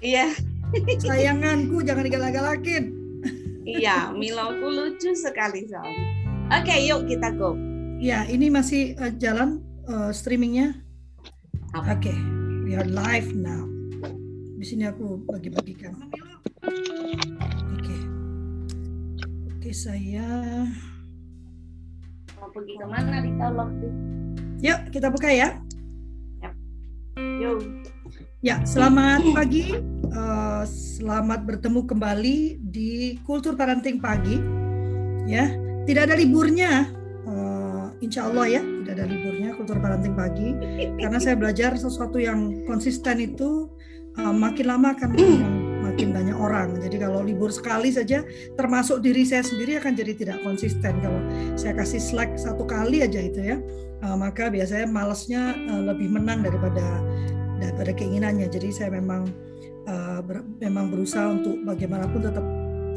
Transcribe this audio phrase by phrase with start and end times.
[0.00, 0.32] Iya.
[1.04, 2.84] Sayanganku jangan digalak-galakin.
[3.68, 6.08] iya, Miloku lucu sekali soalnya.
[6.50, 7.54] Oke, yuk kita go.
[8.00, 10.72] Ya, ini masih uh, jalan uh, streamingnya.
[11.76, 12.16] Oke, okay.
[12.66, 13.62] we are live now.
[14.56, 15.94] Di sini aku bagi-bagikan.
[16.00, 16.18] Oke,
[17.78, 18.00] okay.
[19.46, 20.26] oke okay, saya.
[22.40, 23.70] Mau pergi ke mana di Tolok?
[24.64, 25.60] Yuk, kita buka ya.
[26.40, 26.54] Yep.
[27.44, 27.79] Yuk.
[28.40, 29.76] Ya, selamat pagi.
[30.16, 34.40] Uh, selamat bertemu kembali di Kultur Parenting Pagi.
[35.28, 35.52] Ya,
[35.84, 36.88] tidak ada liburnya.
[37.28, 40.56] Uh, insya Allah ya, tidak ada liburnya Kultur Parenting Pagi.
[40.96, 43.68] Karena saya belajar sesuatu yang konsisten itu
[44.16, 45.12] uh, makin lama akan
[45.84, 46.80] makin banyak orang.
[46.80, 48.24] Jadi kalau libur sekali saja,
[48.56, 50.96] termasuk diri saya sendiri akan jadi tidak konsisten.
[51.04, 51.20] Kalau
[51.60, 53.60] saya kasih slack satu kali aja itu ya,
[54.00, 57.04] uh, maka biasanya malesnya uh, lebih menang daripada
[57.60, 58.48] daripada keinginannya.
[58.48, 59.28] Jadi saya memang
[59.86, 62.46] uh, ber, memang berusaha untuk bagaimanapun tetap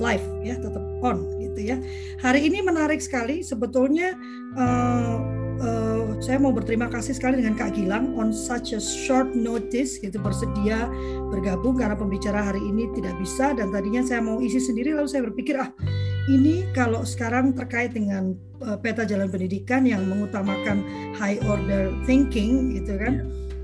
[0.01, 1.77] live ya, tetap on gitu ya.
[2.23, 4.17] Hari ini menarik sekali sebetulnya
[4.57, 5.21] uh,
[5.59, 10.17] uh, saya mau berterima kasih sekali dengan Kak Gilang on such a short notice gitu
[10.17, 10.87] bersedia
[11.29, 15.27] bergabung karena pembicara hari ini tidak bisa dan tadinya saya mau isi sendiri lalu saya
[15.27, 15.69] berpikir ah
[16.31, 20.83] ini kalau sekarang terkait dengan uh, peta jalan pendidikan yang mengutamakan
[21.19, 23.13] high order thinking gitu kan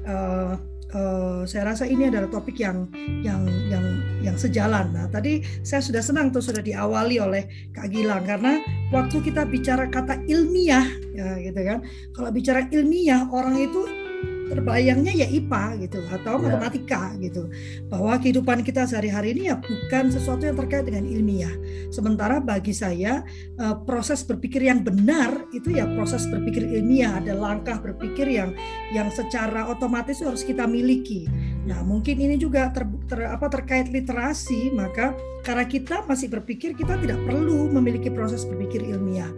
[0.04, 0.54] uh,
[0.94, 2.90] uh, saya rasa ini adalah topik yang
[3.22, 3.86] yang yang
[4.22, 4.92] yang sejalan.
[4.94, 9.88] Nah, tadi saya sudah senang tuh sudah diawali oleh Kak Gilang karena waktu kita bicara
[9.90, 11.80] kata ilmiah ya gitu kan.
[12.16, 14.09] Kalau bicara ilmiah orang itu
[14.50, 16.44] terbayangnya ya IPA gitu atau ya.
[16.50, 17.48] matematika gitu.
[17.88, 21.54] Bahwa kehidupan kita sehari-hari ini ya bukan sesuatu yang terkait dengan ilmiah.
[21.94, 23.22] Sementara bagi saya
[23.56, 27.22] eh, proses berpikir yang benar itu ya proses berpikir ilmiah.
[27.22, 28.52] Ada langkah berpikir yang
[28.90, 31.30] yang secara otomatis harus kita miliki.
[31.70, 35.14] Nah mungkin ini juga ter, ter, apa terkait literasi maka
[35.46, 39.30] karena kita masih berpikir kita tidak perlu memiliki proses berpikir ilmiah.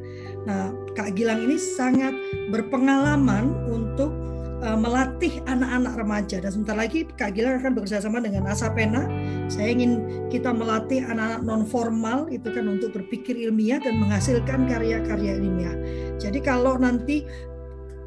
[0.47, 2.15] Nah Kak Gilang ini sangat
[2.49, 4.20] berpengalaman untuk
[4.61, 9.09] uh, melatih anak-anak remaja dan sebentar lagi Kak Gilang akan bekerjasama dengan Asapena.
[9.49, 15.41] Saya ingin kita melatih anak-anak non formal itu kan untuk berpikir ilmiah dan menghasilkan karya-karya
[15.41, 15.75] ilmiah.
[16.21, 17.25] Jadi kalau nanti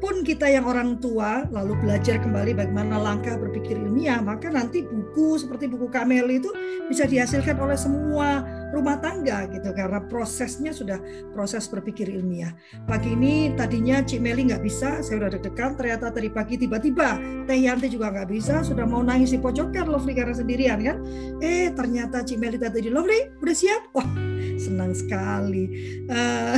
[0.05, 5.41] pun kita yang orang tua lalu belajar kembali bagaimana langkah berpikir ilmiah, maka nanti buku
[5.41, 6.53] seperti buku Kamel itu
[6.85, 11.01] bisa dihasilkan oleh semua rumah tangga gitu karena prosesnya sudah
[11.33, 12.53] proses berpikir ilmiah.
[12.85, 15.73] Pagi ini tadinya Cik Meli nggak bisa, saya udah deg-degan.
[15.73, 17.17] Ternyata tadi pagi tiba-tiba
[17.49, 21.01] Teh Yanti juga nggak bisa, sudah mau nangis di pojokan Lovely karena sendirian kan.
[21.41, 25.69] Eh ternyata Cik Meli tadi di Lovely udah siap, wah senang sekali.
[26.07, 26.55] Uh,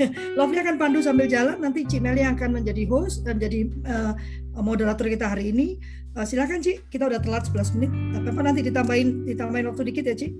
[0.38, 1.60] Lovely akan pandu sambil jalan.
[1.60, 4.12] Nanti Cik Meli akan menjadi host dan jadi uh,
[4.60, 5.76] moderator kita hari ini.
[6.16, 7.92] Uh, silakan Cik, kita udah telat 11 menit.
[8.16, 10.32] Tapi apa nanti ditambahin ditambahin waktu dikit ya Cik?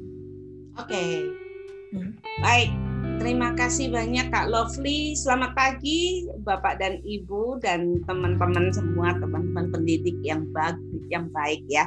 [0.81, 0.89] Oke.
[0.89, 1.13] Okay.
[1.91, 2.15] Hmm.
[2.41, 2.71] Baik.
[3.21, 5.13] Terima kasih banyak Kak Lovely.
[5.13, 10.81] Selamat pagi Bapak dan Ibu dan teman-teman semua, teman-teman pendidik yang baik,
[11.13, 11.85] yang baik ya.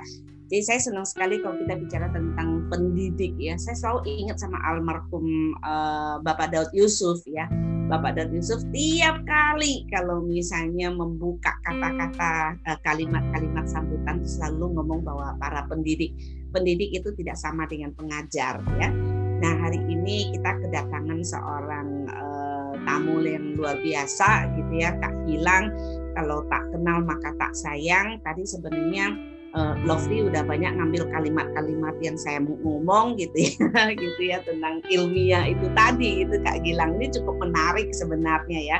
[0.53, 3.57] Jadi saya senang sekali kalau kita bicara tentang pendidik ya.
[3.57, 7.49] Saya selalu ingat sama almarhum uh, Bapak Daud Yusuf ya.
[7.89, 15.33] Bapak Daud Yusuf tiap kali kalau misalnya membuka kata-kata uh, kalimat-kalimat sambutan selalu ngomong bahwa
[15.41, 16.13] para pendidik
[16.53, 18.93] pendidik itu tidak sama dengan pengajar ya.
[19.41, 25.73] Nah hari ini kita kedatangan seorang uh, tamu yang luar biasa gitu ya Kak Gilang.
[26.13, 28.21] Kalau tak kenal maka tak sayang.
[28.21, 34.21] Tadi sebenarnya uh, Lovely udah banyak ngambil kalimat-kalimat yang saya mau ngomong gitu ya gitu
[34.21, 36.97] ya tentang ilmiah itu tadi itu Kak Gilang.
[36.99, 38.79] Ini cukup menarik sebenarnya ya.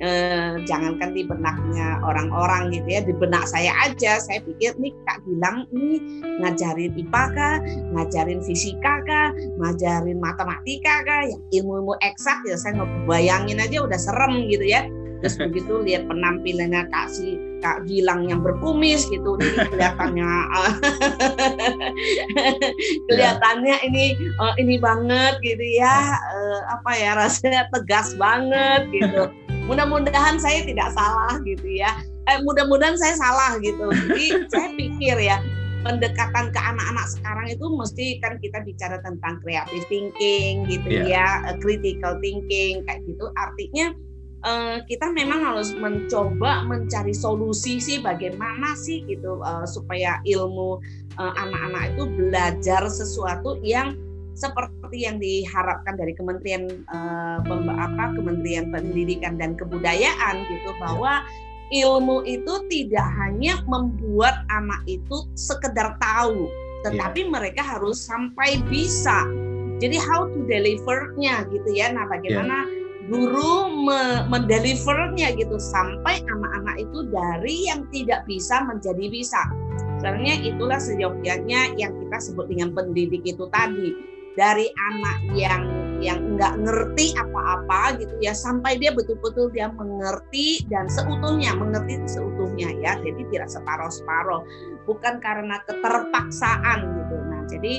[0.00, 5.20] Eh, jangankan di benaknya orang-orang gitu ya di benak saya aja saya pikir nih Kak
[5.28, 7.56] Gilang ini ngajarin IPA kah?
[7.92, 9.28] Ngajarin fisika kah?
[9.60, 11.28] Ngajarin matematika kah?
[11.28, 14.88] Yang ilmu-ilmu eksak ya saya ngebayangin aja udah serem gitu ya
[15.20, 20.32] terus begitu lihat penampilannya Kak si Kak Gilang yang berkumis gitu ini kelihatannya.
[23.08, 29.28] Kelihatannya ini uh, ini banget gitu ya uh, apa ya rasanya tegas banget gitu.
[29.68, 31.92] Mudah-mudahan saya tidak salah gitu ya.
[32.26, 33.92] Eh, mudah-mudahan saya salah gitu.
[33.92, 35.38] Jadi saya pikir ya
[35.80, 41.48] pendekatan ke anak-anak sekarang itu mesti kan kita bicara tentang creative thinking gitu yeah.
[41.48, 43.28] ya critical thinking kayak gitu.
[43.36, 43.92] Artinya
[44.44, 50.80] uh, kita memang harus mencoba mencari solusi sih bagaimana sih gitu uh, supaya ilmu
[51.16, 53.96] uh, anak-anak itu belajar sesuatu yang
[54.32, 57.44] seperti yang diharapkan dari Kementerian uh,
[57.76, 61.20] apa Kementerian Pendidikan dan Kebudayaan gitu bahwa
[61.70, 66.50] ilmu itu tidak hanya membuat anak itu sekedar tahu,
[66.82, 67.30] tetapi yeah.
[67.30, 69.28] mereka harus sampai bisa.
[69.80, 71.88] Jadi how to delivernya gitu ya.
[71.94, 72.79] Nah, bagaimana yeah.
[73.10, 79.42] Guru me mendelivernya gitu sampai anak-anak itu dari yang tidak bisa menjadi bisa.
[79.98, 83.92] Sebenarnya itulah seyogyanya yang kita sebut dengan pendidik itu tadi.
[84.38, 85.62] Dari anak yang
[86.00, 92.72] yang nggak ngerti apa-apa gitu ya sampai dia betul-betul dia mengerti dan seutuhnya mengerti seutuhnya
[92.78, 92.94] ya.
[93.02, 94.46] Jadi tidak separoh-separoh.
[94.86, 97.16] Bukan karena keterpaksaan gitu.
[97.26, 97.74] Nah jadi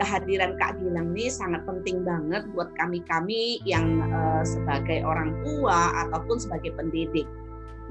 [0.00, 6.40] kehadiran Kak Gilang ini sangat penting banget buat kami-kami yang uh, sebagai orang tua ataupun
[6.40, 7.28] sebagai pendidik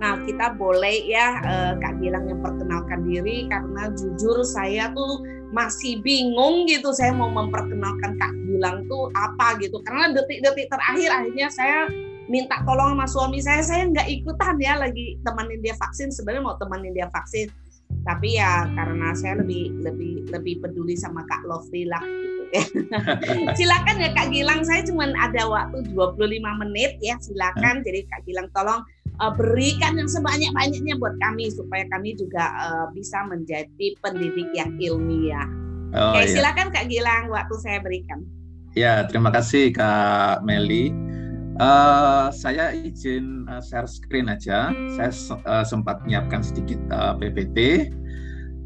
[0.02, 5.22] Nah, kita boleh ya uh, Kak Gilang yang perkenalkan diri karena jujur saya tuh
[5.54, 9.78] masih bingung gitu saya mau memperkenalkan Kak Gilang tuh apa gitu.
[9.86, 11.86] Karena detik-detik terakhir akhirnya saya
[12.26, 16.10] minta tolong sama suami saya, saya nggak ikutan ya lagi temenin dia vaksin.
[16.10, 17.54] Sebenarnya mau temenin dia vaksin,
[18.02, 22.64] tapi ya karena saya lebih lebih lebih peduli sama Kak Lovely lah gitu ya.
[23.60, 27.86] silakan ya Kak Gilang, saya cuma ada waktu 25 menit ya, silakan.
[27.86, 28.82] Jadi Kak Gilang tolong
[29.22, 35.48] uh, berikan yang sebanyak-banyaknya buat kami supaya kami juga uh, bisa menjadi pendidik yang ilmiah.
[35.92, 36.34] Oh, Oke, iya.
[36.40, 38.24] silakan Kak Gilang, waktu saya berikan.
[38.72, 41.11] Ya, terima kasih Kak Meli.
[41.60, 44.72] Uh, saya izin uh, share screen aja.
[44.96, 45.12] Saya
[45.44, 47.90] uh, sempat menyiapkan sedikit uh, PPT.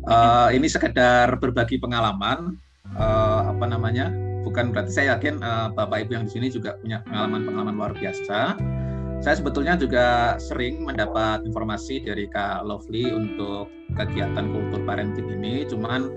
[0.05, 2.59] Uh, ini sekedar berbagi pengalaman.
[2.93, 4.13] Uh, apa namanya?
[4.45, 8.53] Bukan berarti saya yakin uh, Bapak Ibu yang di sini juga punya pengalaman-pengalaman luar biasa
[9.23, 16.13] saya sebetulnya juga sering mendapat informasi dari Kak Lovely untuk kegiatan kultur parenting ini, cuman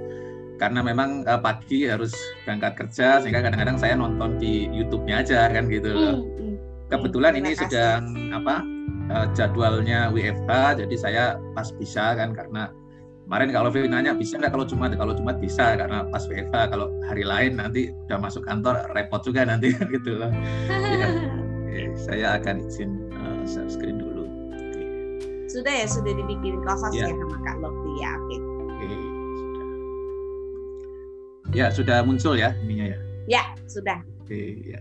[0.59, 2.11] karena memang uh, pagi harus
[2.43, 6.21] berangkat kerja sehingga kadang-kadang saya nonton di YouTube-nya aja kan gitu loh.
[6.21, 6.48] Hmm,
[6.89, 7.69] Kebetulan ini kasih.
[7.69, 8.65] sedang apa
[9.13, 12.73] uh, jadwalnya WFH, jadi saya pas bisa kan karena
[13.29, 16.89] kemarin kalau Lovely nanya bisa nggak kalau cuma kalau cuma bisa karena pas WFH kalau
[17.05, 20.33] hari lain nanti udah masuk kantor repot juga nanti gitu loh.
[20.73, 21.09] ya.
[21.69, 24.25] Oke, saya akan izin uh, share screen dulu.
[24.57, 24.83] Oke.
[25.53, 27.05] Sudah ya, sudah dibikin close ya.
[27.05, 28.11] ya sama Kak Lokti ya.
[28.17, 28.37] Oke.
[28.65, 28.87] Oke,
[29.37, 29.67] sudah.
[31.53, 32.99] Ya, sudah muncul ya ininya ya.
[33.29, 34.01] Ya, sudah.
[34.25, 34.81] Oke, ya.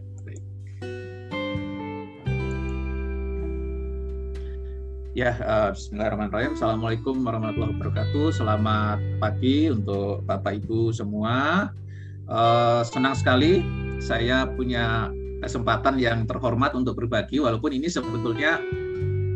[5.18, 6.54] Ya, uh, Bismillahirrahmanirrahim.
[6.54, 8.38] Assalamualaikum warahmatullahi wabarakatuh.
[8.38, 11.66] Selamat pagi untuk Bapak Ibu semua.
[12.30, 13.66] Uh, senang sekali
[13.98, 15.10] saya punya
[15.42, 18.62] kesempatan yang terhormat untuk berbagi walaupun ini sebetulnya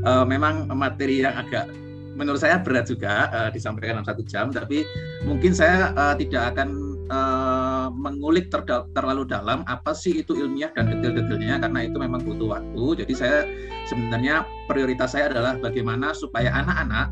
[0.05, 1.65] uh, memang materi yang agak
[2.13, 4.85] menurut saya berat juga uh, disampaikan dalam satu jam tapi
[5.25, 8.63] mungkin saya uh, tidak akan uh, mengulik ter
[8.95, 13.39] terlalu dalam apa sih itu ilmiah dan detail-detailnya karena itu memang butuh waktu jadi saya
[13.85, 17.11] sebenarnya prioritas saya adalah bagaimana supaya anak-anak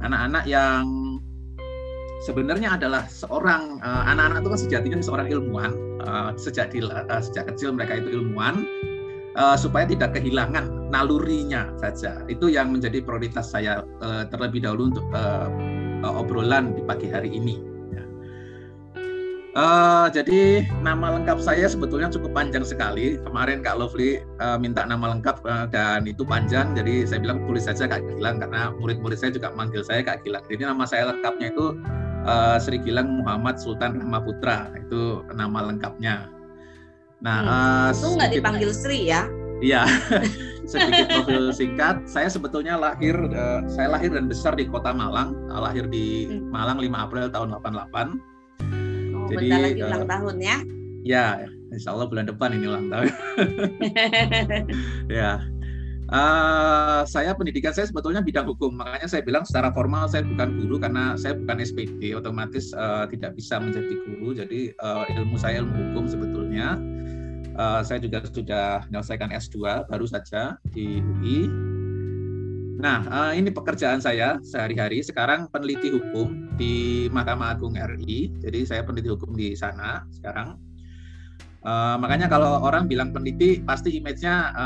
[0.00, 0.86] anak-anak yang
[2.24, 5.72] sebenarnya adalah seorang uh, anak-anak itu kan sejatinya seorang ilmuwan
[6.06, 8.64] uh, sejak di, uh, sejak kecil mereka itu ilmuwan
[9.36, 15.06] uh, supaya tidak kehilangan nalurinya saja itu yang menjadi prioritas saya uh, terlebih dahulu untuk
[15.16, 15.48] uh,
[16.04, 17.69] uh, obrolan di pagi hari ini.
[19.50, 23.18] Uh, jadi nama lengkap saya sebetulnya cukup panjang sekali.
[23.18, 27.66] Kemarin Kak Lovely uh, minta nama lengkap uh, dan itu panjang, jadi saya bilang tulis
[27.66, 30.46] saja Kak Gilang karena murid-murid saya juga manggil saya Kak Gilang.
[30.46, 31.74] Jadi nama saya lengkapnya itu
[32.30, 36.30] uh, Sri Gilang Muhammad Sultan Putra itu nama lengkapnya.
[37.18, 37.50] Nah, hmm.
[37.50, 39.26] uh, itu nggak dipanggil Sri ya?
[39.58, 39.82] Iya,
[40.70, 42.06] sedikit profil singkat.
[42.06, 45.34] Saya sebetulnya lahir, uh, saya lahir dan besar di kota Malang.
[45.50, 46.54] Lahir di hmm.
[46.54, 48.29] Malang 5 April tahun 88.
[49.30, 50.56] Jadi lagi ulang uh, tahun ya?
[51.00, 51.26] Ya,
[51.70, 53.08] Insya Allah bulan depan ini ulang tahun.
[55.18, 55.40] ya,
[56.10, 60.82] Uh, saya pendidikan saya sebetulnya bidang hukum, makanya saya bilang secara formal saya bukan guru
[60.82, 64.34] karena saya bukan SPD, otomatis uh, tidak bisa menjadi guru.
[64.34, 66.74] Jadi uh, ilmu saya ilmu hukum sebetulnya.
[67.54, 71.69] Uh, saya juga sudah menyelesaikan S2 baru saja di UI.
[72.80, 75.04] Nah, uh, ini pekerjaan saya sehari-hari.
[75.04, 78.32] Sekarang peneliti hukum di Mahkamah Agung RI.
[78.40, 80.56] Jadi saya peneliti hukum di sana sekarang.
[81.60, 84.56] Uh, makanya kalau orang bilang peneliti pasti image-nya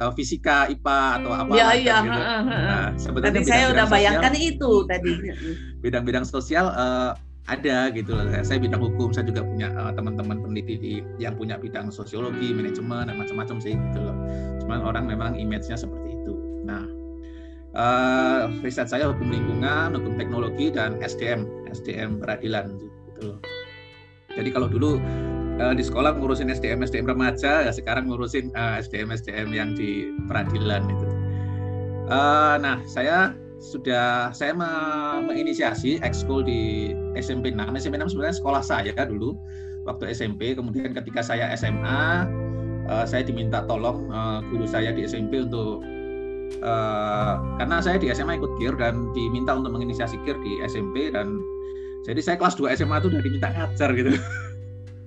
[0.00, 1.96] uh, fisika, IPA atau apa Iya, iya.
[2.00, 2.20] Gitu.
[2.48, 5.12] Nah, sebetulnya tadi saya udah bayangkan sosial, itu tadi.
[5.84, 7.12] Bidang-bidang sosial uh,
[7.52, 8.24] ada gitu loh.
[8.40, 13.12] Saya bidang hukum, saya juga punya uh, teman-teman peneliti di, yang punya bidang sosiologi, manajemen
[13.12, 14.16] dan macam-macam sih gitu loh.
[14.64, 16.07] Cuman orang memang image-nya seperti
[17.76, 23.36] uh, riset saya hukum lingkungan, hukum teknologi dan SDM, SDM peradilan gitu.
[24.38, 25.02] Jadi kalau dulu
[25.58, 29.74] uh, di sekolah ngurusin SDM SDM remaja ya sekarang ngurusin uh, eh, SDM SDM yang
[29.74, 31.06] di peradilan itu.
[32.08, 34.54] Uh, nah, saya sudah saya
[35.26, 37.74] menginisiasi ekskul di SMP 6.
[37.74, 39.34] SMP 6 sebenarnya sekolah saya dulu
[39.84, 40.54] waktu SMP.
[40.54, 42.24] Kemudian ketika saya SMA,
[42.86, 45.82] uh, saya diminta tolong uh, guru saya di SMP untuk
[46.64, 51.38] uh, karena saya di SMA ikut KIR dan diminta untuk menginisiasi KIR di SMP dan
[52.06, 54.12] jadi saya kelas 2 SMA itu udah diminta ngajar gitu.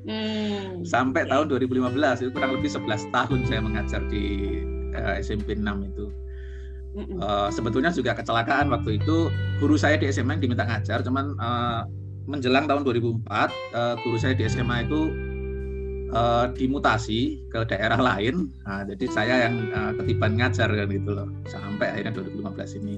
[0.01, 0.81] Hmm.
[0.81, 4.57] Sampai tahun 2015 itu kurang lebih 11 tahun saya mengajar di
[4.97, 5.61] uh, SMP 6
[5.93, 6.05] itu.
[7.21, 9.31] Uh, sebetulnya juga kecelakaan waktu itu
[9.63, 11.87] guru saya di SMA yang diminta ngajar, cuman uh,
[12.27, 15.30] menjelang tahun 2004 uh, guru saya di SMA itu
[16.11, 21.27] uh, dimutasi ke daerah lain, nah, jadi saya yang uh, ketiban ngajar kan gitu loh
[21.47, 22.97] sampai akhirnya 2015 ini.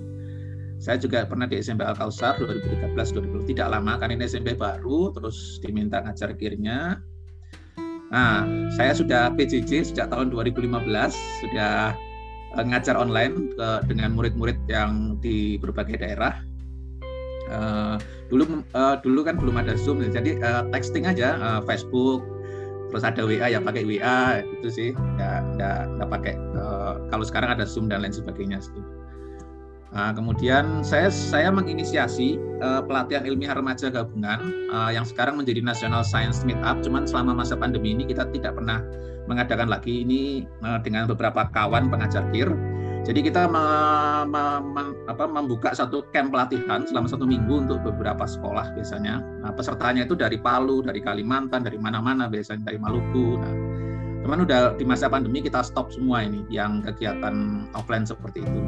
[0.83, 5.15] Saya juga pernah di SMP Al Kausar 2013 2020 tidak lama kan ini SMP baru
[5.15, 6.99] terus diminta ngajar kirnya.
[8.11, 10.69] Nah, saya sudah PJJ sejak tahun 2015
[11.41, 11.95] sudah
[12.59, 16.43] uh, ngajar online ke, dengan murid-murid yang di berbagai daerah.
[17.47, 17.95] Uh,
[18.27, 22.21] dulu uh, dulu kan belum ada Zoom, jadi uh, texting aja uh, Facebook,
[22.93, 26.37] terus ada WA ya pakai WA itu sih, ya nggak nggak pakai.
[26.53, 28.77] Uh, kalau sekarang ada Zoom dan lain sebagainya sih.
[29.93, 36.01] Nah, kemudian saya saya menginisiasi uh, pelatihan ilmiah remaja gabungan uh, yang sekarang menjadi National
[36.01, 36.81] Science Meetup.
[36.81, 38.81] Cuman selama masa pandemi ini kita tidak pernah
[39.29, 42.49] mengadakan lagi ini uh, dengan beberapa kawan pengajar KIR.
[43.03, 43.63] Jadi kita me,
[44.31, 49.19] me, apa, membuka satu camp pelatihan selama satu minggu untuk beberapa sekolah biasanya.
[49.43, 53.35] Nah, pesertanya itu dari Palu, dari Kalimantan, dari mana-mana biasanya dari Maluku.
[53.43, 53.53] Nah,
[54.23, 58.61] teman udah di masa pandemi kita stop semua ini yang kegiatan offline seperti itu.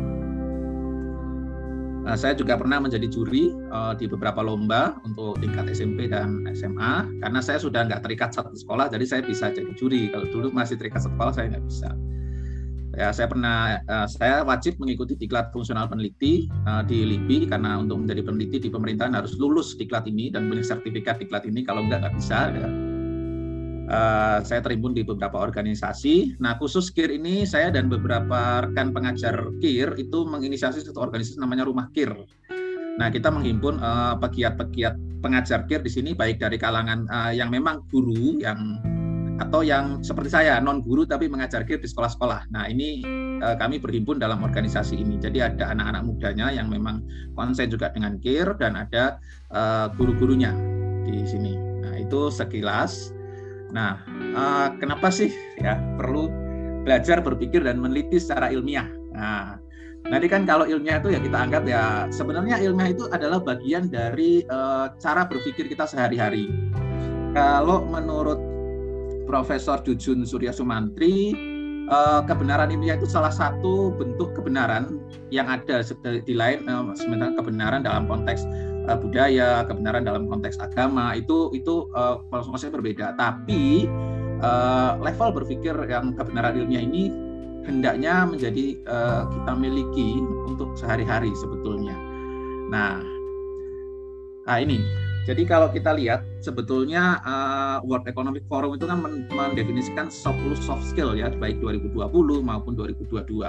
[2.03, 7.23] Nah, saya juga pernah menjadi juri uh, di beberapa lomba untuk tingkat SMP dan SMA
[7.23, 10.11] karena saya sudah nggak terikat satu sekolah, jadi saya bisa jadi juri.
[10.11, 11.89] Kalau dulu masih terikat satu sekolah, saya nggak bisa.
[12.95, 17.99] Ya, saya pernah, uh, saya wajib mengikuti diklat fungsional peneliti uh, di LIPI karena untuk
[18.07, 21.67] menjadi peneliti di pemerintahan harus lulus diklat ini dan punya sertifikat diklat ini.
[21.67, 22.55] Kalau nggak nggak bisa.
[22.55, 22.95] Ya
[23.89, 26.37] uh, saya terimbun di beberapa organisasi.
[26.41, 31.65] Nah, khusus KIR ini saya dan beberapa rekan pengajar KIR itu menginisiasi satu organisasi namanya
[31.67, 32.13] Rumah KIR.
[32.95, 37.83] Nah, kita menghimpun uh, pegiat-pegiat pengajar KIR di sini baik dari kalangan uh, yang memang
[37.91, 38.79] guru yang
[39.35, 42.51] atau yang seperti saya non guru tapi mengajar KIR di sekolah-sekolah.
[42.55, 43.03] Nah, ini
[43.43, 45.19] uh, kami berhimpun dalam organisasi ini.
[45.19, 47.03] Jadi ada anak-anak mudanya yang memang
[47.35, 49.19] konsen juga dengan KIR dan ada
[49.51, 50.55] uh, guru-gurunya
[51.03, 51.53] di sini.
[51.83, 53.15] Nah, itu sekilas
[53.75, 53.99] Nah,
[54.31, 55.27] uh, kenapa sih
[55.59, 56.31] ya perlu
[56.87, 58.87] belajar berpikir dan meneliti secara ilmiah?
[59.11, 59.59] Nah,
[60.07, 64.47] nanti kan kalau ilmiah itu ya kita anggap ya sebenarnya ilmiah itu adalah bagian dari
[64.47, 66.47] uh, cara berpikir kita sehari-hari.
[67.35, 68.54] Kalau menurut
[69.25, 71.33] Profesor Jujun Surya Sumantri,
[71.89, 77.85] uh, kebenaran ilmiah itu salah satu bentuk kebenaran yang ada di lain uh, sementara kebenaran
[77.85, 78.45] dalam konteks
[78.89, 83.07] uh, budaya, kebenaran dalam konteks agama itu itu uh, konsepnya berbeda.
[83.17, 83.89] Tapi
[85.01, 87.09] level berpikir yang kebenaran ilmiah ini
[87.65, 88.77] hendaknya menjadi
[89.33, 91.97] kita miliki untuk sehari-hari sebetulnya.
[92.69, 93.01] Nah,
[94.45, 95.04] nah ini.
[95.25, 99.01] Jadi kalau kita lihat sebetulnya uh, World Economic Forum itu kan
[99.33, 100.21] mendefinisikan 10
[100.61, 101.97] soft skill ya baik 2020
[102.45, 103.41] maupun 2022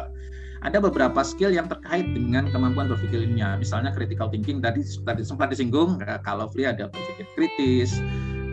[0.65, 3.61] ada beberapa skill yang terkait dengan kemampuan berpikir ilmiah.
[3.61, 8.01] Misalnya critical thinking tadi tadi sempat disinggung ya, kalau free ada berpikir kritis,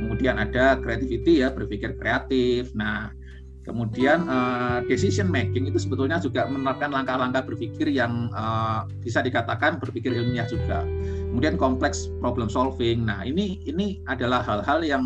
[0.03, 2.75] kemudian ada creativity ya berpikir kreatif.
[2.75, 3.15] Nah,
[3.63, 10.11] kemudian uh, decision making itu sebetulnya juga menerapkan langkah-langkah berpikir yang uh, bisa dikatakan berpikir
[10.11, 10.83] ilmiah juga.
[11.31, 13.07] Kemudian kompleks problem solving.
[13.07, 15.03] Nah, ini ini adalah hal-hal yang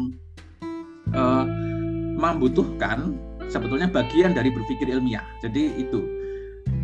[1.13, 1.45] uh,
[2.17, 3.15] membutuhkan
[3.47, 5.23] sebetulnya bagian dari berpikir ilmiah.
[5.39, 6.17] Jadi itu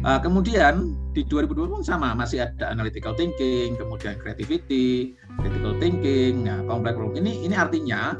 [0.03, 6.59] Uh, kemudian di 2020 pun sama, masih ada analytical thinking, kemudian creativity, critical thinking, nah,
[6.67, 7.23] complex problem.
[7.23, 8.11] Ini ini artinya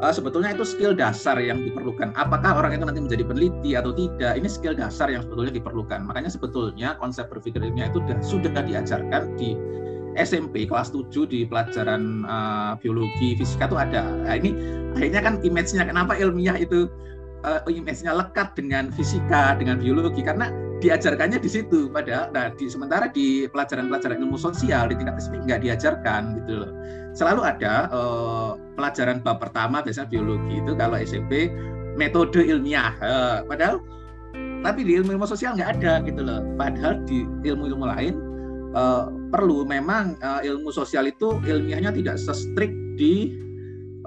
[0.00, 2.16] uh, sebetulnya itu skill dasar yang diperlukan.
[2.16, 4.32] Apakah orang itu nanti menjadi peneliti atau tidak?
[4.40, 6.00] Ini skill dasar yang sebetulnya diperlukan.
[6.08, 9.56] Makanya sebetulnya konsep berpikir ilmiah itu sudah, diajarkan di
[10.18, 14.04] SMP kelas 7 di pelajaran uh, biologi fisika itu ada.
[14.26, 14.50] Nah, ini
[14.98, 16.90] akhirnya kan image-nya kenapa ilmiah itu
[17.44, 23.12] uh, image-nya lekat dengan fisika, dengan biologi karena diajarkannya di situ padahal nah di sementara
[23.12, 26.72] di pelajaran-pelajaran ilmu sosial di tingkat SMP nggak diajarkan gitu loh.
[27.12, 31.52] Selalu ada uh, pelajaran bab pertama biasanya biologi itu kalau SMP
[32.00, 33.84] metode ilmiah uh, padahal
[34.60, 36.40] tapi di ilmu ilmu sosial nggak ada gitu loh.
[36.56, 38.14] Padahal di ilmu-ilmu lain
[38.72, 43.36] uh, perlu memang uh, ilmu sosial itu ilmiahnya tidak sestrik di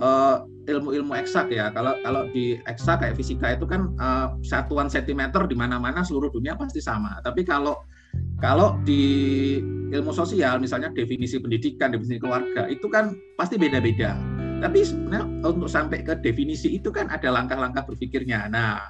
[0.02, 1.72] uh, ilmu-ilmu eksak ya.
[1.72, 6.55] Kalau kalau di eksak kayak fisika itu kan uh, satuan sentimeter di mana-mana seluruh dunia
[6.55, 7.20] pasti sama.
[7.24, 7.79] Tapi kalau
[8.43, 9.58] Kalau di
[9.89, 14.20] ilmu sosial, misalnya definisi pendidikan, definisi keluarga, itu kan pasti beda-beda.
[14.60, 18.51] Tapi sebenarnya untuk sampai ke definisi itu kan ada langkah-langkah berpikirnya.
[18.51, 18.84] Nah,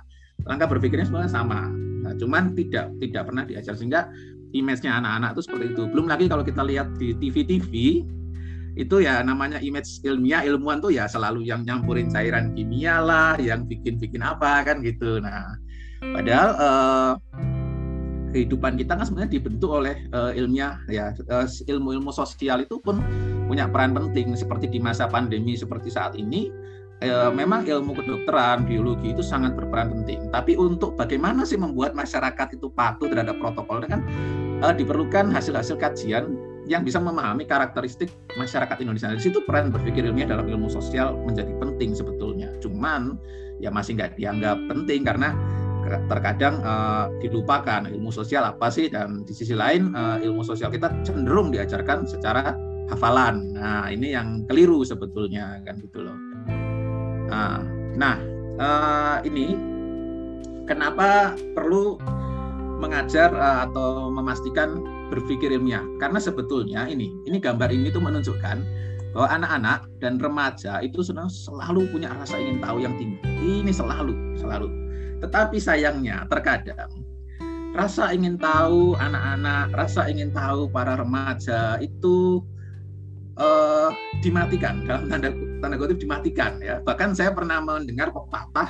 [0.50, 1.70] langkah berpikirnya sebenarnya sama.
[1.70, 4.10] Nah, cuman tidak tidak pernah diajar sehingga
[4.58, 5.84] image-nya anak-anak itu seperti itu.
[5.88, 7.72] Belum lagi kalau kita lihat di TV-TV
[8.74, 13.70] itu ya namanya image ilmiah ilmuwan tuh ya selalu yang nyampurin cairan kimia lah, yang
[13.70, 15.22] bikin-bikin apa kan gitu.
[15.22, 15.58] Nah,
[16.01, 17.13] padahal eh,
[18.34, 21.13] kehidupan kita kan sebenarnya dibentuk oleh uh, ilmiah ya.
[21.30, 22.98] Uh, ilmu-ilmu sosial itu pun
[23.46, 24.34] punya peran penting.
[24.34, 26.50] Seperti di masa pandemi seperti saat ini
[27.06, 30.34] uh, memang ilmu kedokteran biologi itu sangat berperan penting.
[30.34, 34.01] Tapi untuk bagaimana sih membuat masyarakat itu patuh terhadap protokol kan
[34.65, 39.12] uh, diperlukan hasil-hasil kajian yang bisa memahami karakteristik masyarakat Indonesia.
[39.12, 42.51] Di situ peran berpikir ilmiah dalam ilmu sosial menjadi penting sebetulnya.
[42.63, 43.20] Cuman
[43.60, 45.36] ya masih nggak dianggap penting karena
[46.08, 50.88] terkadang uh, dilupakan ilmu sosial apa sih dan di sisi lain uh, ilmu sosial kita
[51.03, 52.55] cenderung diajarkan secara
[52.88, 53.51] hafalan.
[53.55, 56.17] Nah ini yang keliru sebetulnya kan gitu loh.
[57.27, 57.60] Nah,
[58.00, 58.15] nah
[58.60, 59.60] uh, ini
[60.63, 62.00] kenapa perlu
[62.79, 63.32] mengajar
[63.67, 65.84] atau memastikan berpikir ilmiah?
[65.98, 68.58] Karena sebetulnya ini ini gambar ini tuh menunjukkan
[69.14, 73.20] bahwa anak-anak dan remaja itu selalu punya rasa ingin tahu yang tinggi.
[73.24, 74.84] Ini selalu selalu
[75.24, 76.92] tetapi sayangnya terkadang
[77.74, 82.44] rasa ingin tahu anak-anak, rasa ingin tahu para remaja itu
[83.40, 83.90] uh,
[84.22, 85.32] dimatikan dalam tanda
[85.64, 86.84] tanda kutip dimatikan ya.
[86.84, 88.70] Bahkan saya pernah mendengar pepatah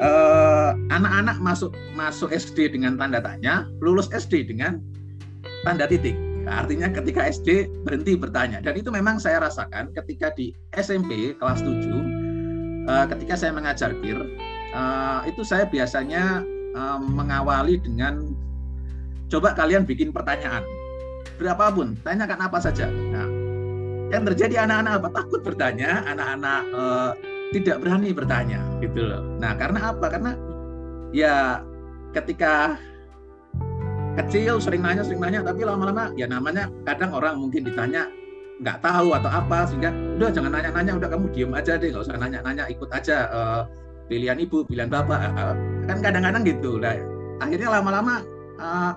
[0.00, 4.80] uh, anak-anak masuk masuk SD dengan tanda tanya, lulus SD dengan
[5.68, 6.16] tanda titik.
[6.48, 8.64] Artinya ketika SD berhenti bertanya.
[8.64, 11.76] Dan itu memang saya rasakan ketika di SMP kelas 7 uh,
[12.88, 14.16] eh, ketika saya mengajar kir
[14.72, 16.40] uh, itu saya biasanya
[16.72, 18.32] uh, mengawali dengan
[19.28, 20.64] coba kalian bikin pertanyaan.
[21.36, 22.88] Berapapun tanyakan apa saja.
[22.88, 23.28] Nah
[24.08, 25.08] yang terjadi anak-anak apa?
[25.20, 27.12] Takut bertanya anak-anak uh,
[27.52, 29.20] tidak berani bertanya gitu loh.
[29.36, 30.06] Nah karena apa?
[30.08, 30.32] Karena
[31.12, 31.60] ya
[32.16, 32.80] ketika
[34.24, 38.10] kecil sering nanya sering nanya tapi lama-lama ya namanya kadang orang mungkin ditanya
[38.58, 42.18] nggak tahu atau apa sehingga udah jangan nanya-nanya udah kamu diem aja deh nggak usah
[42.18, 43.62] nanya-nanya ikut aja uh,
[44.08, 45.54] pilihan ibu, pilihan bapak, eh,
[45.86, 46.80] kan kadang-kadang gitu.
[46.80, 46.96] Nah,
[47.44, 48.24] akhirnya lama-lama
[48.56, 48.92] uh,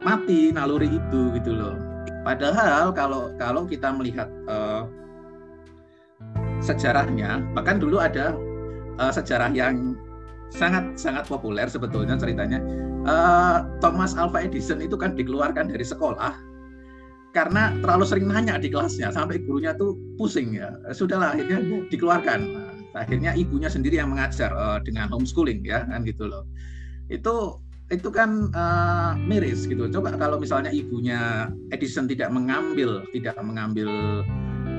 [0.00, 1.74] mati naluri itu gitu loh.
[2.22, 4.86] Padahal kalau kalau kita melihat uh,
[6.62, 8.32] sejarahnya, bahkan dulu ada
[9.02, 9.98] uh, sejarah yang
[10.50, 12.60] sangat sangat populer sebetulnya ceritanya.
[13.06, 16.36] Uh, Thomas Alva Edison itu kan dikeluarkan dari sekolah
[17.30, 20.74] karena terlalu sering nanya di kelasnya sampai gurunya tuh pusing ya.
[20.90, 22.40] Sudahlah akhirnya dikeluarkan.
[22.90, 26.42] Nah, akhirnya ibunya sendiri yang mengajar uh, dengan homeschooling ya kan gitu loh
[27.10, 27.58] itu
[27.90, 34.22] itu kan uh, miris gitu coba kalau misalnya ibunya Edison tidak mengambil tidak mengambil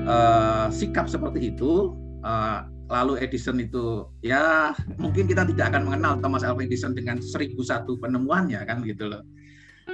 [0.08, 1.92] uh, sikap seperti itu
[2.24, 7.64] uh, lalu Edison itu ya mungkin kita tidak akan mengenal Thomas Alva Edison dengan seribu
[7.64, 9.24] satu penemuannya kan gitu loh.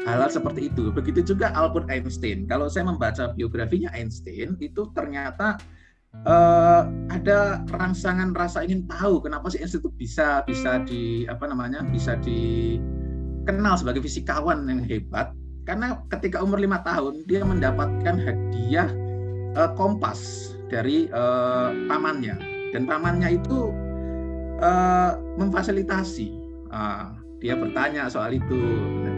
[0.03, 0.91] Hal-hal seperti itu.
[0.91, 2.45] Begitu juga Albert Einstein.
[2.51, 5.57] Kalau saya membaca biografinya Einstein itu ternyata
[6.27, 12.19] uh, ada rangsangan rasa ingin tahu kenapa sih institut bisa bisa di apa namanya bisa
[12.19, 15.31] dikenal sebagai fisikawan yang hebat.
[15.65, 18.91] Karena ketika umur lima tahun dia mendapatkan hadiah
[19.55, 23.73] uh, kompas dari uh, pamannya dan pamannya itu
[24.61, 26.37] uh, memfasilitasi.
[26.69, 28.59] Uh, dia bertanya soal itu.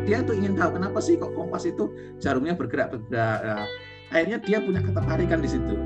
[0.04, 1.88] Dia tuh ingin tahu kenapa sih kok kompas itu
[2.20, 3.66] jarumnya bergerak bergerak uh,
[4.12, 5.76] akhirnya dia punya ketertarikan di situ.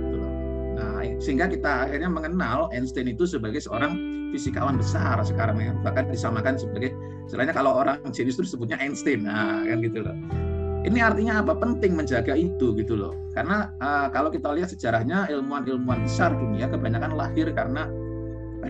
[1.21, 3.97] Sehingga kita akhirnya mengenal Einstein itu sebagai seorang
[4.35, 5.73] fisikawan besar sekarang ya.
[5.85, 6.97] Bahkan disamakan sebagai
[7.29, 9.25] istilahnya kalau orang jenius itu disebutnya Einstein.
[9.29, 10.44] Nah kan gitu loh
[10.85, 11.57] ini artinya apa?
[11.57, 13.17] Penting menjaga itu gitu loh.
[13.33, 17.89] Karena uh, kalau kita lihat sejarahnya ilmuwan-ilmuwan besar dunia kebanyakan lahir karena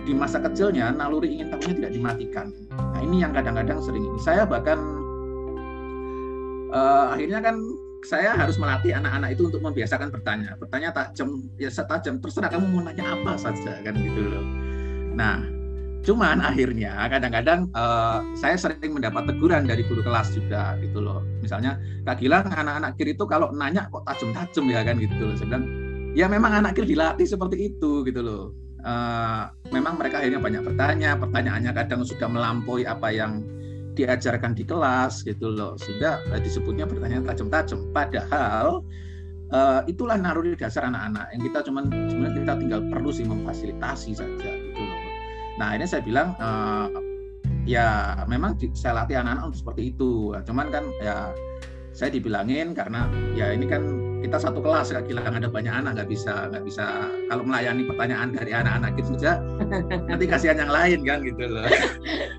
[0.03, 2.47] di masa kecilnya naluri ingin tahunya tidak dimatikan.
[2.75, 4.19] Nah ini yang kadang-kadang sering ini.
[4.23, 4.79] Saya bahkan
[6.75, 7.59] uh, akhirnya kan
[8.05, 10.55] saya harus melatih anak-anak itu untuk membiasakan bertanya.
[10.61, 14.45] Bertanya tajam, ya setajam terserah kamu mau nanya apa saja kan gitu loh.
[15.15, 15.41] Nah,
[16.05, 21.25] cuman akhirnya kadang-kadang uh, saya sering mendapat teguran dari guru kelas juga gitu loh.
[21.41, 25.35] Misalnya Kak Gilang anak-anak kiri itu kalau nanya kok tajam-tajam ya kan gitu loh.
[25.35, 25.65] Saya bilang
[26.13, 28.53] ya memang anak kiri dilatih seperti itu gitu loh.
[28.85, 33.41] Uh, memang mereka akhirnya banyak bertanya, pertanyaannya kadang sudah melampaui apa yang
[33.97, 38.83] diajarkan di kelas gitu loh sehingga uh, disebutnya pertanyaan tajam-tajam padahal
[39.55, 44.51] uh, itulah naluri dasar anak-anak yang kita cuman sebenarnya kita tinggal perlu sih memfasilitasi saja
[44.51, 45.04] gitu loh
[45.55, 46.91] nah ini saya bilang uh,
[47.65, 50.37] ya memang saya latih anak-anak untuk seperti itu.
[50.45, 51.33] Cuman kan ya
[51.95, 53.07] saya dibilangin karena
[53.39, 53.83] ya ini kan
[54.25, 58.33] kita satu kelas kak gila ada banyak anak nggak bisa nggak bisa kalau melayani pertanyaan
[58.33, 59.39] dari anak-anak itu saja
[60.11, 61.69] nanti kasihan yang lain kan gitu loh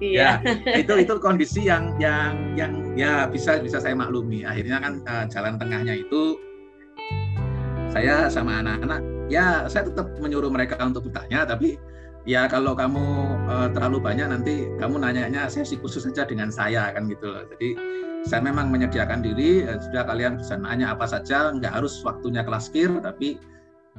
[0.01, 0.41] iya.
[0.43, 5.23] ya itu itu kondisi yang yang yang ya bisa bisa saya maklumi akhirnya kan uh,
[5.29, 6.41] jalan tengahnya itu
[7.93, 11.77] saya sama anak-anak ya saya tetap menyuruh mereka untuk bertanya tapi
[12.25, 17.05] ya kalau kamu uh, terlalu banyak nanti kamu nanyanya sesi khusus saja dengan saya kan
[17.05, 17.45] gitu loh.
[17.55, 17.77] Jadi
[18.25, 22.73] saya memang menyediakan diri uh, sudah kalian bisa nanya apa saja, nggak harus waktunya kelas
[22.73, 23.37] kir tapi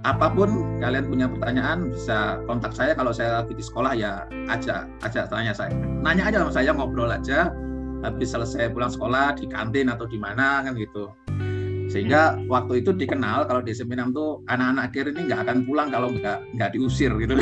[0.05, 4.85] apa pun kalian punya pertanyaan bisa kontak saya kalau saya lagi di sekolah ya aja
[5.07, 5.73] aja tanya saya.
[6.05, 7.55] Nanya aja sama saya ngobrol aja
[8.05, 11.17] habis selesai pulang sekolah di kantin atau di mana kan gitu
[11.87, 16.11] sehingga waktu itu dikenal kalau di seminar tuh anak-anak akhir ini nggak akan pulang kalau
[16.11, 17.35] nggak nggak diusir gitu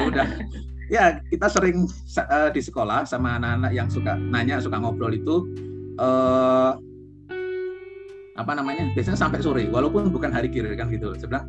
[0.00, 0.28] sudah
[0.94, 1.84] ya kita sering
[2.16, 5.44] uh, di sekolah sama anak-anak yang suka nanya suka ngobrol itu
[6.00, 6.72] uh,
[8.38, 11.44] apa namanya biasanya sampai sore walaupun bukan hari kiri kan gitu sebelah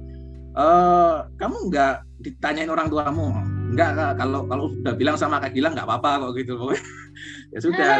[0.59, 5.87] uh, kamu nggak ditanyain orang tuamu enggak kalau kalau sudah bilang sama kak Gilang nggak
[5.87, 6.55] apa-apa kok gitu.
[7.49, 7.99] Ya sudah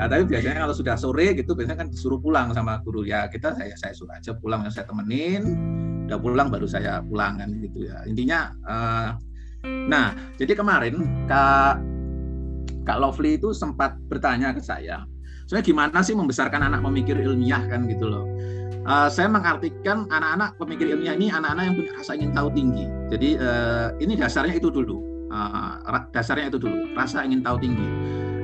[0.00, 3.04] nah, tapi biasanya kalau sudah sore gitu biasanya kan disuruh pulang sama guru.
[3.06, 5.44] Ya kita saya saya suruh aja pulang saya temenin.
[6.08, 8.02] Udah pulang baru saya pulang kan gitu ya.
[8.08, 9.08] Intinya uh,
[9.86, 11.78] nah jadi kemarin kak
[12.88, 15.04] kak Lovely itu sempat bertanya ke saya
[15.48, 17.64] sebenarnya gimana sih membesarkan anak pemikir ilmiah?
[17.68, 18.24] kan gitu loh
[18.86, 22.86] uh, saya mengartikan anak-anak pemikir ilmiah ini anak-anak yang punya rasa ingin tahu tinggi.
[23.10, 24.96] Jadi uh, ini dasarnya itu dulu,
[25.32, 25.80] uh,
[26.12, 27.86] dasarnya itu dulu, rasa ingin tahu tinggi.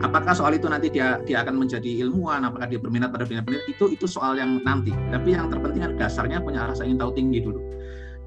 [0.01, 3.69] Apakah soal itu nanti dia dia akan menjadi ilmuwan, apakah dia berminat pada bidang penelitian
[3.69, 4.97] itu itu soal yang nanti.
[5.13, 7.61] Tapi yang terpenting adalah dasarnya punya rasa ingin tahu tinggi dulu.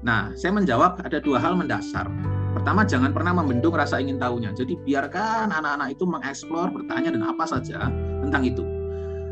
[0.06, 2.06] Nah, saya menjawab ada dua hal mendasar.
[2.54, 4.54] Pertama, jangan pernah membendung rasa ingin tahunya.
[4.54, 7.90] Jadi biarkan anak-anak itu mengeksplor, bertanya dan apa saja
[8.22, 8.62] tentang itu.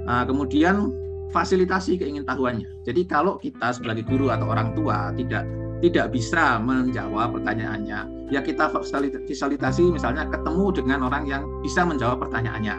[0.02, 0.90] Nah, kemudian
[1.32, 2.86] fasilitasi keingintahuannya.
[2.86, 5.48] Jadi kalau kita sebagai guru atau orang tua tidak
[5.82, 12.76] tidak bisa menjawab pertanyaannya, ya kita fasilitasi misalnya ketemu dengan orang yang bisa menjawab pertanyaannya,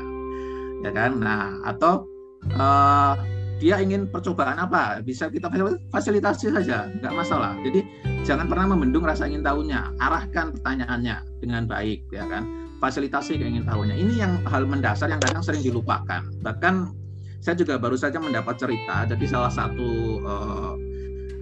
[0.88, 1.20] ya kan?
[1.20, 2.08] Nah atau
[2.56, 3.20] uh,
[3.60, 5.52] dia ingin percobaan apa, bisa kita
[5.92, 7.60] fasilitasi saja, nggak masalah.
[7.64, 7.84] Jadi
[8.24, 12.48] jangan pernah membendung rasa ingin tahunya, arahkan pertanyaannya dengan baik, ya kan?
[12.80, 13.96] Fasilitasi keingin tahunya.
[13.96, 16.28] Ini yang hal mendasar yang kadang sering dilupakan.
[16.44, 17.03] Bahkan
[17.44, 20.74] saya juga baru saja mendapat cerita jadi salah satu uh,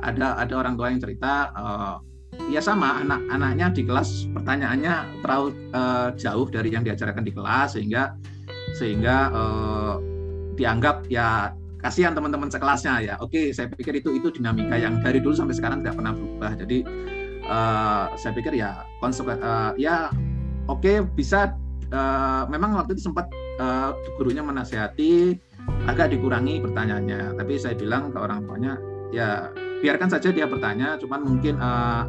[0.02, 2.02] ada ada orang tua yang cerita uh,
[2.50, 8.18] ya sama anak-anaknya di kelas pertanyaannya terlalu uh, jauh dari yang diajarkan di kelas sehingga
[8.74, 9.96] sehingga uh,
[10.58, 13.16] dianggap ya kasihan teman-teman sekelasnya ya.
[13.20, 16.52] Oke saya pikir itu itu dinamika yang dari dulu sampai sekarang tidak pernah berubah.
[16.56, 16.78] Jadi
[17.50, 20.14] uh, saya pikir ya konsep uh, ya
[20.70, 21.58] oke bisa
[21.92, 23.28] uh, memang waktu itu sempat
[23.60, 25.36] uh, gurunya menasihati
[25.92, 27.36] agak dikurangi pertanyaannya.
[27.36, 28.80] Tapi saya bilang ke orang tuanya,
[29.12, 29.52] ya
[29.84, 32.08] biarkan saja dia bertanya, cuman mungkin uh,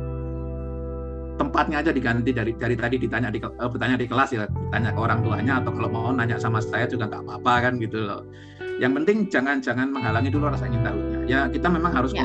[1.36, 5.00] tempatnya aja diganti dari dari tadi ditanya di uh, bertanya di kelas ya ditanya ke
[5.02, 8.22] orang tuanya atau kalau mau nanya sama saya juga nggak apa-apa kan gitu loh.
[8.78, 11.18] Yang penting jangan jangan menghalangi dulu rasa ingin tahunya.
[11.26, 12.24] Ya kita memang harus ya.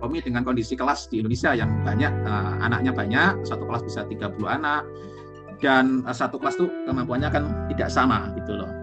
[0.00, 4.32] kompromi dengan kondisi kelas di Indonesia yang banyak uh, anaknya banyak, satu kelas bisa 30
[4.48, 4.88] anak
[5.60, 8.79] dan uh, satu kelas tuh kemampuannya kan tidak sama gitu loh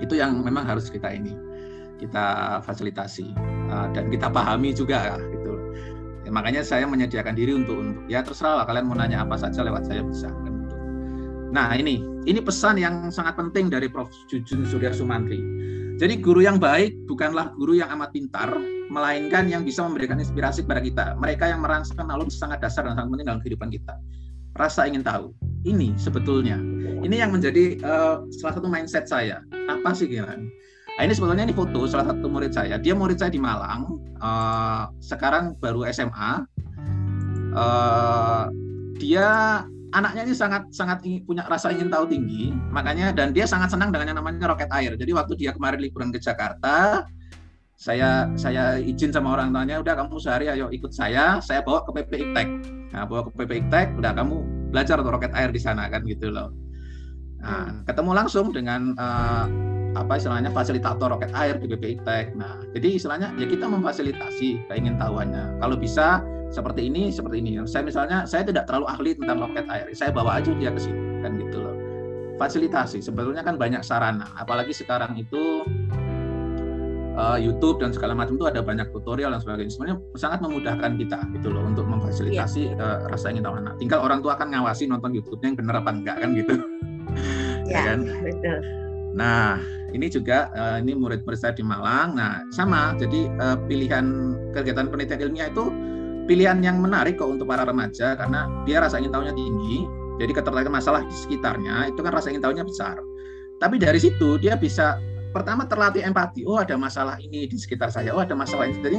[0.00, 1.36] itu yang memang harus kita ini
[2.00, 3.36] kita fasilitasi
[3.68, 5.52] uh, dan kita pahami juga gitu
[6.24, 9.60] ya, makanya saya menyediakan diri untuk untuk ya terserah lah kalian mau nanya apa saja
[9.60, 10.32] lewat saya bisa
[11.52, 14.12] nah ini ini pesan yang sangat penting dari Prof.
[14.28, 15.40] Jujun Surya Sumantri.
[15.96, 18.52] Jadi guru yang baik bukanlah guru yang amat pintar
[18.92, 21.04] melainkan yang bisa memberikan inspirasi kepada kita.
[21.16, 23.96] Mereka yang merasakan knowledge sangat dasar dan sangat penting dalam kehidupan kita
[24.56, 25.34] rasa ingin tahu.
[25.62, 26.56] Ini sebetulnya.
[27.00, 29.44] Ini yang menjadi uh, salah satu mindset saya.
[29.68, 32.76] Apa sih kira nah, ini sebetulnya ini foto salah satu murid saya.
[32.76, 36.36] Dia murid saya di Malang uh, sekarang baru SMA uh,
[37.56, 38.44] eh,
[39.00, 39.28] dia
[39.96, 43.90] anaknya ini sangat sangat ingin, punya rasa ingin tahu tinggi makanya dan dia sangat senang
[43.90, 44.92] dengan yang namanya roket air.
[44.94, 47.08] Jadi waktu dia kemarin liburan ke Jakarta
[47.80, 51.40] saya saya izin sama orang tuanya udah kamu sehari ayo ikut saya.
[51.40, 52.48] Saya bawa ke PP Iptek
[52.92, 54.36] nah bawa ke PP Iptek udah kamu
[54.68, 56.52] belajar untuk roket air di sana kan gitu loh.
[57.40, 59.48] Nah ketemu langsung dengan uh,
[59.96, 65.00] apa istilahnya fasilitator roket air di PP Iptek nah jadi istilahnya ya kita memfasilitasi keingin
[65.00, 66.20] tahuannya kalau bisa
[66.52, 67.64] seperti ini seperti ini.
[67.64, 69.88] Saya misalnya saya tidak terlalu ahli tentang roket air.
[69.96, 71.76] Saya bawa aja dia ke sini kan gitu loh.
[72.36, 74.28] Fasilitasi sebetulnya kan banyak sarana.
[74.36, 75.64] Apalagi sekarang itu
[77.20, 79.72] uh, YouTube dan segala macam itu ada banyak tutorial dan sebagainya.
[79.76, 82.80] Sebenarnya sangat memudahkan kita gitu loh untuk memfasilitasi yeah.
[82.80, 83.76] uh, rasa ingin tahu anak.
[83.76, 86.54] Tinggal orang tua akan ngawasi nonton YouTube-nya yang benar apa enggak kan gitu.
[87.70, 87.98] Ya, ya kan?
[88.02, 88.58] betul.
[89.14, 89.62] Nah,
[89.94, 92.18] ini juga uh, ini murid-murid saya di Malang.
[92.18, 92.98] Nah, sama.
[92.98, 94.06] Jadi uh, pilihan
[94.50, 95.70] kegiatan penelitian ilmiah itu
[96.26, 99.86] pilihan yang menarik kok untuk para remaja karena dia rasa ingin tahunya tinggi.
[100.18, 102.98] Jadi ketertarikan masalah di sekitarnya itu kan rasa ingin tahunya besar.
[103.62, 104.98] Tapi dari situ dia bisa
[105.30, 106.42] pertama terlatih empati.
[106.46, 108.14] Oh ada masalah ini di sekitar saya.
[108.14, 108.78] Oh ada masalah ini.
[108.82, 108.98] Jadi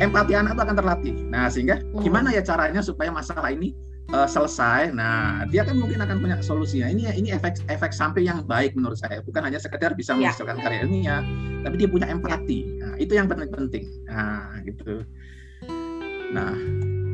[0.00, 1.14] empati anak itu akan terlatih.
[1.28, 2.00] Nah sehingga hmm.
[2.04, 3.72] gimana ya caranya supaya masalah ini
[4.12, 4.92] uh, selesai.
[4.92, 6.88] Nah dia kan mungkin akan punya solusinya.
[6.90, 9.24] Ini ini efek efek samping yang baik menurut saya.
[9.24, 10.30] Bukan hanya sekedar bisa ya.
[10.30, 11.22] menghasilkan karya ilmiah,
[11.64, 12.58] tapi dia punya empati.
[12.80, 13.84] Nah, itu yang penting penting.
[14.06, 15.04] Nah gitu.
[16.30, 16.54] Nah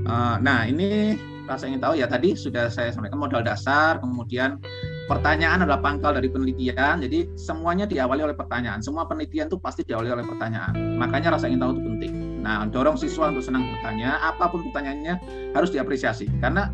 [0.06, 4.58] uh, nah ini rasa ingin tahu ya tadi sudah saya sampaikan modal dasar, kemudian
[5.06, 7.00] pertanyaan adalah pangkal dari penelitian.
[7.02, 8.82] Jadi semuanya diawali oleh pertanyaan.
[8.82, 10.98] Semua penelitian itu pasti diawali oleh pertanyaan.
[10.98, 12.12] Makanya rasa ingin tahu itu penting.
[12.42, 15.14] Nah, dorong siswa untuk senang bertanya, apa pun pertanyaannya
[15.54, 16.30] harus diapresiasi.
[16.42, 16.70] Karena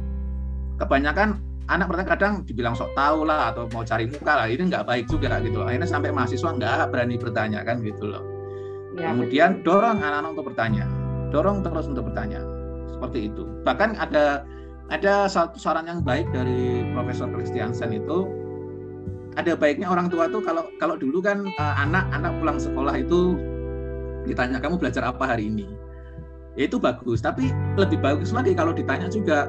[0.81, 1.40] kebanyakan
[1.71, 4.47] anak bertanya kadang dibilang sok tahu lah atau mau cari muka lah.
[4.49, 5.66] Ini nggak baik juga gitu loh.
[5.68, 8.25] Akhirnya sampai mahasiswa nggak berani bertanya kan gitu loh.
[8.97, 9.81] Ya, Kemudian betul.
[9.81, 10.85] dorong anak-anak untuk bertanya.
[11.33, 12.40] Dorong terus untuk bertanya.
[12.92, 13.49] Seperti itu.
[13.64, 14.45] Bahkan ada
[14.90, 18.27] ada satu saran yang baik dari Profesor Christiansen itu
[19.37, 23.38] ada baiknya orang tua tuh kalau kalau dulu kan anak-anak uh, pulang sekolah itu
[24.29, 25.66] ditanya kamu belajar apa hari ini?
[26.59, 27.49] Ya itu bagus tapi
[27.81, 29.49] lebih bagus lagi kalau ditanya juga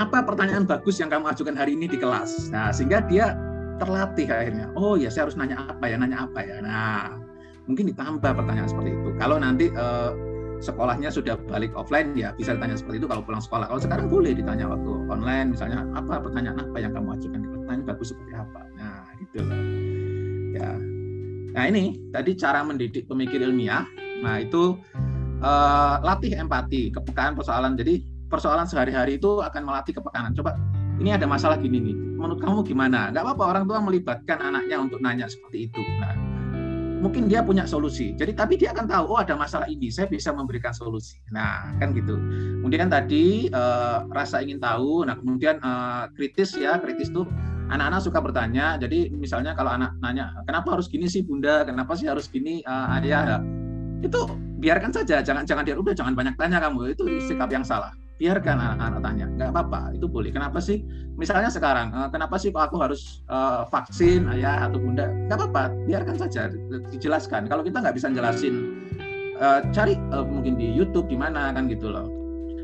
[0.00, 2.48] apa pertanyaan bagus yang kamu ajukan hari ini di kelas?
[2.48, 3.36] Nah sehingga dia
[3.76, 6.56] terlatih akhirnya oh ya saya harus nanya apa ya nanya apa ya.
[6.64, 7.12] Nah
[7.68, 9.10] mungkin ditambah pertanyaan seperti itu.
[9.20, 10.16] Kalau nanti uh,
[10.60, 13.68] sekolahnya sudah balik offline ya bisa ditanya seperti itu kalau pulang sekolah.
[13.68, 17.82] Kalau sekarang boleh ditanya waktu online misalnya apa pertanyaan apa yang kamu ajukan di pertanyaan
[17.84, 18.60] bagus seperti apa.
[18.76, 19.60] Nah, gitu loh.
[20.56, 20.70] Ya.
[21.56, 23.84] Nah, ini tadi cara mendidik pemikir ilmiah.
[24.24, 24.76] Nah, itu
[25.44, 27.76] uh, latih empati, kepekaan persoalan.
[27.76, 30.32] Jadi persoalan sehari-hari itu akan melatih kepekanan.
[30.36, 30.56] Coba
[30.96, 31.96] ini ada masalah gini nih.
[32.16, 33.12] Menurut kamu gimana?
[33.12, 35.80] Gak apa-apa orang tua melibatkan anaknya untuk nanya seperti itu.
[36.00, 36.35] Nah,
[37.06, 38.18] mungkin dia punya solusi.
[38.18, 41.22] Jadi tapi dia akan tahu oh ada masalah ini, saya bisa memberikan solusi.
[41.30, 42.18] Nah, kan gitu.
[42.58, 47.30] Kemudian tadi uh, rasa ingin tahu, nah kemudian uh, kritis ya, kritis tuh
[47.70, 48.74] anak-anak suka bertanya.
[48.82, 51.62] Jadi misalnya kalau anak nanya, "Kenapa harus gini sih, Bunda?
[51.62, 53.38] Kenapa sih harus gini, uh, Ayah?"
[54.02, 54.26] Itu
[54.58, 56.98] biarkan saja, jangan jangan dia udah jangan banyak tanya kamu.
[56.98, 59.26] Itu sikap yang salah biarkan anak-anak tanya.
[59.28, 60.32] Nggak apa-apa itu boleh.
[60.32, 60.82] Kenapa sih?
[61.16, 65.12] Misalnya sekarang uh, kenapa sih aku harus uh, vaksin ayah atau bunda?
[65.28, 66.48] Nggak apa-apa biarkan saja
[66.92, 67.48] dijelaskan.
[67.48, 68.54] Kalau kita nggak bisa jelasin
[69.40, 72.08] uh, cari uh, mungkin di YouTube di mana kan gitu loh.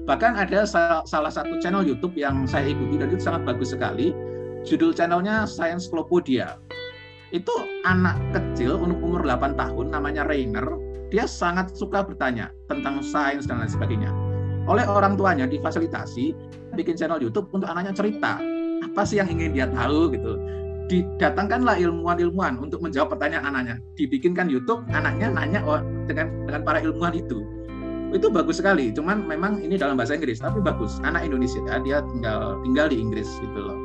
[0.03, 4.11] Bahkan ada sa salah satu channel YouTube yang saya ikuti dan itu sangat bagus sekali.
[4.63, 6.55] Judul channelnya Science Klopodia
[7.35, 7.51] itu
[7.83, 10.65] anak kecil umur 8 tahun namanya Rainer.
[11.13, 14.22] Dia sangat suka bertanya tentang sains dan lain sebagainya
[14.71, 16.35] oleh orang tuanya difasilitasi
[16.79, 18.39] bikin channel YouTube untuk anaknya cerita.
[18.83, 20.39] Apa sih yang ingin dia tahu gitu?
[20.91, 23.77] Didatangkanlah ilmuwan-ilmuwan untuk menjawab pertanyaan anaknya.
[23.97, 25.63] Dibikinkan YouTube anaknya nanya
[26.07, 27.43] dengan dengan para ilmuwan itu.
[28.13, 31.01] Itu bagus sekali cuman memang ini dalam bahasa Inggris tapi bagus.
[31.01, 33.79] Anak Indonesia dia tinggal tinggal di Inggris gitu loh.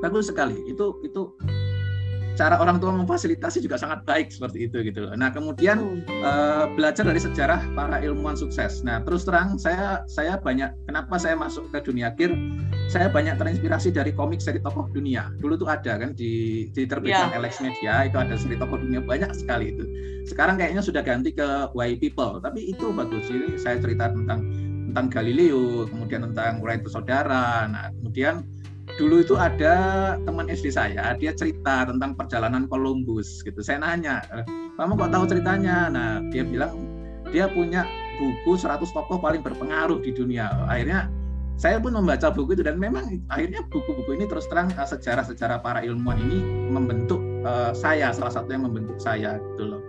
[0.00, 1.34] Bagus sekali itu itu
[2.38, 5.12] cara orang tua memfasilitasi juga sangat baik seperti itu gitu loh.
[5.18, 8.80] Nah kemudian uh, belajar dari sejarah para ilmuwan sukses.
[8.86, 12.32] Nah terus terang saya saya banyak kenapa saya masuk ke dunia kir
[12.90, 15.30] saya banyak terinspirasi dari komik seri tokoh dunia.
[15.38, 17.38] Dulu tuh ada kan di diterbitkan yeah.
[17.38, 19.84] Alex Media itu ada seri tokoh dunia banyak sekali itu.
[20.26, 24.46] Sekarang kayaknya sudah ganti ke Why People tapi itu bagus ini saya cerita tentang
[24.90, 27.66] tentang Galileo kemudian tentang Urai Saudara.
[27.70, 28.42] Nah kemudian
[29.00, 29.74] dulu itu ada
[30.28, 33.64] teman SD saya, dia cerita tentang perjalanan Columbus gitu.
[33.64, 34.44] Saya nanya, eh,
[34.76, 35.88] kamu kok tahu ceritanya?
[35.88, 36.76] Nah, dia bilang
[37.32, 37.88] dia punya
[38.20, 40.52] buku 100 tokoh paling berpengaruh di dunia.
[40.68, 41.08] Akhirnya
[41.56, 45.80] saya pun membaca buku itu dan memang akhirnya buku-buku ini terus terang eh, sejarah-sejarah para
[45.80, 49.80] ilmuwan ini membentuk uh, saya, salah satu yang membentuk saya gitu loh.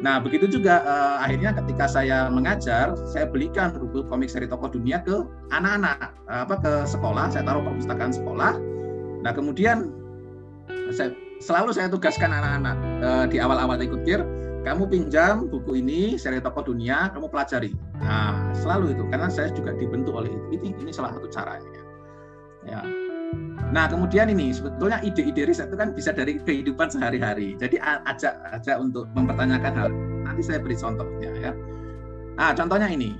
[0.00, 5.04] Nah, begitu juga uh, akhirnya ketika saya mengajar, saya belikan buku komik seri tokoh dunia
[5.04, 8.56] ke anak-anak apa ke sekolah, saya taruh perpustakaan sekolah.
[9.20, 9.92] Nah, kemudian
[10.96, 11.12] saya
[11.44, 14.24] selalu saya tugaskan anak-anak uh, di awal-awal ikut kir,
[14.64, 17.76] kamu pinjam buku ini seri tokoh dunia, kamu pelajari.
[18.00, 20.60] Nah, selalu itu karena saya juga dibentuk oleh itu.
[20.60, 21.80] Ini ini salah satu caranya.
[22.68, 22.80] Ya.
[23.70, 27.54] Nah, kemudian ini sebetulnya ide-ide riset itu kan bisa dari kehidupan sehari-hari.
[27.54, 29.88] Jadi ajak ajak untuk mempertanyakan hal.
[30.26, 31.52] Nanti saya beri contohnya ya.
[32.34, 33.14] Ah, contohnya ini.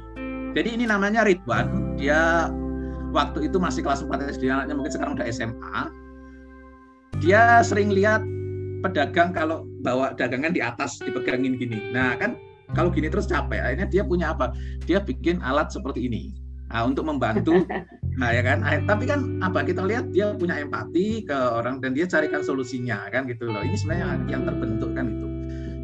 [0.50, 1.94] Jadi ini namanya Ridwan.
[1.94, 2.50] Dia
[3.14, 5.78] waktu itu masih kelas 4 SD, anaknya mungkin sekarang udah SMA.
[7.22, 8.26] Dia sering lihat
[8.82, 11.94] pedagang kalau bawa dagangan di atas dipegangin gini.
[11.94, 12.34] Nah, kan
[12.74, 14.54] kalau gini terus capek akhirnya dia punya apa
[14.86, 16.34] dia bikin alat seperti ini
[16.70, 17.66] nah, untuk membantu
[18.20, 18.60] nah ya kan?
[18.84, 19.64] Tapi kan apa?
[19.64, 23.64] Kita lihat dia punya empati ke orang dan dia carikan solusinya kan gitu loh.
[23.64, 25.26] Ini sebenarnya yang terbentuk kan itu.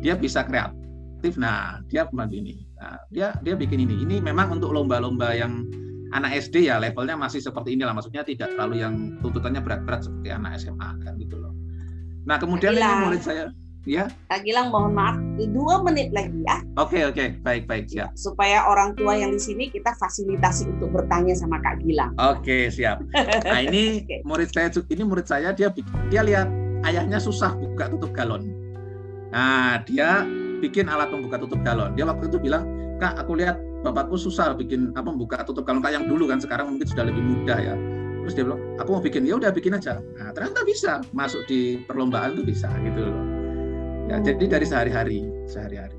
[0.04, 1.40] Dia bisa kreatif.
[1.40, 2.68] Nah dia ini.
[2.76, 4.04] Nah, dia dia bikin ini.
[4.04, 5.64] Ini memang untuk lomba-lomba yang
[6.12, 6.76] anak SD ya.
[6.76, 7.96] Levelnya masih seperti inilah.
[7.96, 11.56] Maksudnya tidak terlalu yang tuntutannya berat-berat seperti anak SMA kan gitu loh.
[12.28, 13.48] Nah kemudian ini murid saya
[13.86, 14.10] ya.
[14.28, 16.60] Kak Gilang mohon maaf, dua menit lagi ya.
[16.76, 17.28] Oke okay, oke, okay.
[17.40, 18.10] baik baik siap.
[18.18, 22.12] Supaya orang tua yang di sini kita fasilitasi untuk bertanya sama Kak Gilang.
[22.18, 23.00] Oke okay, siap.
[23.46, 24.20] Nah ini okay.
[24.26, 25.70] murid saya ini murid saya dia
[26.10, 26.50] dia lihat
[26.84, 28.50] ayahnya susah buka tutup galon.
[29.30, 30.26] Nah dia
[30.60, 31.94] bikin alat membuka tutup galon.
[31.94, 32.66] Dia waktu itu bilang,
[32.98, 36.74] kak aku lihat bapakku susah bikin apa membuka tutup galon kayak yang dulu kan sekarang
[36.74, 37.76] mungkin sudah lebih mudah ya
[38.26, 41.78] terus dia bilang aku mau bikin ya udah bikin aja nah ternyata bisa masuk di
[41.86, 43.35] perlombaan tuh bisa gitu loh
[44.06, 45.98] Ya, jadi dari sehari-hari, sehari-hari.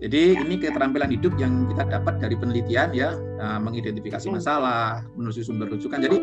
[0.00, 5.68] Jadi ini keterampilan hidup yang kita dapat dari penelitian ya, nah, mengidentifikasi masalah, menulis sumber
[5.68, 6.00] rujukan.
[6.00, 6.16] Jadi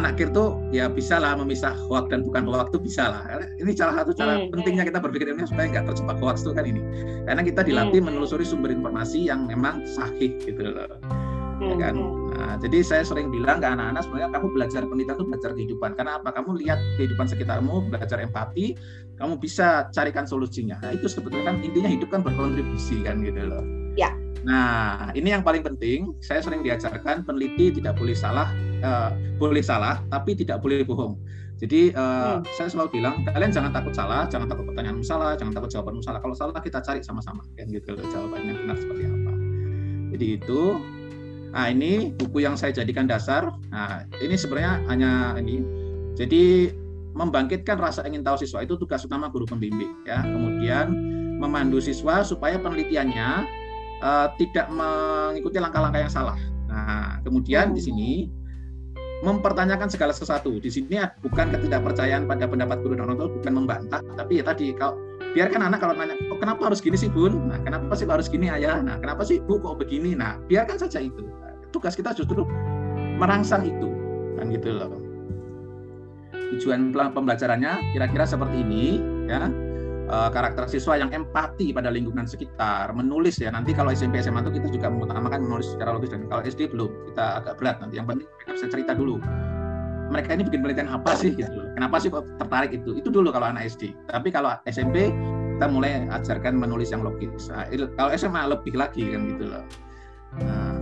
[0.00, 3.22] anak kir tuh ya bisa lah memisah hoax dan bukan hoax itu bisa lah.
[3.60, 4.56] Ini salah satu cara hmm.
[4.56, 6.80] pentingnya kita berpikir ini supaya nggak terjebak hoax itu kan ini.
[7.28, 10.88] Karena kita dilatih menelusuri sumber informasi yang memang sahih gitu loh
[11.60, 11.94] ya kan?
[12.34, 15.90] nah, jadi saya sering bilang ke anak-anak sebenarnya kamu belajar penelitian itu belajar kehidupan.
[15.94, 16.28] Karena apa?
[16.34, 18.74] Kamu lihat kehidupan sekitarmu belajar empati
[19.14, 20.78] kamu bisa carikan solusinya.
[20.82, 23.62] Nah itu sebetulnya kan intinya hidup kan berkontribusi kan gitu loh.
[23.94, 24.10] Ya.
[24.42, 26.14] Nah ini yang paling penting.
[26.18, 28.50] Saya sering diajarkan peneliti tidak boleh salah
[28.82, 31.14] uh, boleh salah tapi tidak boleh bohong.
[31.54, 32.50] Jadi uh, hmm.
[32.58, 36.18] saya selalu bilang kalian jangan takut salah, jangan takut pertanyaan salah, jangan takut jawaban salah.
[36.18, 39.32] Kalau salah kita cari sama-sama, kan gitu jawabannya benar seperti apa.
[40.14, 40.60] Jadi itu
[41.54, 43.54] Nah, ini buku yang saya jadikan dasar.
[43.70, 45.62] Nah, ini sebenarnya hanya ini.
[46.18, 46.74] Jadi
[47.14, 50.18] membangkitkan rasa ingin tahu siswa itu tugas utama guru pembimbing ya.
[50.26, 50.90] Kemudian
[51.38, 53.46] memandu siswa supaya penelitiannya
[54.02, 56.38] uh, tidak mengikuti langkah-langkah yang salah.
[56.66, 58.10] Nah, kemudian di sini
[59.22, 60.58] mempertanyakan segala sesuatu.
[60.58, 64.74] Di sini bukan ketidakpercayaan pada pendapat guru dan orang tua, bukan membantah, tapi ya tadi
[64.74, 64.98] kalau
[65.38, 67.46] biarkan anak kalau nanya, oh, kenapa harus gini sih bun?
[67.46, 68.82] Nah, kenapa sih harus gini ayah?
[68.82, 70.18] Nah, kenapa sih bu kok begini?
[70.18, 71.22] Nah, biarkan saja itu
[71.74, 72.46] tugas kita justru
[73.18, 73.90] merangsang itu
[74.38, 74.94] kan gitu loh.
[76.54, 79.50] Tujuan pembelajarannya kira-kira seperti ini ya.
[80.04, 83.50] E, karakter siswa yang empati pada lingkungan sekitar menulis ya.
[83.50, 86.90] Nanti kalau SMP SMA itu kita juga mengutamakan menulis secara logis dan kalau SD belum
[87.10, 87.98] kita agak berat nanti.
[87.98, 89.18] Yang penting mereka bisa cerita dulu.
[90.14, 92.94] Mereka ini bikin penelitian apa sih gitu kenapa sih tertarik itu?
[93.00, 95.10] Itu dulu kalau anak SD tapi kalau SMP
[95.54, 97.46] kita mulai ajarkan menulis yang logis.
[97.46, 99.64] Nah, kalau SMA lebih lagi kan gitu loh.
[100.42, 100.73] Nah,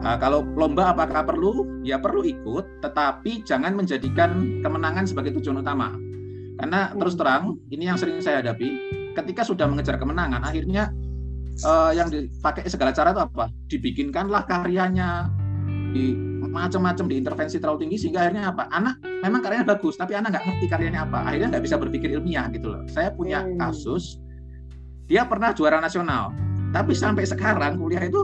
[0.00, 1.84] Nah, kalau lomba apakah perlu?
[1.84, 5.92] Ya perlu ikut, tetapi jangan menjadikan kemenangan sebagai tujuan utama.
[6.56, 8.68] Karena terus terang, ini yang sering saya hadapi,
[9.16, 10.92] ketika sudah mengejar kemenangan, akhirnya
[11.64, 13.44] uh, yang dipakai segala cara itu apa?
[13.68, 15.28] Dibikinkanlah karyanya,
[15.92, 16.16] di
[16.50, 18.72] macam-macam diintervensi terlalu tinggi sehingga akhirnya apa?
[18.72, 21.18] Anak memang karyanya bagus, tapi anak nggak ngerti karyanya apa.
[21.28, 22.82] Akhirnya nggak bisa berpikir ilmiah gitu loh.
[22.88, 23.60] Saya punya hmm.
[23.60, 24.16] kasus,
[25.08, 26.32] dia pernah juara nasional,
[26.72, 28.20] tapi sampai sekarang kuliah itu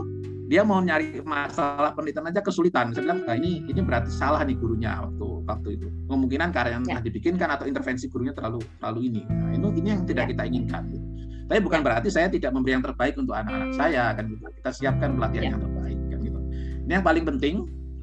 [0.47, 2.95] dia mau nyari masalah penelitian aja kesulitan.
[2.95, 5.87] Saya bilang, nah, ini ini berarti salah nih gurunya waktu waktu itu.
[6.07, 7.03] Kemungkinan karya yang ya.
[7.03, 9.21] dibikinkan atau intervensi gurunya terlalu terlalu ini.
[9.27, 10.29] Nah, ini ini yang tidak ya.
[10.31, 10.83] kita inginkan.
[10.87, 11.05] Gitu.
[11.47, 14.43] Tapi bukan berarti saya tidak memberi yang terbaik untuk anak-anak saya kan gitu.
[14.63, 15.49] Kita siapkan pelatihan ya.
[15.51, 16.39] yang terbaik kan gitu.
[16.87, 17.55] Ini yang paling penting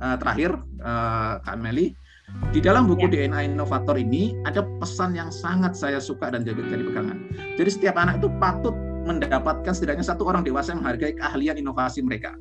[0.05, 0.51] uh, terakhir
[0.85, 1.97] uh, Kak Meli
[2.53, 3.29] di dalam buku ya.
[3.29, 7.25] DNA Inovator ini ada pesan yang sangat saya suka dan jadi pegangan.
[7.57, 12.35] Jadi setiap anak itu patut mendapatkan setidaknya satu orang dewasa yang menghargai keahlian inovasi mereka.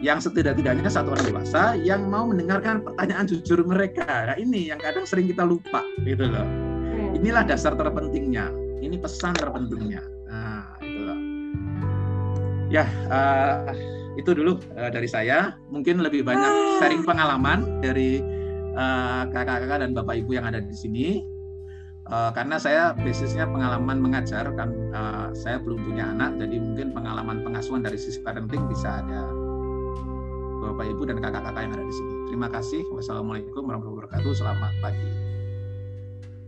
[0.00, 4.04] Yang setidak-tidaknya satu orang dewasa yang mau mendengarkan pertanyaan jujur mereka.
[4.04, 6.44] Nah, ini yang kadang sering kita lupa, gitu loh.
[6.44, 7.16] Hmm.
[7.20, 8.48] Inilah dasar terpentingnya.
[8.80, 10.00] Ini pesan terpentingnya.
[10.26, 11.18] Nah, itu loh.
[12.72, 13.76] Ya, uh,
[14.16, 15.52] itu dulu uh, dari saya.
[15.68, 18.24] Mungkin lebih banyak sharing pengalaman dari
[18.72, 21.20] eh, kakak-kakak uh, dan bapak ibu yang ada di sini
[22.10, 27.46] uh, karena saya basisnya pengalaman mengajar kan uh, saya belum punya anak jadi mungkin pengalaman
[27.46, 29.30] pengasuhan dari sisi parenting bisa ada
[30.60, 32.14] bapak ibu dan kakak-kakak yang ada di sini.
[32.28, 32.84] Terima kasih.
[32.92, 34.32] Wassalamualaikum warahmatullahi wabarakatuh.
[34.36, 35.10] Selamat pagi.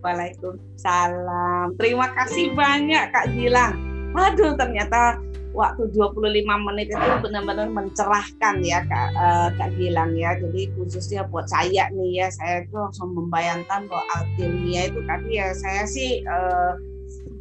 [0.04, 1.66] Waalaikumsalam.
[1.80, 5.18] Terima kasih banyak Kak Gilang Waduh ternyata
[5.52, 10.36] waktu 25 menit itu benar-benar mencerahkan ya Kak, uh, Kak Gilang ya.
[10.40, 15.52] Jadi khususnya buat saya nih ya, saya itu langsung membayangkan bahwa alkimia itu tadi ya
[15.52, 16.72] saya sih uh,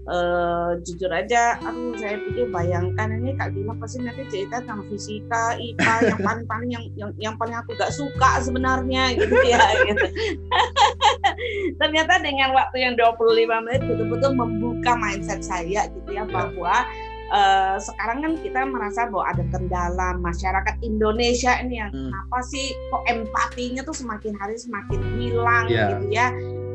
[0.10, 5.58] uh, jujur aja, aduh saya pikir bayangkan ini Kak Gilang pasti nanti cerita tentang fisika,
[5.60, 9.62] IPA yang paling paling yang yang, yang paling aku gak suka sebenarnya gitu ya.
[9.82, 10.08] Gitu.
[11.82, 16.30] Ternyata dengan waktu yang 25 menit betul-betul membuka mindset saya gitu ya, ya.
[16.30, 16.86] bahwa
[17.32, 22.12] uh, sekarang kan kita merasa bahwa ada kendala masyarakat Indonesia ini yang hmm.
[22.12, 25.90] kenapa sih kok empatinya tuh semakin hari semakin hilang yeah.
[25.96, 26.28] gitu ya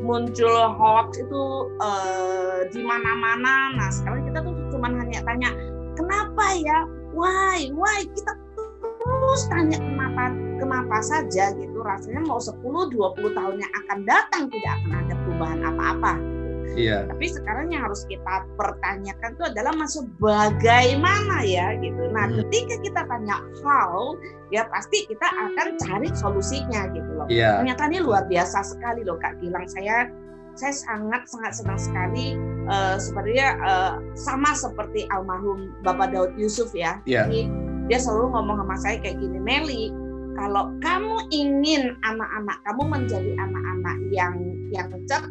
[0.07, 1.43] muncul hoax itu
[1.83, 3.75] uh, di mana-mana.
[3.75, 5.51] Nah sekarang kita tuh cuma hanya tanya
[5.99, 6.87] kenapa ya?
[7.11, 7.67] Why?
[7.75, 8.07] Why?
[8.07, 8.31] Kita
[9.03, 10.31] terus tanya kenapa?
[10.63, 11.51] Kenapa saja?
[11.51, 11.75] Gitu.
[11.83, 16.36] Rasanya mau 10 20 tahun yang akan datang tidak akan ada perubahan apa-apa
[16.75, 17.07] Iya.
[17.07, 22.09] Tapi sekarang yang harus kita pertanyakan itu adalah masuk bagaimana ya gitu.
[22.11, 22.43] Nah, hmm.
[22.43, 24.17] ketika kita tanya how,
[24.51, 27.27] ya pasti kita akan cari solusinya gitu loh.
[27.31, 27.61] Iya.
[27.63, 29.69] Ternyata ini luar biasa sekali loh Kak Gilang.
[29.69, 30.09] Saya
[30.57, 32.33] saya sangat sangat senang sekali
[32.65, 36.97] uh, sebenarnya uh, sama seperti almarhum Bapak Daud Yusuf ya.
[37.05, 37.29] Iya.
[37.29, 37.41] Jadi,
[37.87, 39.95] dia selalu ngomong sama saya kayak gini, Meli,
[40.35, 44.35] kalau kamu ingin anak-anak kamu menjadi anak-anak yang
[44.69, 45.23] yang cerdas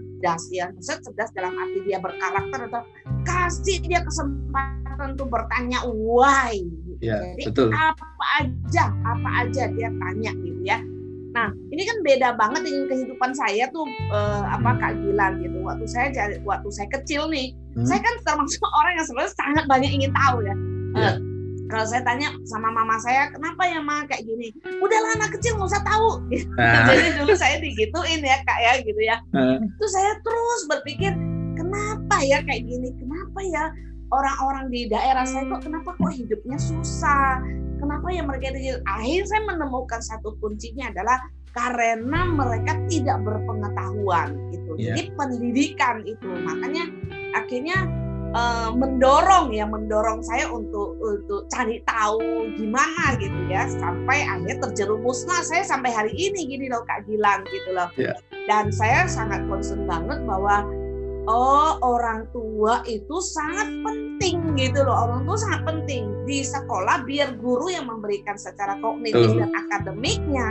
[0.51, 2.83] ya maksudnya cerdas dalam arti dia berkarakter atau
[3.23, 6.59] kasih dia kesempatan untuk bertanya why
[6.99, 7.69] ya, jadi betul.
[7.71, 10.79] apa aja apa aja dia tanya gitu ya
[11.37, 14.79] nah ini kan beda banget dengan kehidupan saya tuh eh, apa hmm.
[14.81, 16.09] kak Gilang gitu waktu saya
[16.49, 17.85] waktu saya kecil nih hmm.
[17.85, 20.55] saya kan termasuk orang yang sebenarnya sangat banyak ingin tahu ya,
[20.97, 21.13] ya.
[21.13, 21.36] Uh,
[21.67, 24.07] kalau saya tanya sama mama saya kenapa ya ma?
[24.07, 24.49] Kayak gini
[24.79, 26.09] udahlah anak kecil nggak usah tahu.
[26.55, 26.87] Nah.
[26.89, 29.17] jadi dulu saya digituin ya kak ya gitu ya.
[29.35, 29.59] Nah.
[29.59, 31.13] itu saya terus berpikir
[31.59, 32.39] kenapa ya?
[32.47, 33.65] Kayak gini kenapa ya
[34.15, 37.43] orang-orang di daerah saya kok kenapa kok hidupnya susah?
[37.77, 41.21] Kenapa ya mereka itu akhir saya menemukan satu kuncinya adalah
[41.57, 44.77] karena mereka tidak berpengetahuan gitu.
[44.77, 44.93] Yeah.
[44.93, 46.29] jadi pendidikan itu.
[46.29, 46.85] Makanya
[47.33, 47.77] akhirnya
[48.37, 55.41] uh, mendorong ya mendorong saya untuk untuk cari tahu gimana gitu ya sampai akhirnya terjerumuslah
[55.41, 57.89] saya sampai hari ini gini loh Kak Gilang gitu loh.
[57.97, 58.15] Yeah.
[58.47, 60.63] dan saya sangat concern banget bahwa
[61.27, 65.11] oh orang tua itu sangat penting gitu loh.
[65.11, 69.43] Orang tua sangat penting di sekolah biar guru yang memberikan secara kognitif uh.
[69.43, 70.47] dan akademiknya.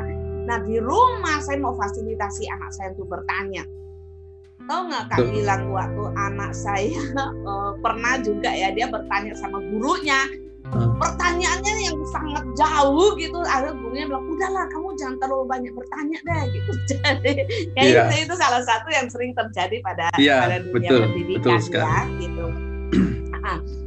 [0.45, 3.63] Nah di rumah saya mau fasilitasi anak saya untuk bertanya
[4.65, 6.97] Tahu nggak Kak bilang waktu anak saya
[7.45, 10.21] uh, pernah juga ya dia bertanya sama gurunya.
[10.65, 10.97] Hmm.
[10.97, 13.37] pertanyaannya yang sangat jauh gitu.
[13.45, 16.71] Ada gurunya bilang udahlah kamu jangan terlalu banyak bertanya deh gitu.
[16.89, 17.33] Jadi
[17.77, 18.09] kayak yeah.
[18.09, 22.01] itu, itu salah satu yang sering terjadi pada yeah, pada dunia betul, pendidikan betul ya
[22.17, 22.45] gitu.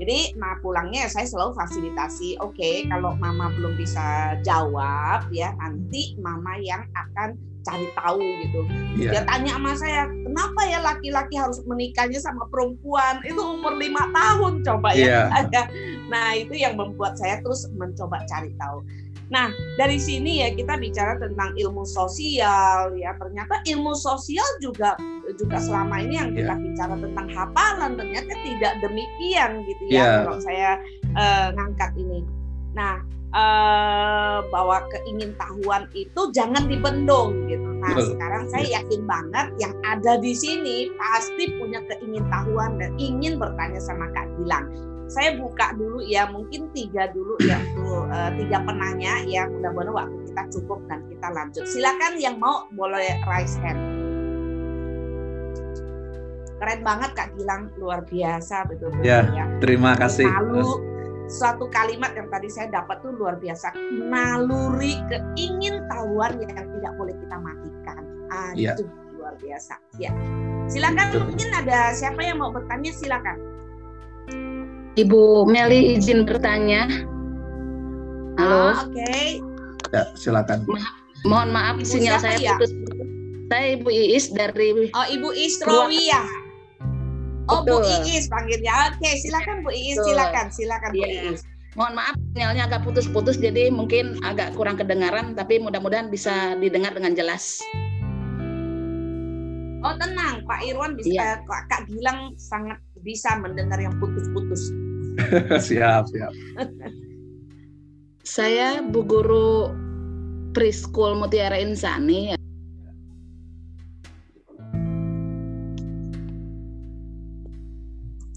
[0.00, 6.14] Jadi nah pulangnya saya selalu fasilitasi oke okay, kalau mama belum bisa jawab ya nanti
[6.22, 8.60] mama yang akan cari tahu gitu.
[8.96, 9.12] Yeah.
[9.12, 13.20] Dia tanya sama saya, kenapa ya laki-laki harus menikahnya sama perempuan?
[13.24, 15.28] Itu umur lima tahun coba ya.
[15.30, 15.68] Yeah.
[16.10, 18.82] Nah itu yang membuat saya terus mencoba cari tahu.
[19.30, 23.14] Nah dari sini ya kita bicara tentang ilmu sosial ya.
[23.14, 24.98] Ternyata ilmu sosial juga
[25.38, 26.64] juga selama ini yang kita yeah.
[26.66, 30.16] bicara tentang hafalan ternyata tidak demikian gitu ya yeah.
[30.26, 30.70] kalau saya
[31.14, 32.26] uh, ngangkat ini.
[32.74, 32.98] Nah
[33.34, 37.68] uh, bahwa keingintahuan itu jangan dibendung gitu.
[37.80, 38.14] Nah Betul.
[38.14, 44.10] sekarang saya yakin banget yang ada di sini pasti punya keingintahuan dan ingin bertanya sama
[44.12, 44.66] Kak Gilang.
[45.10, 50.16] Saya buka dulu ya mungkin tiga dulu ya untuk uh, tiga penanya ya mudah-mudahan waktu
[50.30, 51.64] kita cukup dan kita lanjut.
[51.66, 53.80] Silakan yang mau boleh raise hand.
[56.60, 59.24] Keren banget Kak Gilang luar biasa betul-betul ya.
[59.32, 59.48] ya.
[59.58, 60.28] Terima kasih.
[60.28, 60.99] Lalu
[61.30, 63.70] suatu kalimat yang tadi saya dapat tuh luar biasa.
[64.10, 68.02] Naluri keingintahuan yang tidak boleh kita matikan.
[68.30, 68.74] Ah, ya.
[68.74, 69.78] itu luar biasa.
[69.96, 70.10] Ya
[70.70, 71.22] silakan Betul.
[71.26, 73.36] mungkin ada siapa yang mau bertanya silakan.
[74.94, 76.86] Ibu Meli izin bertanya.
[78.38, 78.74] Halo.
[78.74, 78.94] Ah, oke.
[78.94, 79.42] Okay.
[79.90, 80.62] ya silakan.
[80.70, 80.80] Ma
[81.26, 82.54] mohon maaf Ibu sinyal saya ya?
[82.56, 82.70] putus.
[83.50, 85.58] Saya Ibu Iis dari Oh Ibu Iis
[86.06, 86.22] ya
[87.50, 87.82] Oh Betul.
[87.82, 88.94] Bu Iis panggilnya.
[88.94, 91.34] Oke, silakan Bu Iis, silakan, silakan Bu iya.
[91.34, 91.42] Iis.
[91.78, 97.14] Mohon maaf sinyalnya agak putus-putus jadi mungkin agak kurang kedengaran tapi mudah-mudahan bisa didengar dengan
[97.14, 97.62] jelas.
[99.80, 101.40] Oh tenang, Pak Irwan bisa, iya.
[101.40, 104.68] Eh, Kak Gilang sangat bisa mendengar yang putus-putus.
[105.70, 106.32] siap, siap.
[108.20, 109.72] Saya Bu Guru
[110.52, 112.36] Preschool Mutiara Insani ya.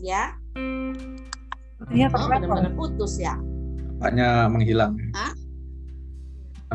[0.04, 0.36] Iya,
[2.12, 3.40] oh, benar-benar putus ya.
[3.40, 5.00] Nampaknya menghilang.
[5.16, 5.32] Hah?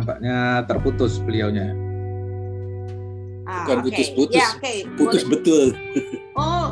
[0.01, 1.77] Nampaknya terputus beliaunya.
[3.49, 4.45] Ah, Bukan putus-putus, okay.
[4.45, 4.79] ya, okay.
[4.97, 5.33] putus Boleh.
[5.37, 5.65] betul.
[6.39, 6.69] Oh,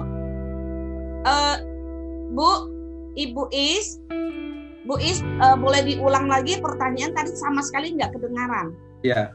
[1.25, 1.57] uh,
[2.37, 2.51] Bu,
[3.17, 3.99] Ibu Is,
[4.85, 8.77] Bu Is, uh, boleh diulang lagi pertanyaan tadi sama sekali nggak kedengaran.
[9.01, 9.33] Ya.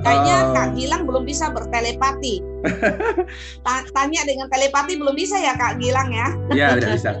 [0.00, 2.40] Kayaknya Kak Gilang belum bisa bertelepati.
[3.96, 6.28] Tanya dengan telepati belum bisa ya Kak Gilang ya?
[6.52, 7.12] Iya, tidak bisa.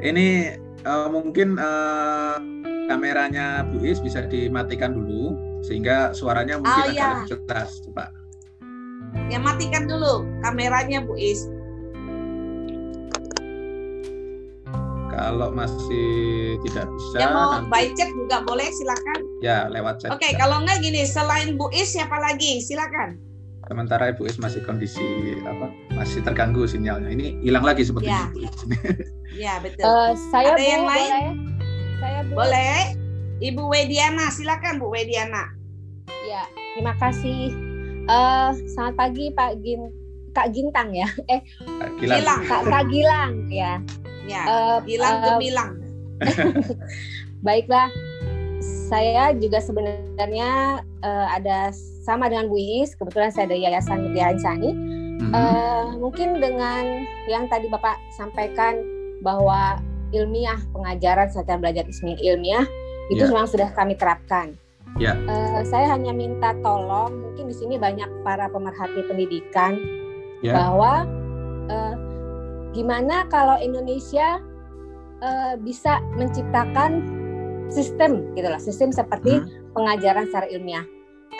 [0.00, 2.36] Ini uh, mungkin uh,
[2.86, 7.08] kameranya Bu Is bisa dimatikan dulu sehingga suaranya mungkin oh, agak ya.
[7.12, 8.10] lebih jelas, Pak.
[9.26, 11.48] Ya matikan dulu kameranya Bu Is.
[15.16, 16.08] Kalau masih
[16.68, 17.16] tidak bisa.
[17.16, 17.72] Ya mau nanti...
[17.72, 19.20] by chat juga boleh, silakan.
[19.40, 20.12] Ya lewat chat.
[20.12, 22.60] Oke, okay, kalau enggak gini, selain Bu Is siapa lagi?
[22.60, 23.16] Silakan.
[23.66, 25.72] Sementara Ibu Is masih kondisi apa?
[25.96, 27.08] Masih terganggu sinyalnya.
[27.08, 28.28] Ini hilang lagi seperti ya.
[28.28, 28.56] Ibu Is.
[29.48, 29.88] ya betul.
[29.88, 31.08] Uh, saya Ada Bu, yang lain?
[31.08, 31.26] Boleh?
[31.96, 32.32] Saya Bu.
[32.36, 32.78] Boleh.
[33.36, 35.48] Ibu Wediana, silakan Bu Wediana.
[36.28, 36.44] Ya,
[36.76, 37.56] terima kasih.
[38.04, 39.88] Uh, selamat pagi Pak Gin
[40.36, 41.08] Kak Gintang ya.
[41.32, 41.40] Eh,
[41.96, 42.44] Gilang.
[42.44, 43.80] Kak, Kak Gilang ya.
[44.26, 45.70] Ya, uh, bilang uh, gemilang.
[47.46, 47.88] Baiklah,
[48.86, 51.70] saya juga sebenarnya uh, ada
[52.06, 54.70] sama dengan Bu Iis, kebetulan saya dari Yayasan Mutiara Insani.
[54.70, 55.32] Mm-hmm.
[55.32, 58.78] Uh, mungkin dengan yang tadi Bapak sampaikan
[59.24, 59.80] bahwa
[60.14, 61.82] ilmiah pengajaran serta belajar
[62.22, 62.62] ilmiah
[63.10, 63.30] itu yeah.
[63.30, 64.54] memang sudah kami terapkan.
[64.96, 65.18] Yeah.
[65.26, 65.28] Ya.
[65.28, 69.76] Uh, saya hanya minta tolong, mungkin di sini banyak para pemerhati pendidikan
[70.40, 70.54] yeah.
[70.56, 71.04] bahwa
[71.68, 71.94] uh,
[72.76, 74.36] gimana kalau Indonesia
[75.24, 77.00] uh, bisa menciptakan
[77.72, 79.72] sistem gitulah sistem seperti hmm.
[79.72, 80.84] pengajaran secara ilmiah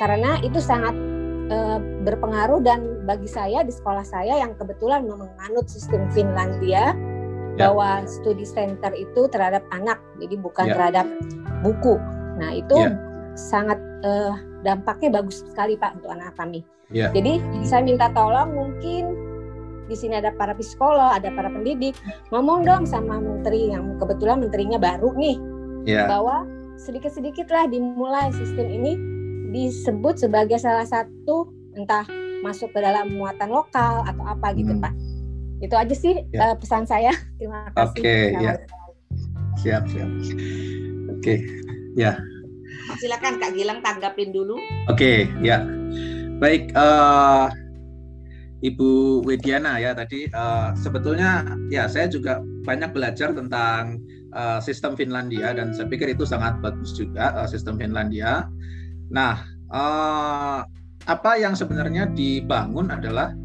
[0.00, 0.96] karena itu sangat
[1.52, 1.78] uh,
[2.08, 6.96] berpengaruh dan bagi saya di sekolah saya yang kebetulan menganut sistem Finlandia
[7.56, 7.68] yeah.
[7.68, 10.74] bahwa studi center itu terhadap anak jadi bukan yeah.
[10.74, 11.06] terhadap
[11.60, 12.00] buku
[12.40, 12.96] nah itu yeah.
[13.36, 14.34] sangat uh,
[14.64, 17.12] dampaknya bagus sekali pak untuk anak kami yeah.
[17.12, 19.25] jadi saya minta tolong mungkin
[19.86, 21.94] di sini ada para psikolog, ada para pendidik,
[22.34, 25.36] ngomong dong sama menteri yang kebetulan menterinya baru nih,
[25.86, 26.06] yeah.
[26.10, 28.92] bahwa sedikit-sedikitlah dimulai sistem ini
[29.54, 32.04] disebut sebagai salah satu entah
[32.44, 34.82] masuk ke dalam muatan lokal atau apa gitu hmm.
[34.84, 34.92] pak.
[35.64, 36.52] Itu aja sih yeah.
[36.52, 36.54] Ya.
[36.54, 37.12] uh, pesan saya.
[37.40, 37.96] Terima kasih.
[37.96, 38.54] Oke, okay, ya.
[39.56, 40.10] Siap, siap.
[40.12, 40.36] Oke,
[41.16, 41.38] okay.
[41.96, 42.20] ya.
[43.00, 44.60] Silakan Kak Gilang tanggapin dulu.
[44.86, 45.64] Oke, okay, ya.
[46.36, 47.48] Baik, uh,
[48.64, 54.00] Ibu Wediana ya tadi uh, sebetulnya ya saya juga banyak belajar tentang
[54.32, 58.48] uh, sistem Finlandia dan saya pikir itu sangat bagus juga uh, sistem Finlandia.
[59.12, 60.64] Nah, uh,
[61.06, 63.36] apa yang sebenarnya dibangun adalah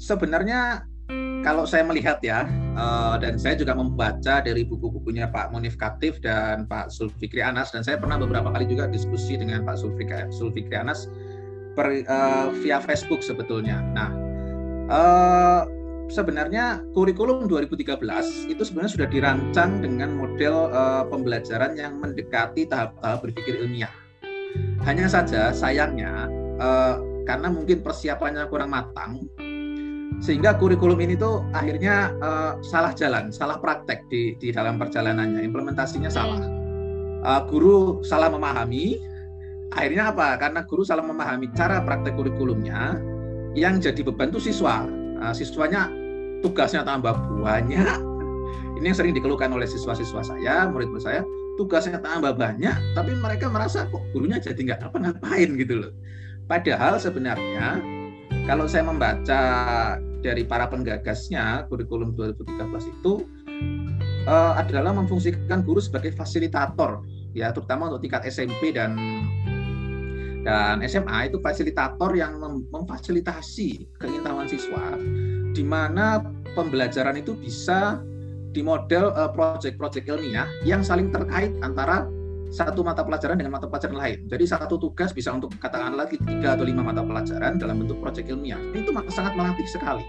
[0.00, 0.82] sebenarnya
[1.46, 2.42] kalau saya melihat ya
[2.74, 7.86] uh, dan saya juga membaca dari buku-bukunya Pak Munif Katif dan Pak Sulfikri Anas dan
[7.86, 11.06] saya pernah beberapa kali juga diskusi dengan Pak Sulfikri, Sulfikri Anas
[11.76, 13.84] per, uh, via Facebook sebetulnya.
[13.92, 14.10] Nah,
[14.88, 15.62] uh,
[16.08, 23.60] sebenarnya kurikulum 2013 itu sebenarnya sudah dirancang dengan model uh, pembelajaran yang mendekati tahap-tahap berpikir
[23.60, 23.92] ilmiah.
[24.88, 26.96] Hanya saja sayangnya uh,
[27.26, 29.26] karena mungkin persiapannya kurang matang,
[30.22, 36.08] sehingga kurikulum ini tuh akhirnya uh, salah jalan, salah praktek di di dalam perjalanannya, implementasinya
[36.08, 36.40] salah.
[37.26, 39.02] Uh, guru salah memahami,
[39.74, 40.36] akhirnya apa?
[40.38, 43.00] Karena guru salah memahami cara praktek kurikulumnya,
[43.56, 44.84] yang jadi beban itu siswa.
[45.16, 45.88] Nah, siswanya
[46.44, 47.98] tugasnya tambah banyak.
[48.76, 51.20] Ini yang sering dikeluhkan oleh siswa-siswa saya, murid-murid saya,
[51.56, 55.92] tugasnya tambah banyak, tapi mereka merasa kok gurunya jadi nggak apa-ngapain gitu loh.
[56.44, 57.80] Padahal sebenarnya
[58.44, 59.42] kalau saya membaca
[60.20, 63.24] dari para penggagasnya kurikulum 2013 itu
[64.28, 67.00] uh, adalah memfungsikan guru sebagai fasilitator
[67.36, 68.96] ya terutama untuk tingkat SMP dan
[70.46, 74.94] dan SMA itu fasilitator yang mem memfasilitasi keinginan siswa
[75.50, 76.22] di mana
[76.54, 77.98] pembelajaran itu bisa
[78.54, 82.06] di model uh, proyek-proyek ilmiah yang saling terkait antara
[82.54, 84.18] satu mata pelajaran dengan mata pelajaran lain.
[84.30, 88.62] Jadi satu tugas bisa untuk katakanlah tiga atau lima mata pelajaran dalam bentuk proyek ilmiah.
[88.70, 90.06] Itu sangat melatih sekali.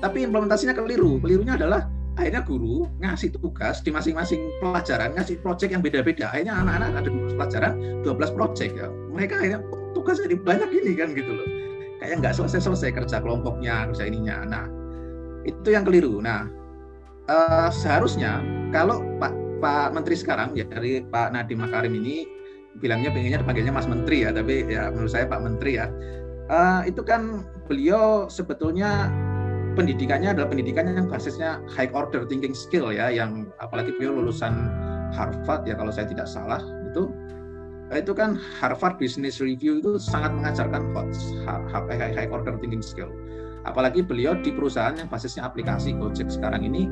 [0.00, 1.20] Tapi implementasinya keliru.
[1.20, 1.84] Kelirunya adalah
[2.18, 6.34] akhirnya guru ngasih tugas di masing-masing pelajaran ngasih proyek yang beda-beda.
[6.34, 8.86] Akhirnya anak-anak ada 12 pelajaran 12 proyek ya.
[8.90, 11.48] Mereka akhirnya oh, tugasnya banyak ini kan gitu loh.
[12.02, 14.36] Kayak nggak selesai-selesai kerja kelompoknya kerja ininya.
[14.44, 14.66] Nah
[15.46, 16.18] itu yang keliru.
[16.18, 16.50] Nah
[17.30, 18.42] uh, seharusnya
[18.74, 22.26] kalau Pak Pak Menteri sekarang ya dari Pak Nadiem Makarim ini
[22.78, 25.86] bilangnya pengennya dipanggilnya Mas Menteri ya tapi ya menurut saya Pak Menteri ya.
[26.48, 29.12] Uh, itu kan beliau sebetulnya
[29.78, 34.66] pendidikannya adalah pendidikan yang basisnya high order thinking skill ya yang apalagi beliau lulusan
[35.14, 36.58] Harvard ya kalau saya tidak salah
[36.90, 37.14] itu
[37.94, 40.92] itu kan Harvard Business Review itu sangat mengajarkan
[41.72, 43.08] high, high order thinking skill.
[43.64, 46.84] Apalagi beliau di perusahaan yang basisnya aplikasi Gojek sekarang ini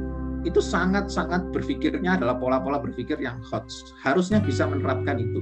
[0.48, 3.68] itu sangat-sangat berpikirnya adalah pola-pola berpikir yang hot
[4.00, 5.40] harusnya bisa menerapkan itu.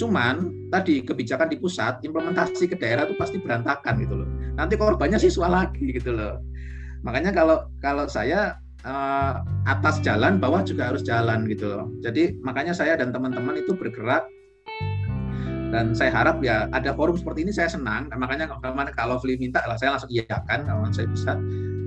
[0.00, 4.28] Cuman tadi kebijakan di pusat implementasi ke daerah itu pasti berantakan gitu loh.
[4.56, 6.40] Nanti korbannya siswa lagi gitu loh
[7.02, 11.90] Makanya kalau kalau saya uh, atas jalan, bawah juga harus jalan gitu loh.
[12.00, 14.24] Jadi makanya saya dan teman-teman itu bergerak
[15.74, 18.06] dan saya harap ya ada forum seperti ini saya senang.
[18.08, 21.34] Makanya ke mana kalau Fli minta lah saya langsung iya kan kalau saya bisa.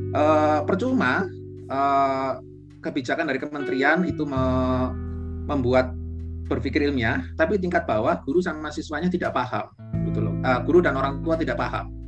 [0.10, 1.30] Uh, percuma
[1.70, 2.41] uh,
[2.82, 4.41] kebijakan dari kementerian itu me
[5.45, 5.93] membuat
[6.49, 9.70] berpikir ilmiah, tapi tingkat bawah guru sama siswanya tidak paham
[10.10, 10.34] gitu loh.
[10.41, 11.99] Uh, guru dan orang tua tidak paham.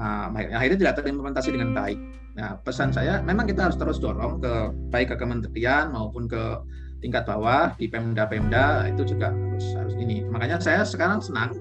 [0.00, 2.00] Uh, akhirnya tidak terimplementasi dengan baik.
[2.40, 6.56] Nah, pesan saya memang kita harus terus dorong ke baik ke kementerian maupun ke
[7.04, 10.24] tingkat bawah di Pemda-Pemda itu juga harus harus ini.
[10.24, 11.52] Makanya saya sekarang senang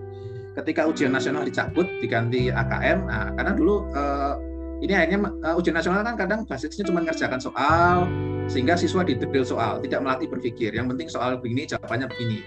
[0.55, 2.99] ketika ujian nasional dicabut diganti AKM.
[3.07, 4.35] Nah, karena dulu uh,
[4.79, 8.07] ini akhirnya uh, ujian nasional kan kadang basisnya cuma mengerjakan soal
[8.49, 10.71] sehingga siswa didetail soal, tidak melatih berpikir.
[10.73, 12.39] Yang penting soal begini jawabannya begini.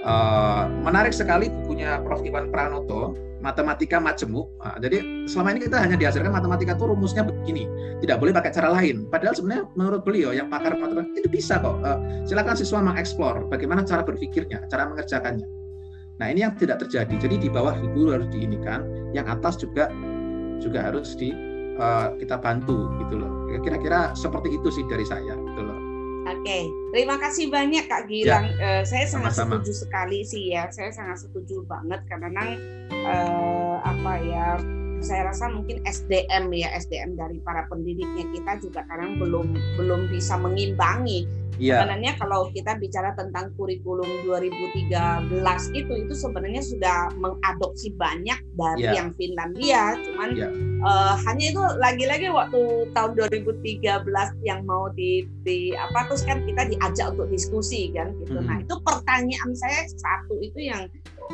[0.00, 2.24] Uh, menarik sekali bukunya Prof.
[2.24, 4.48] Iwan Pranoto matematika majemuk.
[4.60, 7.64] Nah, jadi selama ini kita hanya diajarkan matematika itu rumusnya begini,
[8.04, 9.08] tidak boleh pakai cara lain.
[9.08, 11.80] Padahal sebenarnya menurut beliau yang pakar matematika itu bisa kok.
[11.80, 15.48] Uh, silakan siswa mengeksplor bagaimana cara berpikirnya, cara mengerjakannya.
[16.20, 17.16] Nah ini yang tidak terjadi.
[17.16, 18.84] Jadi di bawah guru harus diinikan,
[19.16, 19.88] yang atas juga
[20.60, 21.32] juga harus di
[21.80, 23.48] uh, kita bantu gitu loh.
[23.64, 25.79] Kira-kira seperti itu sih dari saya gitu loh.
[26.40, 28.48] Oke, terima kasih banyak Kak Gilang.
[28.56, 29.60] Ya, uh, saya sangat sama-sama.
[29.60, 30.72] setuju sekali sih ya.
[30.72, 32.56] Saya sangat setuju banget karena
[33.04, 34.56] uh, apa ya
[35.04, 40.40] saya rasa mungkin SDM ya SDM dari para pendidiknya kita juga kadang belum belum bisa
[40.40, 41.28] mengimbangi
[41.60, 41.84] Yeah.
[41.84, 45.28] Sebenarnya kalau kita bicara tentang kurikulum 2013
[45.76, 48.96] itu itu sebenarnya sudah mengadopsi banyak dari yeah.
[48.96, 50.48] yang Finlandia, cuman yeah.
[50.48, 50.48] Iya.
[50.80, 53.84] uh, hanya itu lagi-lagi waktu tahun 2013
[54.48, 58.40] yang mau di, di apa terus kan kita diajak untuk diskusi kan gitu.
[58.40, 58.48] Mm -hmm.
[58.48, 60.88] Nah itu pertanyaan saya satu itu yang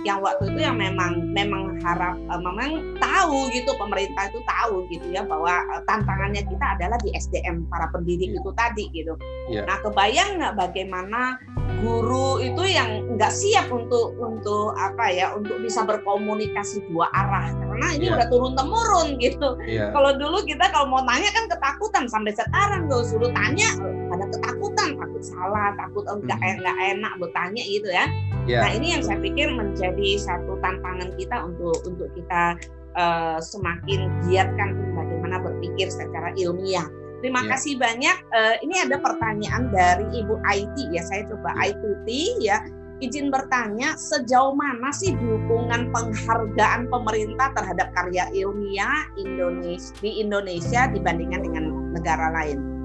[0.04, 5.06] yang waktu itu yang memang memang harap uh, memang tahu gitu pemerintah itu tahu gitu
[5.12, 8.40] ya bahwa uh, tantangannya kita adalah di SDM para pendidik yeah.
[8.42, 9.14] itu tadi gitu.
[9.48, 9.64] Yeah.
[9.64, 11.40] Nah kebayang nggak bagaimana
[11.80, 17.86] guru itu yang nggak siap untuk untuk apa ya untuk bisa berkomunikasi dua arah karena
[17.96, 18.16] ini yeah.
[18.20, 19.56] udah turun temurun gitu.
[19.64, 19.92] Yeah.
[19.92, 23.68] Kalau dulu kita kalau mau tanya kan ketakutan sampai sekarang gak suruh tanya
[24.12, 24.95] ada ketakutan takut
[25.36, 26.92] salah takut enggak oh, nggak hmm.
[26.96, 28.06] enak bertanya gitu ya.
[28.48, 28.64] Yeah.
[28.64, 32.56] Nah ini yang saya pikir menjadi satu tantangan kita untuk untuk kita
[32.96, 36.88] uh, semakin giatkan bagaimana berpikir secara ilmiah
[37.24, 37.50] Terima yeah.
[37.56, 38.16] kasih banyak.
[38.32, 41.02] Uh, ini ada pertanyaan dari Ibu IT ya.
[41.04, 41.72] Saya coba yeah.
[41.72, 42.08] IT
[42.44, 42.58] ya.
[42.96, 51.44] Izin bertanya, sejauh mana sih dukungan penghargaan pemerintah terhadap karya ilmiah Indonesia di Indonesia dibandingkan
[51.44, 52.75] dengan negara lain?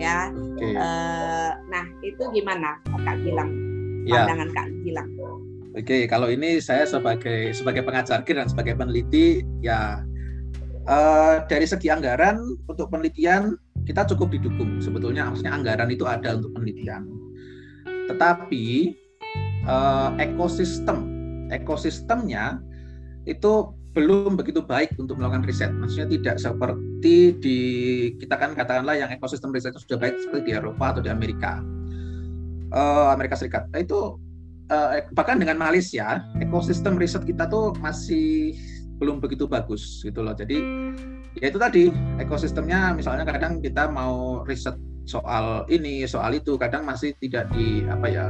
[0.00, 0.72] Ya, okay.
[0.72, 3.52] uh, eh, nah itu gimana Kak Gilang?
[4.08, 4.24] Ya.
[4.24, 4.48] Pandangan.
[4.56, 5.08] Kak Gilang?
[5.76, 10.00] Oke, okay, kalau ini saya sebagai sebagai pengajar dan sebagai peneliti, ya
[10.88, 16.54] uh, dari segi anggaran untuk penelitian kita cukup didukung sebetulnya maksudnya anggaran itu ada untuk
[16.54, 17.06] penelitian
[18.10, 18.94] tetapi
[19.66, 21.06] uh, ekosistem
[21.50, 22.62] ekosistemnya
[23.26, 25.74] itu belum begitu baik untuk melakukan riset.
[25.74, 27.58] Maksudnya tidak seperti di
[28.22, 31.58] kita kan katakanlah yang ekosistem riset sudah baik seperti di Eropa atau di Amerika.
[32.70, 33.66] Uh, Amerika Serikat.
[33.74, 34.14] Nah, itu
[34.70, 38.54] uh, bahkan dengan Malaysia ekosistem riset kita tuh masih
[39.02, 40.38] belum begitu bagus gitu loh.
[40.38, 40.62] Jadi
[41.42, 41.90] ya itu tadi
[42.22, 48.06] ekosistemnya misalnya kadang kita mau riset soal ini soal itu kadang masih tidak di apa
[48.06, 48.26] ya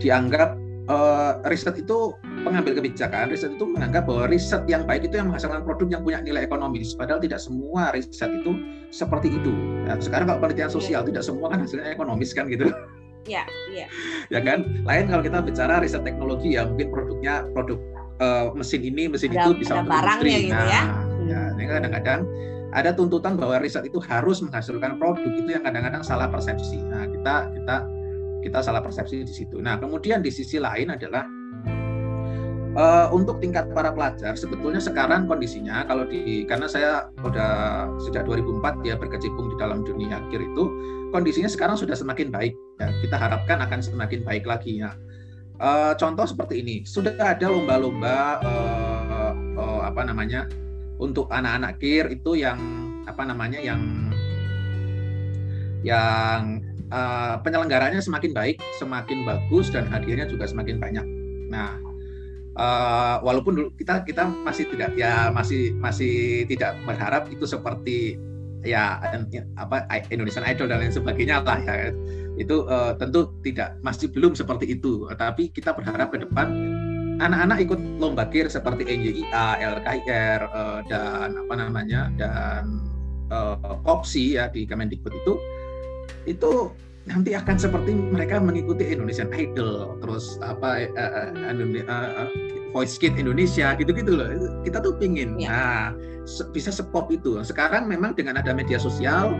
[0.00, 0.56] dianggap
[0.88, 2.14] uh, riset itu
[2.46, 6.18] pengambil kebijakan riset itu menganggap bahwa riset yang baik itu yang menghasilkan produk yang punya
[6.22, 6.94] nilai ekonomis.
[6.94, 8.52] Padahal tidak semua riset itu
[8.94, 9.52] seperti itu.
[9.86, 12.70] Ya, sekarang kalau penelitian sosial tidak semua kan hasilnya ekonomis kan gitu.
[13.26, 13.42] Ya
[13.74, 13.86] iya.
[14.34, 14.82] Ya kan?
[14.86, 17.78] Lain kalau kita bicara riset teknologi ya mungkin produknya produk
[18.22, 20.50] uh, mesin ini mesin ada, itu bisa ada barangnya industri.
[20.50, 20.82] gitu ya.
[20.86, 22.20] Nah, Ya, ini kadang-kadang
[22.70, 25.26] ada tuntutan bahwa riset itu harus menghasilkan produk.
[25.26, 26.78] Itu yang kadang-kadang salah persepsi.
[26.86, 27.76] Nah, kita kita
[28.46, 29.58] kita salah persepsi di situ.
[29.58, 31.26] Nah, kemudian di sisi lain adalah
[32.78, 37.50] uh, untuk tingkat para pelajar sebetulnya sekarang kondisinya kalau di karena saya sudah
[37.98, 40.64] sejak 2004 ya berkecimpung di dalam dunia akhir itu
[41.10, 42.88] kondisinya sekarang sudah semakin baik ya.
[43.02, 44.94] Kita harapkan akan semakin baik lagi ya.
[45.56, 46.76] Uh, contoh seperti ini.
[46.86, 50.46] Sudah ada lomba-lomba uh, uh, apa namanya
[51.02, 52.60] untuk anak-anak kir itu yang
[53.08, 53.80] apa namanya yang
[55.86, 56.60] yang
[56.90, 61.06] uh, penyelenggaranya semakin baik, semakin bagus dan hadiahnya juga semakin banyak.
[61.50, 61.78] Nah,
[62.58, 68.18] uh, walaupun dulu kita kita masih tidak ya masih masih tidak berharap itu seperti
[68.66, 68.98] ya
[69.54, 71.94] apa Indonesian Idol dan lain sebagainya lah ya
[72.34, 76.50] itu uh, tentu tidak masih belum seperti itu tapi kita berharap ke depan
[77.22, 82.84] anak-anak ikut lomba kir seperti NJIA, LKIR uh, dan apa namanya dan
[83.32, 83.56] uh,
[83.88, 85.34] opsi ya di Kemendikbud itu
[86.26, 86.72] itu
[87.06, 92.26] nanti akan seperti mereka mengikuti Indonesian Idol terus apa uh, uh,
[92.74, 94.28] Voice Kid Indonesia gitu-gitu loh.
[94.66, 95.38] Kita tuh pingin.
[95.40, 95.48] Ya.
[95.48, 97.38] nah bisa sepop itu.
[97.40, 99.32] Sekarang memang dengan ada media sosial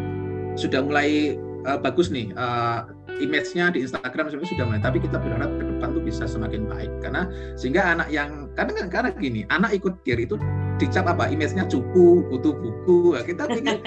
[0.56, 1.36] sudah mulai
[1.68, 2.88] uh, bagus nih uh,
[3.20, 4.80] image-nya di Instagram sebenarnya sudah mulai.
[4.80, 6.88] Tapi kita berharap ke depan tuh bisa semakin baik.
[7.04, 10.40] Karena sehingga anak yang karena karena gini anak ikut dir itu
[10.80, 11.28] dicap apa?
[11.28, 13.84] Image-nya cupu kutu buku kita ingin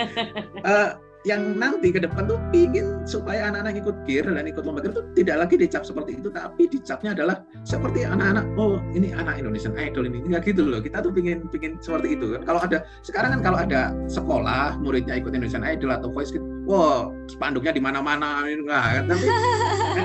[0.61, 4.95] uh, yang nanti ke depan tuh pingin supaya anak-anak ikut gear dan ikut lomba gear
[4.95, 9.75] itu tidak lagi dicap seperti itu tapi dicapnya adalah seperti anak-anak oh ini anak Indonesian
[9.75, 10.79] Idol ini nggak gitu loh.
[10.79, 15.35] Kita tuh pingin pingin seperti itu kalau ada sekarang kan kalau ada sekolah muridnya ikut
[15.35, 19.27] Indonesian Idol atau Voice Kid wow spanduknya di mana-mana enggak tapi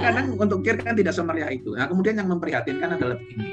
[0.02, 1.78] kadang untuk gear kan tidak semeriah itu.
[1.78, 3.46] Nah kemudian yang memprihatinkan adalah begini.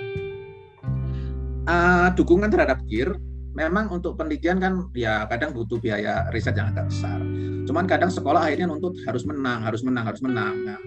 [1.70, 3.14] Uh, dukungan terhadap gear
[3.52, 7.20] memang untuk penelitian kan ya kadang butuh biaya riset yang agak besar.
[7.68, 10.56] Cuman kadang sekolah akhirnya nuntut harus menang, harus menang, harus menang.
[10.66, 10.80] Nah,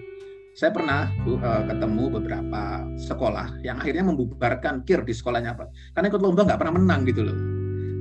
[0.55, 2.63] saya pernah uh, ketemu beberapa
[2.95, 5.67] sekolah yang akhirnya membubarkan kir di sekolahnya apa?
[5.91, 7.37] Karena ikut lomba nggak pernah menang gitu loh.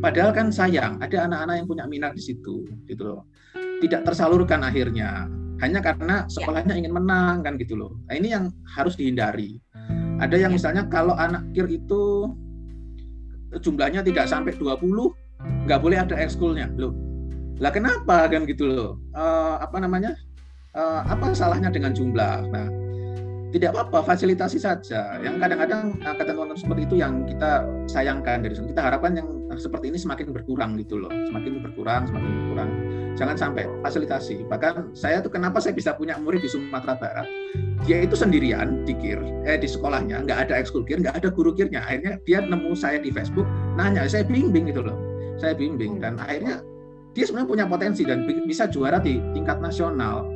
[0.05, 3.27] Padahal kan sayang, ada anak-anak yang punya minat di situ gitu loh.
[3.81, 5.27] Tidak tersalurkan akhirnya
[5.65, 7.97] hanya karena sekolahnya ingin menang kan gitu loh.
[8.07, 9.59] Nah, ini yang harus dihindari.
[10.23, 12.31] Ada yang misalnya kalau anak kir itu
[13.61, 14.81] jumlahnya tidak sampai 20
[15.69, 16.71] nggak boleh ada ekskulnya.
[16.79, 16.95] Loh
[17.63, 18.99] lah kenapa kan gitu loh?
[19.15, 20.19] Uh, apa namanya?
[20.75, 22.51] Uh, apa salahnya dengan jumlah?
[22.51, 22.67] Nah
[23.55, 25.23] tidak apa-apa fasilitasi saja.
[25.23, 30.35] Yang kadang-kadang ketentuan seperti itu yang kita sayangkan dari kita harapkan yang seperti ini semakin
[30.35, 31.15] berkurang gitu loh.
[31.31, 32.71] Semakin berkurang semakin berkurang.
[33.15, 34.43] Jangan sampai fasilitasi.
[34.51, 37.31] Bahkan saya tuh kenapa saya bisa punya murid di Sumatera Barat?
[37.87, 40.27] Dia itu sendirian di kir eh di sekolahnya.
[40.27, 43.47] Nggak ada ekskul kir nggak ada guru kirnya akhirnya dia nemu saya di Facebook
[43.79, 44.99] nanya saya bimbing gitu loh.
[45.39, 46.03] Saya bimbing.
[46.03, 46.59] Dan akhirnya
[47.15, 50.27] dia sebenarnya punya potensi dan bisa juara di tingkat nasional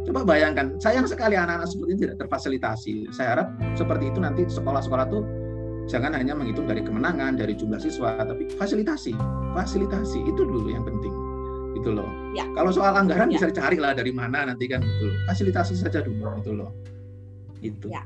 [0.00, 2.94] Coba bayangkan, sayang sekali anak-anak seperti ini tidak terfasilitasi.
[3.12, 5.22] Saya harap seperti itu nanti sekolah-sekolah tuh
[5.90, 9.12] jangan hanya menghitung dari kemenangan, dari jumlah siswa, tapi fasilitasi.
[9.52, 11.12] Fasilitasi itu dulu yang penting.
[11.76, 12.08] Gitu loh.
[12.32, 12.48] Ya.
[12.56, 13.36] Kalau soal anggaran ya.
[13.36, 15.16] bisa dicari lah dari mana nanti kan gitu loh.
[15.28, 16.70] Fasilitasi saja dulu gitu loh.
[17.60, 17.92] Itu.
[17.92, 18.04] Ya.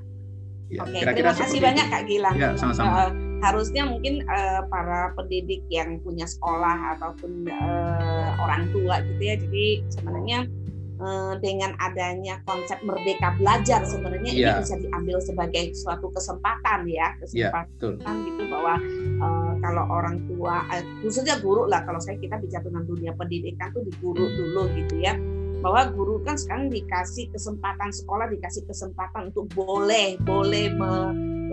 [0.72, 2.34] Ya, Oke, kira-kira terima kasih banyak Kak Gilang.
[2.34, 2.88] Ya, sama-sama.
[2.88, 3.10] Uh,
[3.44, 9.36] harusnya mungkin uh, para pendidik yang punya sekolah ataupun uh, orang tua gitu ya.
[9.36, 10.48] Jadi sebenarnya
[10.94, 14.38] Eh, dengan adanya konsep merdeka belajar sebenarnya yeah.
[14.38, 14.62] ini iya.
[14.62, 18.74] bisa diambil sebagai suatu kesempatan ya iya, kesempatan yeah, gitu bahwa
[19.18, 23.74] uh, kalau orang tua uh, khususnya guru lah kalau saya kita bicara tentang dunia pendidikan
[23.74, 25.18] tuh di guru dulu gitu ya
[25.66, 30.92] bahwa guru kan sekarang dikasih kesempatan sekolah dikasih kesempatan untuk boleh boleh me,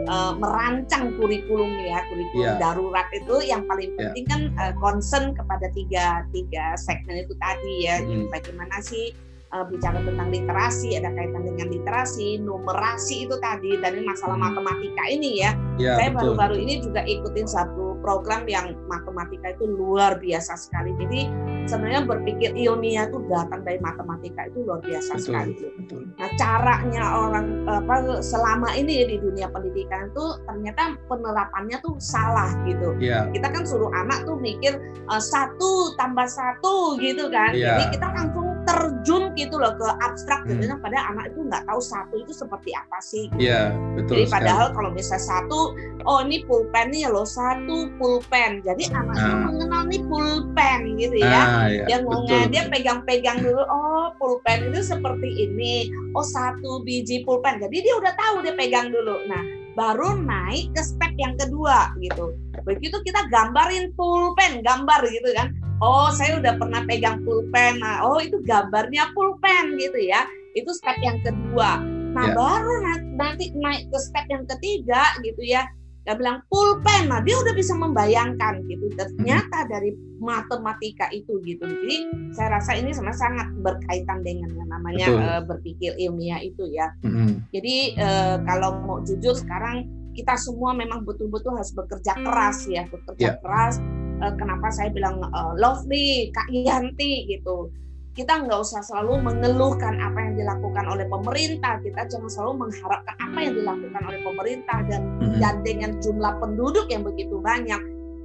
[0.05, 2.61] uh, merancang kurikulum ya kurikulum yeah.
[2.61, 4.37] darurat itu yang paling penting yeah.
[4.37, 8.29] kan uh, concern kepada tiga tiga segmen itu tadi ya mm.
[8.29, 14.39] bagaimana sih uh, bicara tentang literasi, ada kaitan dengan literasi, numerasi itu tadi dari masalah
[14.39, 14.45] hmm.
[14.51, 15.51] matematika ini ya.
[15.77, 20.91] ya Saya baru-baru ini juga ikutin satu program yang matematika itu luar biasa sekali.
[20.97, 21.29] Jadi
[21.69, 25.53] sebenarnya berpikir ilmiah itu datang dari matematika itu luar biasa betul, sekali.
[25.77, 26.01] Betul.
[26.17, 27.95] Nah caranya orang apa
[28.25, 32.97] selama ini di dunia pendidikan itu ternyata penerapannya tuh salah gitu.
[32.97, 33.29] Ya.
[33.29, 37.53] Kita kan suruh anak tuh mikir uh, satu tambah satu gitu kan.
[37.53, 37.77] Ya.
[37.77, 40.81] Jadi kita langsung terjun gitu loh ke abstrak gitu hmm.
[40.81, 43.41] pada anak itu nggak tahu satu itu seperti apa sih gitu.
[43.41, 44.15] Iya, betul.
[44.21, 45.59] Jadi padahal kalau misalnya satu,
[46.05, 48.61] oh ini pulpen nih loh satu pulpen.
[48.61, 49.41] Jadi anaknya nah.
[49.49, 51.41] mengenal nih pulpen gitu ya.
[51.41, 51.85] Ah, iya.
[51.89, 55.89] Dia ngomong dia pegang-pegang dulu, oh pulpen itu seperti ini.
[56.13, 57.57] Oh satu biji pulpen.
[57.61, 59.25] Jadi dia udah tahu dia pegang dulu.
[59.25, 62.35] Nah, baru naik ke step yang kedua gitu.
[62.67, 67.81] Begitu kita gambarin pulpen, gambar gitu kan oh saya udah pernah pegang pulpen.
[67.81, 70.23] Nah oh itu gambarnya pulpen gitu ya.
[70.53, 71.81] Itu step yang kedua.
[72.13, 72.35] Nah yeah.
[72.37, 72.73] baru
[73.17, 75.65] nanti naik ke step yang ketiga gitu ya.
[76.05, 77.09] Dia bilang pulpen.
[77.09, 78.89] Nah dia udah bisa membayangkan gitu.
[78.93, 81.65] Ternyata dari matematika itu gitu.
[81.65, 81.97] Jadi
[82.37, 86.93] saya rasa ini sama sangat berkaitan dengan yang namanya uh, berpikir ilmiah itu ya.
[87.01, 87.29] Mm-hmm.
[87.49, 93.35] jadi uh, kalau mau jujur sekarang kita semua memang betul-betul harus bekerja keras ya bekerja
[93.35, 93.39] yeah.
[93.39, 93.79] keras
[94.21, 97.73] uh, kenapa saya bilang uh, lovely Kak Yanti gitu
[98.11, 103.39] kita nggak usah selalu mengeluhkan apa yang dilakukan oleh pemerintah kita jangan selalu mengharapkan apa
[103.39, 105.39] yang dilakukan oleh pemerintah dan mm-hmm.
[105.39, 107.79] dan dengan jumlah penduduk yang begitu banyak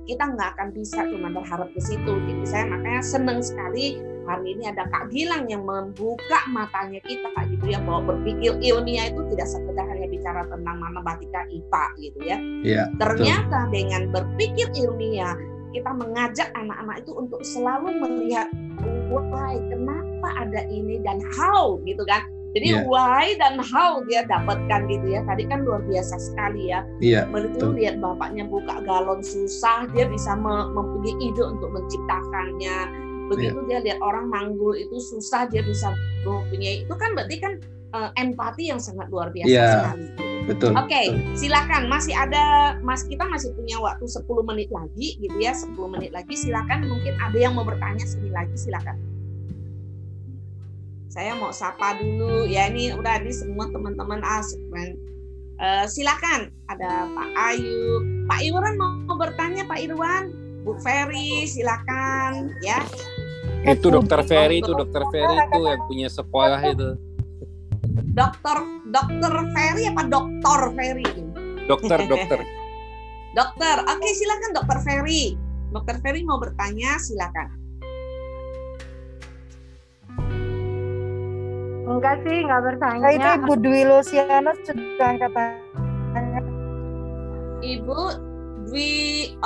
[0.07, 4.66] kita nggak akan bisa cuma berharap ke situ jadi saya makanya senang sekali hari ini
[4.74, 9.86] ada Kak Gilang yang membuka matanya kita gitu ya bahwa berpikir ilmiah itu tidak sekedar
[9.86, 12.38] hanya bicara tentang matematika IPA gitu ya.
[12.66, 13.72] ya Ternyata betul.
[13.72, 15.38] dengan berpikir ilmiah
[15.77, 18.49] kita mengajak anak-anak itu untuk selalu melihat
[19.12, 22.24] why, kenapa ada ini dan how gitu kan.
[22.57, 22.89] Jadi yeah.
[22.89, 25.20] why dan how dia dapatkan gitu ya.
[25.29, 26.81] Tadi kan luar biasa sekali ya.
[27.05, 27.29] Iya.
[27.29, 32.79] Yeah, itu lihat bapaknya buka galon susah, dia bisa mempunyai ide untuk menciptakannya.
[33.29, 33.68] Begitu yeah.
[33.68, 35.93] dia lihat orang manggul itu susah, dia bisa
[36.24, 37.53] mempunyai itu kan berarti kan
[37.93, 39.93] uh, empati yang sangat luar biasa yeah.
[39.93, 40.36] sekali.
[40.47, 40.78] Betul.
[40.78, 41.90] Oke, okay, silakan.
[41.90, 46.34] Masih ada Mas kita masih punya waktu 10 menit lagi gitu ya, 10 menit lagi.
[46.38, 48.94] Silakan mungkin ada yang mau bertanya sini lagi silakan.
[51.11, 54.90] Saya mau sapa dulu ya ini udah di semua teman-teman asik kan.
[55.57, 60.28] Uh, silakan ada Pak Ayu, Pak Irwan mau bertanya Pak Irwan,
[60.62, 62.84] Bu Ferry silakan ya.
[63.64, 67.01] Itu Dokter Ferry itu Dokter Ferry itu yang punya sekolah itu.
[68.12, 71.09] Dokter Dokter Ferry apa Dokter Ferry?
[71.66, 72.39] Dokter Dokter.
[73.39, 75.34] dokter, oke silakan Dokter Ferry.
[75.74, 77.51] Dokter Ferry mau bertanya silakan.
[81.87, 83.03] Enggak sih, enggak bertanya.
[83.03, 86.45] Nah, itu Ibu Dwi Luciana sudah angkat tangan.
[87.66, 88.01] Ibu
[88.66, 88.91] Dwi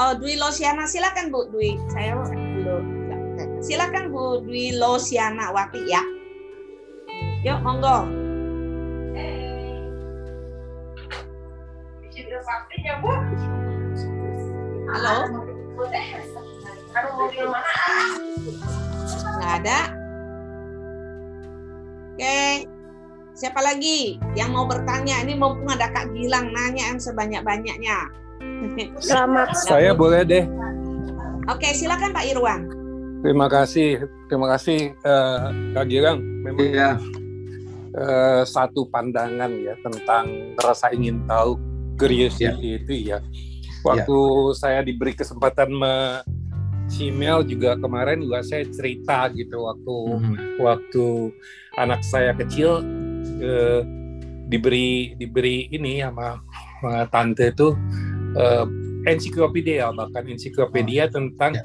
[0.00, 1.76] oh Dwi Losiana silakan Bu Dwi.
[1.92, 2.76] Saya dulu.
[3.60, 6.00] Silakan Bu Dwi Losiana Wati ya.
[7.44, 8.19] Yuk monggo.
[19.60, 19.78] Ada?
[22.16, 22.64] Oke.
[23.36, 25.24] Siapa lagi yang mau bertanya?
[25.24, 28.08] Ini mumpung ada Kak Gilang nanya yang sebanyak-banyaknya.
[29.00, 29.56] Selamat.
[29.56, 30.44] Saya boleh deh.
[31.48, 32.60] Oke, silakan Pak Irwan.
[33.20, 36.20] Terima kasih, terima kasih uh, Kak Gilang.
[36.20, 36.90] Memang ya.
[37.96, 41.56] uh, satu pandangan ya tentang rasa ingin tahu
[41.96, 42.76] curiosity ya.
[42.80, 43.18] itu ya.
[43.80, 44.56] Waktu ya.
[44.56, 46.20] saya diberi kesempatan me
[46.98, 50.36] email juga kemarin juga saya cerita gitu waktu hmm.
[50.58, 51.06] waktu
[51.78, 52.82] anak saya kecil
[53.38, 53.86] eh,
[54.50, 56.42] diberi diberi ini sama,
[56.82, 57.78] sama tante itu
[58.34, 58.66] eh,
[59.06, 61.12] ensiklopedia bahkan ensiklopedia oh.
[61.14, 61.64] tentang ya.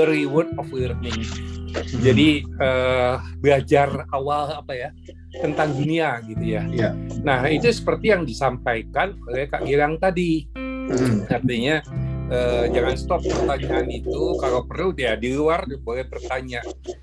[0.00, 1.20] early word of learning.
[1.20, 2.00] Hmm.
[2.02, 4.90] Jadi eh, belajar awal apa ya
[5.30, 6.62] tentang dunia gitu ya.
[6.74, 6.90] ya.
[7.22, 10.48] Nah itu seperti yang disampaikan oleh Kak Gilang tadi.
[10.90, 11.22] Hmm.
[11.30, 11.78] Artinya
[12.30, 14.38] eh, jangan stop pertanyaan itu.
[14.38, 16.62] Kalau perlu dia di luar boleh bertanya.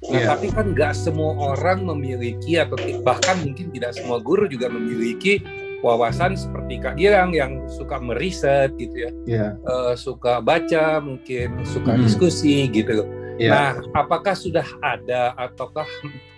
[0.09, 0.27] Nah ya.
[0.33, 5.43] tapi kan nggak semua orang memiliki atau bahkan mungkin tidak semua guru juga memiliki
[5.85, 9.51] wawasan seperti Kak Gilang yang suka meriset gitu ya, yeah.
[9.69, 12.01] uh, suka baca, mungkin suka hmm.
[12.01, 13.05] diskusi gitu
[13.37, 13.53] Yeah.
[13.53, 15.85] Nah, apakah sudah ada ataukah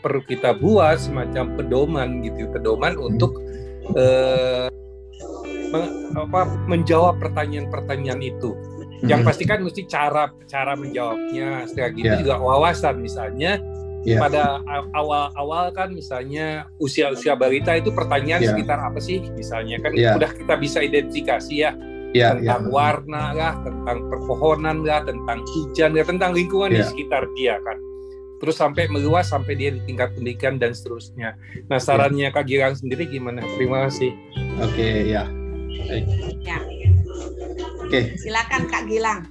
[0.04, 3.08] perlu kita buat semacam pedoman gitu, pedoman hmm.
[3.08, 3.40] untuk
[3.96, 4.68] uh,
[6.20, 8.52] apa, menjawab pertanyaan-pertanyaan itu?
[9.00, 9.08] Hmm.
[9.08, 12.20] Yang pasti kan mesti cara cara menjawabnya, setelah gitu yeah.
[12.20, 13.60] juga wawasan misalnya.
[14.08, 14.24] Yeah.
[14.24, 14.64] Pada
[14.95, 18.56] awal-awal kan misalnya usia-usia balita itu pertanyaan yeah.
[18.56, 20.16] sekitar apa sih misalnya kan yeah.
[20.16, 21.76] udah kita bisa identifikasi ya
[22.14, 22.74] ya, tentang ya.
[22.74, 26.82] warna lah, tentang perpohonan lah, tentang hujan ya, tentang lingkungan ya.
[26.82, 27.78] di sekitar dia kan.
[28.39, 31.36] Terus sampai meluas sampai dia di tingkat pendidikan dan seterusnya.
[31.68, 32.36] Nah sarannya ya.
[32.36, 33.43] Kak Gilang sendiri gimana?
[33.60, 34.16] Terima kasih.
[34.64, 35.28] Oke ya.
[36.39, 36.64] Ya.
[37.90, 38.14] Oke.
[38.22, 39.26] Silakan Kak Gilang.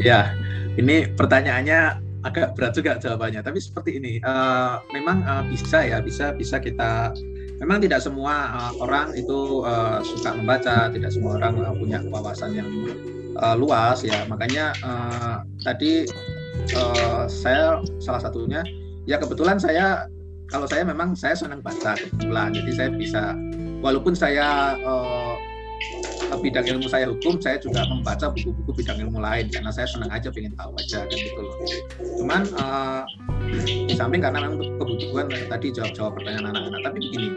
[0.00, 0.32] Ya,
[0.80, 3.44] ini pertanyaannya agak berat juga jawabannya.
[3.44, 7.12] Tapi seperti ini, uh, memang uh, bisa ya, bisa bisa kita
[7.60, 12.56] memang tidak semua uh, orang itu uh, suka membaca, tidak semua orang uh, punya wawasan
[12.56, 12.68] yang
[13.36, 14.24] uh, luas ya.
[14.24, 16.08] Makanya uh, tadi
[16.80, 18.64] uh, saya salah satunya
[19.04, 20.08] ya kebetulan saya
[20.48, 23.22] kalau saya memang saya senang baca kebetulan, jadi saya bisa
[23.84, 25.36] walaupun saya uh,
[26.34, 30.28] bidang ilmu saya hukum, saya juga membaca buku-buku bidang ilmu lain karena saya senang aja
[30.34, 31.54] pengen tahu aja kan gitu loh.
[32.18, 33.02] Cuman uh,
[33.86, 37.28] di samping karena memang kebutuhan tadi jawab-jawab pertanyaan anak-anak, tapi begini,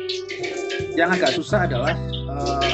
[0.97, 1.93] yang agak susah adalah
[2.33, 2.65] uh,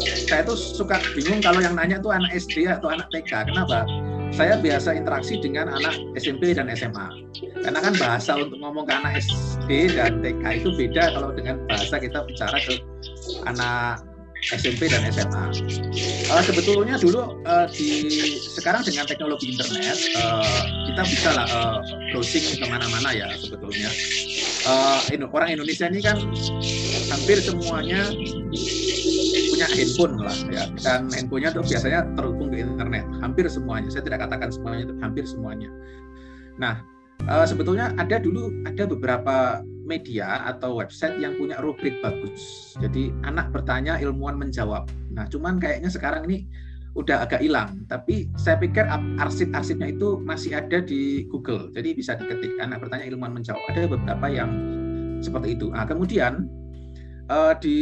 [0.00, 3.52] saya tuh suka bingung kalau yang nanya tuh anak SD atau anak TK.
[3.52, 3.84] Kenapa?
[4.32, 7.04] Saya biasa interaksi dengan anak SMP dan SMA.
[7.60, 12.00] Karena kan bahasa untuk ngomong ke anak SD dan TK itu beda kalau dengan bahasa
[12.00, 12.80] kita bicara ke
[13.44, 14.00] anak
[14.42, 15.44] SMP dan SMA.
[16.26, 18.02] Uh, eh, sebetulnya dulu uh, di
[18.42, 21.78] sekarang dengan teknologi internet uh, kita bisa lah uh,
[22.10, 23.90] browsing ke mana-mana ya sebetulnya.
[24.66, 24.98] Uh,
[25.30, 26.18] orang Indonesia ini kan
[27.10, 28.10] hampir semuanya
[29.52, 34.26] punya handphone lah ya dan handphonenya tuh biasanya terhubung ke internet hampir semuanya saya tidak
[34.26, 35.70] katakan semuanya itu hampir semuanya
[36.58, 36.82] nah
[37.30, 39.62] uh, sebetulnya ada dulu ada beberapa
[39.92, 42.72] media atau website yang punya rubrik bagus.
[42.80, 44.88] Jadi anak bertanya, ilmuwan menjawab.
[45.12, 46.48] Nah, cuman kayaknya sekarang ini
[46.96, 47.84] udah agak hilang.
[47.88, 48.88] Tapi saya pikir
[49.20, 52.56] arsip-arsipnya itu masih ada di Google, jadi bisa diketik.
[52.60, 53.60] Anak bertanya ilmuwan menjawab.
[53.68, 54.50] Ada beberapa yang
[55.20, 55.68] seperti itu.
[55.68, 56.48] Nah, kemudian
[57.28, 57.78] uh, di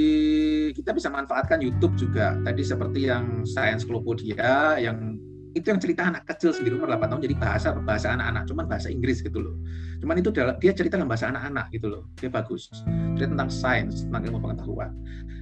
[0.75, 2.35] kita bisa manfaatkan YouTube juga.
[2.43, 5.17] Tadi seperti yang Science Clubodia yang
[5.51, 8.89] itu yang cerita anak kecil sendiri umur 8 tahun jadi bahasa bahasa anak-anak cuman bahasa
[8.91, 9.55] Inggris gitu loh.
[9.99, 12.71] Cuman itu dia cerita dalam bahasa anak-anak gitu loh dia bagus.
[13.19, 14.95] Cerita tentang sains tentang ilmu pengetahuan.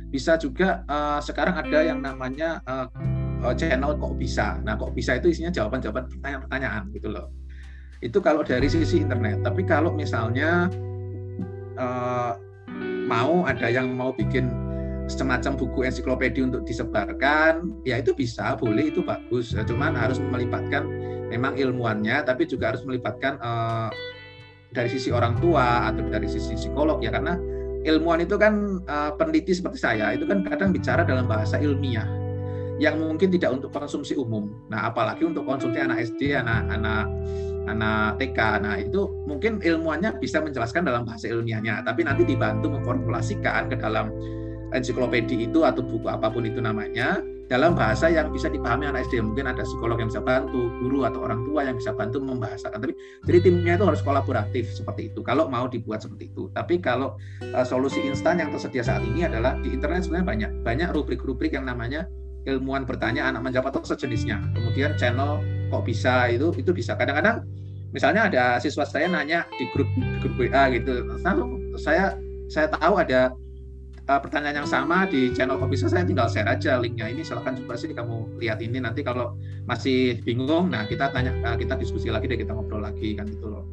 [0.08, 2.88] Bisa juga uh, sekarang ada yang namanya uh,
[3.52, 4.56] channel kok bisa.
[4.64, 7.28] Nah kok bisa itu isinya jawaban-jawaban pertanyaan-pertanyaan gitu loh.
[8.00, 10.72] Itu kalau dari sisi internet tapi kalau misalnya
[11.76, 12.32] uh,
[13.08, 14.67] mau ada yang mau bikin
[15.08, 19.56] semacam buku ensiklopedia untuk disebarkan, ya itu bisa, boleh, itu bagus.
[19.56, 20.84] Ya, cuman harus melibatkan
[21.32, 23.88] memang ilmuannya, tapi juga harus melibatkan uh,
[24.70, 27.40] dari sisi orang tua atau dari sisi psikolog ya, karena
[27.88, 32.06] ilmuwan itu kan uh, peneliti seperti saya, itu kan kadang bicara dalam bahasa ilmiah
[32.78, 34.54] yang mungkin tidak untuk konsumsi umum.
[34.70, 37.10] Nah, apalagi untuk konsumsi anak SD, anak-anak
[37.68, 38.38] anak TK.
[38.64, 44.14] Nah, itu mungkin ilmuannya bisa menjelaskan dalam bahasa ilmiahnya, tapi nanti dibantu memformulasikan ke dalam
[44.76, 49.24] ensiklopedia itu atau buku apa pun itu namanya dalam bahasa yang bisa dipahami anak SD.
[49.24, 52.78] Mungkin ada psikolog yang bisa bantu, guru atau orang tua yang bisa bantu membahasakan.
[52.78, 52.94] Tapi
[53.24, 55.24] jadi timnya itu harus kolaboratif seperti itu.
[55.24, 56.52] Kalau mau dibuat seperti itu.
[56.52, 57.16] Tapi kalau
[57.56, 61.64] uh, solusi instan yang tersedia saat ini adalah di internet sebenarnya banyak banyak rubrik-rubrik yang
[61.64, 62.04] namanya
[62.44, 64.38] ilmuwan bertanya anak menjawab atau sejenisnya.
[64.52, 65.40] Kemudian channel
[65.72, 66.94] kok bisa itu itu bisa.
[67.00, 67.48] Kadang-kadang
[67.96, 69.88] misalnya ada siswa saya nanya di grup
[70.20, 71.00] grup WA gitu.
[71.24, 71.44] Lalu
[71.80, 72.12] saya
[72.48, 73.32] saya tahu ada
[74.08, 77.22] uh, pertanyaan yang sama di channel Kopi saya tinggal share aja linknya ini.
[77.22, 78.80] Silahkan coba sih kamu lihat ini.
[78.80, 79.36] Nanti kalau
[79.68, 83.52] masih bingung nah kita tanya uh, kita diskusi lagi deh kita ngobrol lagi kan gitu
[83.52, 83.64] loh.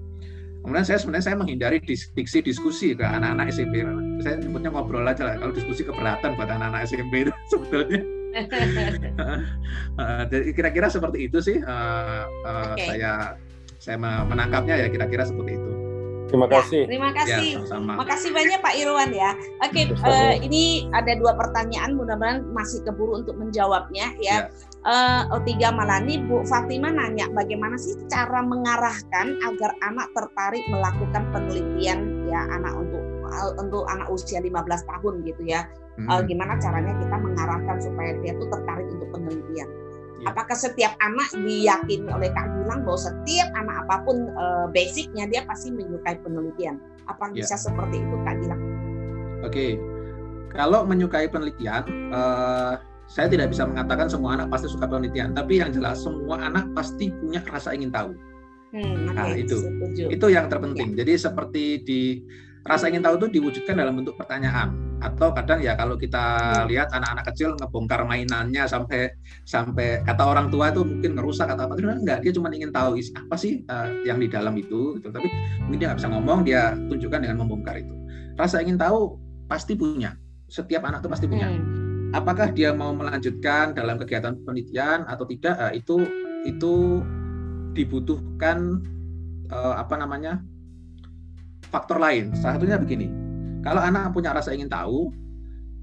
[0.61, 3.86] Kemudian saya sebenarnya saya menghindari diksi diskusi ke anak-anak SMP
[4.25, 8.01] saya sebutnya ngobrol aja lah kalau diskusi keberatan buat anak-anak SMP itu sebetulnya.
[10.31, 12.97] Jadi kira-kira seperti itu sih uh, uh, okay.
[12.97, 13.39] saya
[13.79, 15.84] saya menangkapnya ya kira-kira seperti itu
[16.26, 16.82] Terima ya, kasih.
[16.82, 17.49] Ya, terima kasih.
[17.61, 19.32] Ya, sama Terima kasih banyak Pak Irwan ya.
[19.61, 24.49] Oke, uh, ini ada dua pertanyaan, mudah-mudahan masih keburu untuk menjawabnya ya.
[24.49, 24.53] ya.
[24.86, 32.30] Uh, Otiga Malani, Bu Fatima nanya bagaimana sih cara mengarahkan agar anak tertarik melakukan penelitian
[32.30, 33.01] ya anak untuk
[33.57, 34.53] untuk anak usia 15
[34.86, 35.65] tahun gitu ya.
[35.97, 36.07] Hmm.
[36.11, 39.69] Uh, gimana caranya kita mengarahkan supaya dia tuh tertarik untuk penelitian?
[40.26, 40.34] Ya.
[40.34, 45.45] Apakah setiap anak diyakini oleh Kak Gilang bahwa setiap anak apa pun uh, basicnya dia
[45.45, 46.82] pasti menyukai penelitian?
[47.05, 47.45] Apa ya.
[47.45, 48.61] bisa seperti itu Kak Gilang?
[49.45, 49.78] Oke,
[50.49, 55.69] kalau menyukai penelitian, uh, saya tidak bisa mengatakan semua anak pasti suka penelitian, tapi yang
[55.69, 58.17] jelas semua anak pasti punya rasa ingin tahu.
[58.73, 60.03] Hmm, okay, nah itu, setuju.
[60.09, 60.97] itu yang terpenting.
[60.97, 61.05] Ya.
[61.05, 62.01] Jadi seperti di
[62.66, 64.74] rasa ingin tahu itu diwujudkan dalam bentuk pertanyaan.
[64.97, 66.26] Atau kadang ya kalau kita
[66.66, 69.13] lihat anak-anak kecil ngebongkar mainannya sampai
[69.45, 72.97] sampai kata orang tua itu mungkin ngerusak atau apa itu enggak dia cuma ingin tahu
[72.97, 75.13] isi apa sih uh, yang di dalam itu gitu.
[75.13, 75.30] tapi
[75.61, 77.93] mungkin dia nggak bisa ngomong dia tunjukkan dengan membongkar itu.
[78.34, 80.18] Rasa ingin tahu pasti punya.
[80.49, 81.53] Setiap anak itu pasti punya.
[81.53, 81.86] Hmm.
[82.16, 85.53] apakah dia mau melanjutkan dalam kegiatan penelitian atau tidak?
[85.59, 85.95] Uh, itu
[86.47, 87.03] itu
[87.76, 88.80] dibutuhkan
[89.51, 90.39] uh, apa namanya
[91.76, 92.32] faktor lain.
[92.39, 93.11] Salah satunya begini,
[93.59, 95.11] kalau anak punya rasa ingin tahu,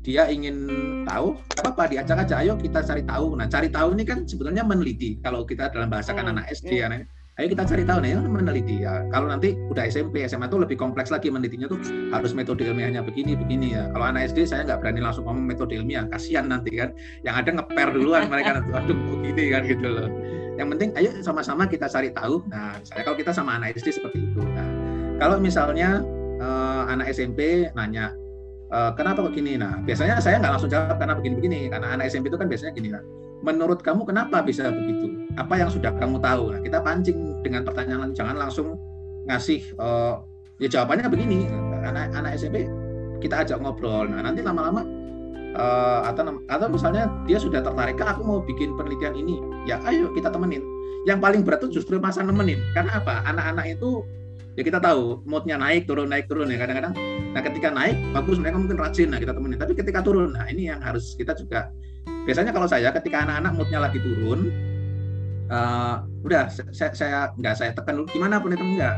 [0.01, 0.57] dia ingin
[1.05, 3.37] tahu, apa-apa diajak aja, ayo kita cari tahu.
[3.37, 5.21] Nah, cari tahu ini kan sebetulnya meneliti.
[5.21, 6.33] Kalau kita dalam bahasa kan hmm.
[6.35, 6.87] anak SD, hmm.
[6.91, 6.99] anak,
[7.39, 9.07] ayo kita cari tahu, nah ya meneliti ya.
[9.15, 11.79] Kalau nanti udah SMP, SMA itu lebih kompleks lagi menelitinya tuh
[12.11, 13.87] harus metode ilmiahnya begini, begini ya.
[13.95, 16.91] Kalau anak SD saya nggak berani langsung ngomong metode ilmiah, kasihan nanti kan.
[17.23, 20.09] Yang ada ngeper duluan mereka nanti, aduh begini kan gitu loh.
[20.59, 22.43] Yang penting ayo sama-sama kita cari tahu.
[22.51, 24.43] Nah, misalnya kalau kita sama anak SD seperti itu.
[24.43, 24.82] Nah,
[25.23, 26.03] kalau misalnya
[26.43, 28.11] uh, anak SMP nanya
[28.75, 32.27] uh, kenapa kok gini, nah biasanya saya nggak langsung jawab karena begini-begini, karena anak SMP
[32.27, 33.07] itu kan biasanya gini lah.
[33.47, 35.15] Menurut kamu kenapa bisa begitu?
[35.39, 36.59] Apa yang sudah kamu tahu?
[36.59, 38.75] Nah, kita pancing dengan pertanyaan, jangan langsung
[39.31, 40.19] ngasih uh,
[40.59, 41.47] ya jawabannya begini.
[41.87, 42.67] Anak anak SMP
[43.23, 44.11] kita ajak ngobrol.
[44.11, 44.83] Nah nanti lama-lama
[45.55, 50.11] uh, atau atau misalnya dia sudah tertarik kan aku mau bikin penelitian ini ya ayo
[50.15, 50.65] kita temenin
[51.07, 54.07] yang paling berat itu justru masa nemenin karena apa anak-anak itu
[54.57, 56.95] ya kita tahu moodnya naik turun naik turun ya kadang-kadang.
[57.33, 60.69] Nah ketika naik bagus mereka mungkin rajin nah kita temenin tapi ketika turun nah ini
[60.69, 61.73] yang harus kita juga.
[62.23, 64.53] Biasanya kalau saya ketika anak-anak moodnya lagi turun
[65.51, 68.97] uh, udah saya, saya nggak saya tekan dulu gimana pun itu enggak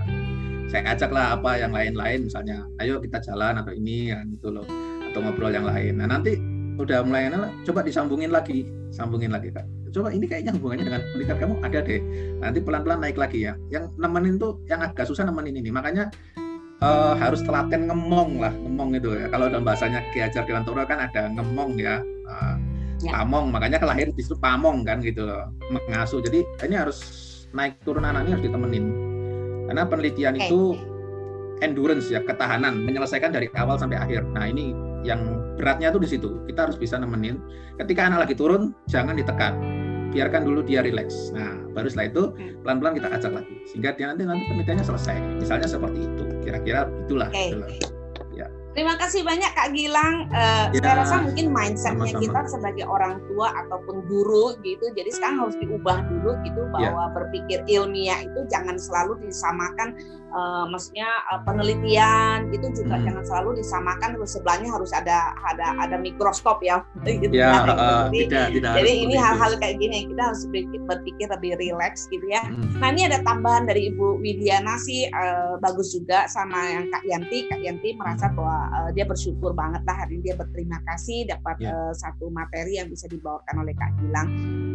[0.69, 4.67] saya ajak lah apa yang lain-lain misalnya ayo kita jalan atau ini ya gitu loh.
[5.07, 6.03] Atau ngobrol yang lain.
[6.03, 6.35] Nah nanti
[6.79, 7.31] udah mulai
[7.63, 8.67] coba disambungin lagi.
[8.95, 9.67] Sambungin lagi kak.
[9.95, 12.01] Coba ini kayaknya hubungannya dengan pendidikan kamu ada deh.
[12.43, 13.55] Nanti pelan-pelan naik lagi ya.
[13.71, 15.71] Yang nemenin tuh yang agak susah nemenin ini.
[15.71, 16.11] Makanya
[16.83, 18.51] uh, harus telaten ngemong lah.
[18.51, 19.31] Ngemong itu ya.
[19.31, 22.03] Kalau dalam bahasanya Ki Hajar Dewantara kan ada ngemong ya.
[22.27, 22.55] Uh,
[23.07, 23.23] ya.
[23.23, 23.55] pamong.
[23.55, 25.47] Makanya kelahir justru pamong kan gitu loh.
[25.71, 26.19] Mengasuh.
[26.27, 26.99] Jadi ini harus
[27.55, 28.85] naik turun anak ini harus ditemenin.
[29.71, 30.51] Karena penelitian okay.
[30.51, 30.61] itu
[31.63, 32.83] endurance ya ketahanan.
[32.83, 34.27] Menyelesaikan dari awal sampai akhir.
[34.35, 37.39] Nah ini yang beratnya tuh di situ kita harus bisa nemenin
[37.79, 39.85] ketika anak lagi turun jangan ditekan
[40.15, 41.35] biarkan dulu dia relax.
[41.35, 42.63] Nah, baru setelah itu hmm.
[42.63, 45.17] pelan-pelan kita ajak lagi sehingga dia nanti nanti penelitiannya selesai.
[45.43, 46.25] Misalnya seperti itu.
[46.47, 47.29] Kira-kira itulah.
[47.35, 47.51] Okay.
[47.51, 47.69] itulah.
[48.75, 50.27] Terima kasih banyak Kak Gilang.
[50.35, 55.47] Uh, ya, saya rasa mungkin mindsetnya kita sebagai orang tua ataupun guru gitu, jadi sekarang
[55.47, 56.71] harus diubah dulu gitu ya.
[56.75, 57.13] bahwa ya.
[57.15, 59.95] berpikir ilmiah itu jangan selalu disamakan,
[60.35, 63.05] uh, maksudnya uh, penelitian itu juga hmm.
[63.07, 66.83] jangan selalu disamakan sebelahnya harus ada ada ada mikroskop ya.
[67.15, 67.79] Gitu, ya kan?
[67.79, 72.11] uh, jadi, tidak, tidak jadi ini hal-hal kayak gini kita harus berpikir, berpikir lebih rileks
[72.11, 72.43] gitu ya.
[72.43, 72.75] Hmm.
[72.83, 77.47] Nah ini ada tambahan dari Ibu Widiana sih uh, bagus juga sama yang Kak Yanti.
[77.47, 81.57] Kak Yanti merasa bahwa uh, dia bersyukur banget lah hari ini dia berterima kasih dapat
[81.61, 81.73] yeah.
[81.73, 81.77] Ya.
[81.77, 84.29] uh, satu materi yang bisa dibawakan oleh Kak Gilang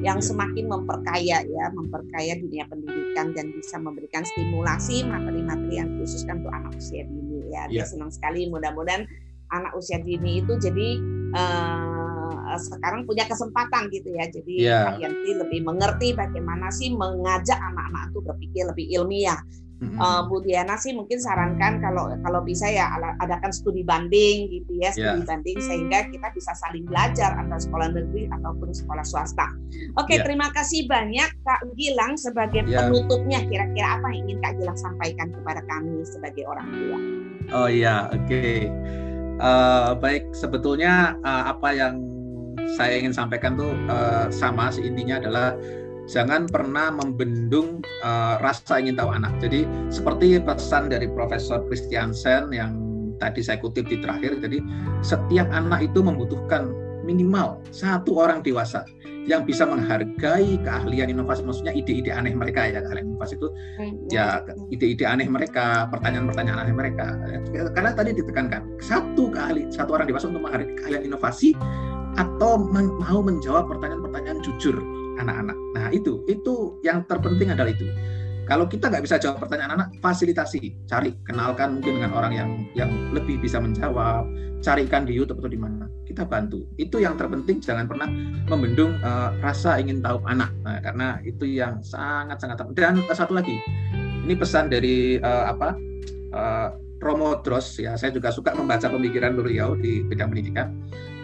[0.06, 0.28] yang yeah.
[0.28, 6.74] semakin memperkaya ya memperkaya dunia pendidikan dan bisa memberikan stimulasi materi-materi yang khususkan untuk anak
[6.78, 7.88] usia dini ya dia yeah.
[7.88, 9.04] senang sekali mudah-mudahan
[9.50, 10.90] anak usia dini itu jadi
[11.34, 14.84] uh, sekarang punya kesempatan gitu ya jadi yeah.
[14.94, 19.40] Kak Yanti lebih mengerti bagaimana sih mengajak anak-anak itu berpikir lebih ilmiah
[19.80, 19.96] Mm-hmm.
[19.96, 22.92] Uh, Bu Diana sih mungkin sarankan kalau kalau bisa ya
[23.24, 25.28] adakan studi banding gitu ya studi yeah.
[25.28, 29.48] banding sehingga kita bisa saling belajar antara sekolah negeri ataupun sekolah swasta.
[29.96, 30.18] Oke okay, ya.
[30.20, 30.26] yeah.
[30.28, 32.92] terima kasih banyak Kak Gilang sebagai yeah.
[32.92, 37.00] penutupnya kira-kira apa yang ingin Kak Gilang sampaikan kepada kami sebagai orang tua.
[37.56, 38.68] Oh iya oke okay.
[39.40, 42.04] uh, baik sebetulnya uh, apa yang
[42.76, 45.56] saya ingin sampaikan tuh uh, sama intinya adalah
[46.10, 49.38] jangan pernah membendung uh, rasa ingin tahu anak.
[49.38, 52.74] Jadi seperti pesan dari Profesor Christiansen yang
[53.22, 54.58] tadi saya kutip di terakhir, jadi
[55.06, 56.74] setiap anak itu membutuhkan
[57.06, 58.82] minimal satu orang dewasa
[59.28, 63.48] yang bisa menghargai keahlian inovasi, maksudnya ide-ide aneh mereka ya, keahlian inovasi itu
[64.10, 64.42] ya
[64.74, 67.14] ide-ide aneh mereka, pertanyaan-pertanyaan aneh mereka.
[67.78, 71.54] Karena tadi ditekankan satu keahli, satu orang dewasa untuk menghargai keahlian inovasi
[72.18, 74.74] atau mau menjawab pertanyaan-pertanyaan jujur
[75.22, 75.58] anak-anak.
[75.90, 77.90] Nah itu, itu yang terpenting adalah itu.
[78.46, 82.90] Kalau kita nggak bisa jawab pertanyaan anak, fasilitasi, cari, kenalkan mungkin dengan orang yang yang
[83.10, 84.30] lebih bisa menjawab,
[84.62, 86.66] carikan di YouTube atau di mana, kita bantu.
[86.78, 88.06] Itu yang terpenting, jangan pernah
[88.46, 92.62] membendung uh, rasa ingin tahu anak, nah, karena itu yang sangat sangat.
[92.78, 93.58] Dan satu lagi,
[94.26, 95.74] ini pesan dari uh, apa
[96.34, 96.70] uh,
[97.02, 100.70] Romo Dros ya, saya juga suka membaca pemikiran beliau di bidang pendidikan.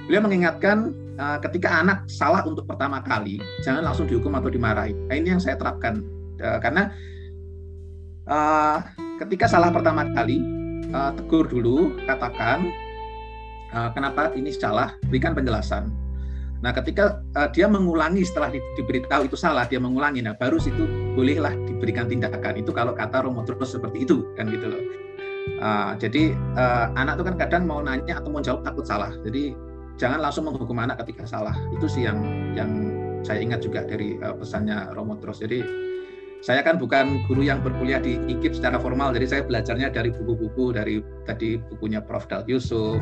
[0.06, 4.94] Beliau mengingatkan uh, ketika anak salah untuk pertama kali, jangan langsung dihukum atau dimarahi.
[5.10, 6.04] Nah, ini yang saya terapkan
[6.40, 6.92] uh, karena
[8.30, 8.78] uh,
[9.24, 10.40] ketika salah pertama kali,
[10.96, 12.72] tegur dulu, katakan
[13.92, 15.92] kenapa ini salah, berikan penjelasan.
[16.64, 17.20] Nah, ketika
[17.52, 22.64] dia mengulangi setelah di, diberitahu itu salah, dia mengulangi, nah baru situ bolehlah diberikan tindakan.
[22.64, 24.80] Itu kalau kata Romo terus seperti itu, kan gitu loh.
[25.60, 29.12] Uh, jadi uh, anak itu kan kadang mau nanya atau mau jawab takut salah.
[29.28, 29.52] Jadi
[29.96, 31.56] jangan langsung menghukum anak ketika salah.
[31.76, 32.20] Itu sih yang
[32.56, 32.72] yang
[33.26, 35.42] saya ingat juga dari uh, pesannya Romo Terus.
[35.42, 35.60] Jadi
[36.46, 40.78] saya kan bukan guru yang berkuliah di IKIP secara formal, jadi saya belajarnya dari buku-buku,
[40.78, 42.30] dari tadi bukunya Prof.
[42.30, 43.02] Dal Yusuf,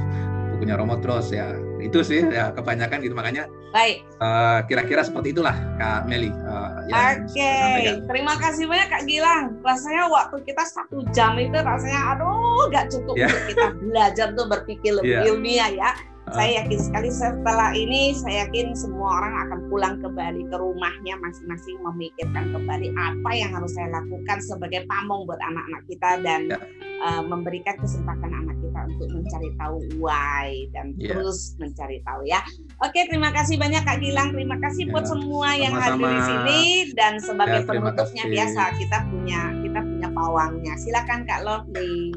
[0.56, 1.52] bukunya Romo Terus ya.
[1.84, 3.52] Itu sih ya kebanyakan gitu makanya.
[3.76, 4.06] Baik.
[4.24, 6.32] Uh, kira-kira seperti itulah Kak Meli.
[6.32, 8.00] Uh, Oke, okay.
[8.08, 9.60] terima kasih banyak Kak Gilang.
[9.60, 13.28] Rasanya waktu kita satu jam itu rasanya aduh nggak cukup yeah.
[13.28, 15.28] untuk kita belajar tuh berpikir lebih yeah.
[15.28, 15.92] ilmiah ya
[16.32, 21.76] saya yakin sekali setelah ini saya yakin semua orang akan pulang kembali ke rumahnya masing-masing
[21.84, 26.58] memikirkan kembali apa yang harus saya lakukan sebagai pamong buat anak-anak kita dan ya.
[27.04, 31.12] uh, memberikan kesempatan anak kita untuk mencari tahu why dan ya.
[31.12, 32.40] terus mencari tahu ya.
[32.80, 34.32] Oke, terima kasih banyak Kak Gilang.
[34.32, 34.92] Terima kasih ya.
[34.96, 35.64] buat semua Sama-sama.
[35.68, 36.62] yang hadir di sini
[36.96, 40.74] dan sebagai ya, penutupnya biasa kita punya kita punya pawangnya.
[40.80, 42.16] Silakan Kak Lovely.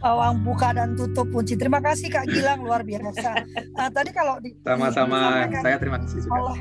[0.00, 1.54] Pawang buka dan tutup kunci.
[1.54, 3.36] Terima kasih Kak Gilang luar biasa.
[3.76, 6.34] Uh, tadi kalau di sama-sama saya terima kasih juga.
[6.40, 6.58] Allah,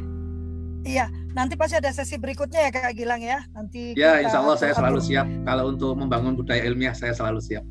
[0.83, 3.39] iya, nanti pasti ada sesi berikutnya ya Kak Gilang ya.
[3.55, 7.63] Nanti Ya, insya Allah saya selalu siap kalau untuk membangun budaya ilmiah saya selalu siap.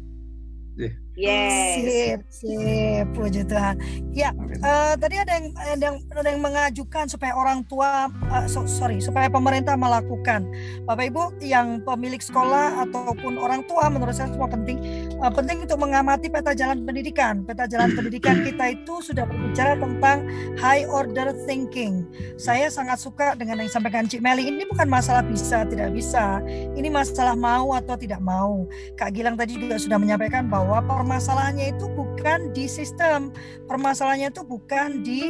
[1.18, 1.82] Yes.
[1.82, 3.74] Sip, sip, puji Tuhan.
[4.14, 4.30] Ya,
[4.62, 9.02] uh, tadi ada yang, ada yang ada yang mengajukan supaya orang tua, uh, so, sorry,
[9.02, 10.46] supaya pemerintah melakukan.
[10.86, 14.78] Bapak Ibu yang pemilik sekolah ataupun orang tua, menurut saya semua penting,
[15.18, 17.42] uh, penting untuk mengamati peta jalan pendidikan.
[17.42, 20.22] Peta jalan pendidikan kita itu sudah berbicara tentang
[20.54, 22.06] high order thinking.
[22.38, 24.54] Saya sangat suka dengan yang disampaikan Cik Meli.
[24.54, 26.38] Ini bukan masalah bisa tidak bisa,
[26.78, 28.70] ini masalah mau atau tidak mau.
[28.94, 30.78] Kak Gilang tadi juga sudah menyampaikan bahwa
[31.08, 33.32] permasalahannya itu bukan di sistem.
[33.64, 35.24] Permasalahannya itu bukan di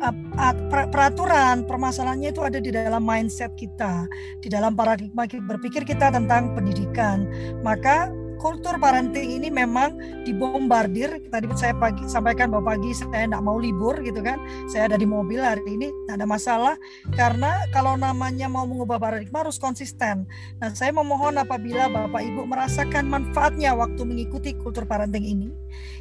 [0.00, 0.56] uh,
[0.88, 1.68] peraturan.
[1.68, 4.08] Permasalahannya itu ada di dalam mindset kita,
[4.40, 7.28] di dalam paradigma berpikir kita tentang pendidikan.
[7.60, 8.08] Maka
[8.38, 11.20] kultur parenting ini memang dibombardir.
[11.28, 14.38] Tadi saya pagi sampaikan bahwa pagi saya tidak mau libur gitu kan.
[14.70, 16.74] Saya ada di mobil hari ini tidak ada masalah
[17.12, 20.24] karena kalau namanya mau mengubah paradigma harus konsisten.
[20.62, 25.48] Nah, saya memohon apabila Bapak Ibu merasakan manfaatnya waktu mengikuti kultur parenting ini,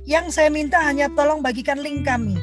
[0.06, 2.38] yang saya minta hanya tolong bagikan link kami.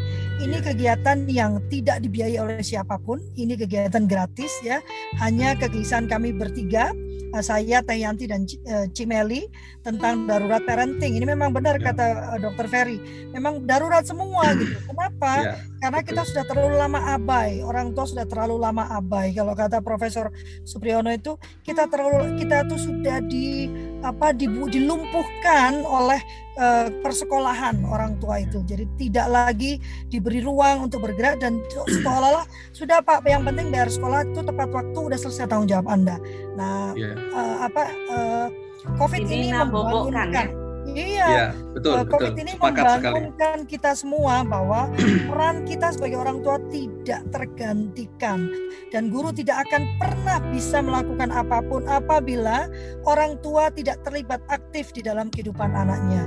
[0.44, 3.16] Ini kegiatan yang tidak dibiayai oleh siapa pun.
[3.32, 4.84] Ini kegiatan gratis ya.
[5.16, 6.92] Hanya kegelisahan kami bertiga
[7.34, 9.50] Eh, saya Teh Yanti dan eh, Cimeli
[9.82, 11.18] tentang darurat parenting.
[11.18, 11.90] Ini memang benar ya.
[11.90, 13.02] kata uh, Dokter Ferry.
[13.34, 14.78] Memang darurat semua gitu.
[14.94, 15.32] Kenapa?
[15.42, 17.58] Ya, Karena kita sudah terlalu lama abai.
[17.66, 19.34] Orang tua sudah terlalu lama abai.
[19.34, 20.30] Kalau kata Profesor
[20.62, 21.34] Supriyono itu
[21.66, 23.66] kita terlalu kita tuh sudah di
[24.04, 26.20] apa dilumpuhkan oleh
[26.60, 28.60] uh, persekolahan orang tua itu.
[28.68, 29.80] Jadi tidak lagi
[30.12, 32.44] diberi ruang untuk bergerak dan seolah-olah
[32.78, 36.20] sudah Pak yang penting bayar sekolah itu tepat waktu udah selesai tanggung jawab Anda.
[36.54, 37.16] Nah, yeah.
[37.16, 37.32] Iya.
[37.32, 37.82] uh, apa
[38.12, 38.46] uh,
[39.00, 40.63] Covid ini, ini membangunkan ya?
[40.94, 42.42] Iya, ya, betul, COVID betul.
[42.46, 43.70] ini membangunkan sekali.
[43.74, 44.86] kita semua bahwa
[45.28, 48.46] peran kita sebagai orang tua tidak tergantikan
[48.94, 52.70] dan guru tidak akan pernah bisa melakukan apa pun apabila
[53.10, 56.22] orang tua tidak terlibat aktif di dalam kehidupan anaknya.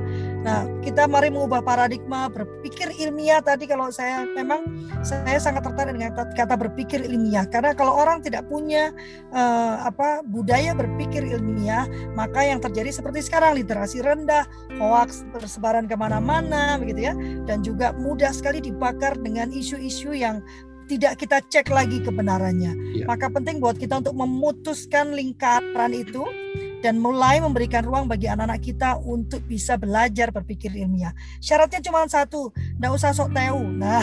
[0.45, 4.63] Nah, kita mari mengubah paradigma berpikir ilmiah tadi kalau saya memang
[5.01, 8.93] saya sangat tertarik dengan kata berpikir ilmiah karena kalau orang tidak punya
[9.33, 14.45] uh, apa budaya berpikir ilmiah, maka yang terjadi seperti sekarang literasi rendah,
[14.77, 17.13] hoax bersebaran ke mana-mana begitu ya,
[17.49, 20.39] dan juga mudah sekali dibakar dengan isu-isu yang
[20.87, 23.03] tidak kita cek lagi kebenarannya.
[23.03, 23.05] Ya.
[23.05, 26.23] Maka penting buat kita untuk memutuskan lingkaran itu
[26.81, 31.13] dan mulai memberikan ruang bagi anak-anak kita untuk bisa belajar berpikir ilmiah.
[31.41, 33.61] Syaratnya cuma satu, tidak usah sok tahu.
[33.73, 34.01] Nah,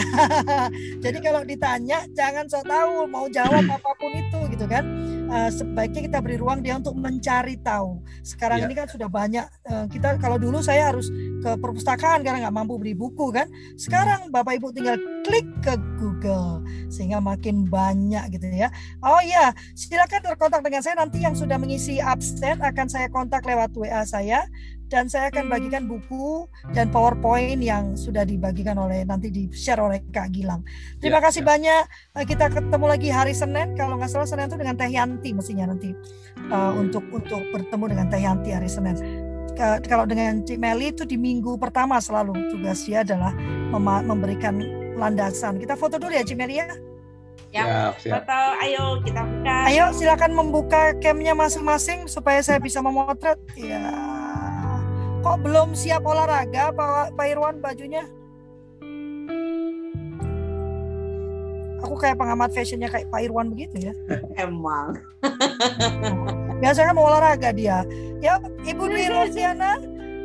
[1.03, 4.83] jadi kalau ditanya jangan sok tahu, mau jawab apa pun itu gitu kan.
[5.25, 7.97] Uh, sebaiknya kita beri ruang dia untuk mencari tahu.
[8.21, 8.69] Sekarang ya.
[8.69, 11.09] ini kan sudah banyak uh, kita kalau dulu saya harus
[11.41, 13.49] ke perpustakaan karena nggak mampu beli buku kan.
[13.73, 16.61] Sekarang Bapak Ibu tinggal klik ke Google
[16.93, 18.69] sehingga makin banyak gitu ya.
[19.01, 23.71] Oh iya, silakan berkontak dengan saya nanti yang sudah mengisi absen akan saya kontak lewat
[23.71, 24.43] WA saya
[24.91, 26.45] dan saya akan bagikan buku
[26.75, 30.61] dan PowerPoint yang sudah dibagikan oleh nanti di share oleh Kak Gilang.
[31.01, 31.47] Terima ya, kasih ya.
[31.55, 31.83] banyak.
[32.21, 33.73] Eh, kita ketemu lagi hari Senin.
[33.73, 35.95] Kalau nggak salah Senin itu dengan Teh Yanti mestinya nanti
[36.51, 38.97] uh, untuk untuk bertemu dengan Teh Yanti hari Senin.
[39.87, 43.31] kalau dengan Cik Meli itu di minggu pertama selalu tugas dia adalah
[44.03, 44.59] memberikan
[44.99, 45.55] landasan.
[45.55, 46.67] Kita foto dulu ya Cik Meli ya.
[47.55, 48.27] Ya, siap.
[48.27, 49.57] foto ayo kita buka.
[49.71, 53.39] Ayo silakan membuka camnya masing-masing supaya saya bisa memotret.
[53.55, 53.95] Ya.
[55.23, 58.03] Kok belum siap olahraga Pak, Pak Irwan bajunya?
[61.79, 63.93] Aku kayak pengamat fashionnya kayak Pak Irwan begitu ya.
[64.43, 64.99] Emang.
[66.61, 67.87] Biasanya kan mau olahraga dia.
[68.19, 68.35] Ya,
[68.67, 69.79] Ibu Dwi Rosiana.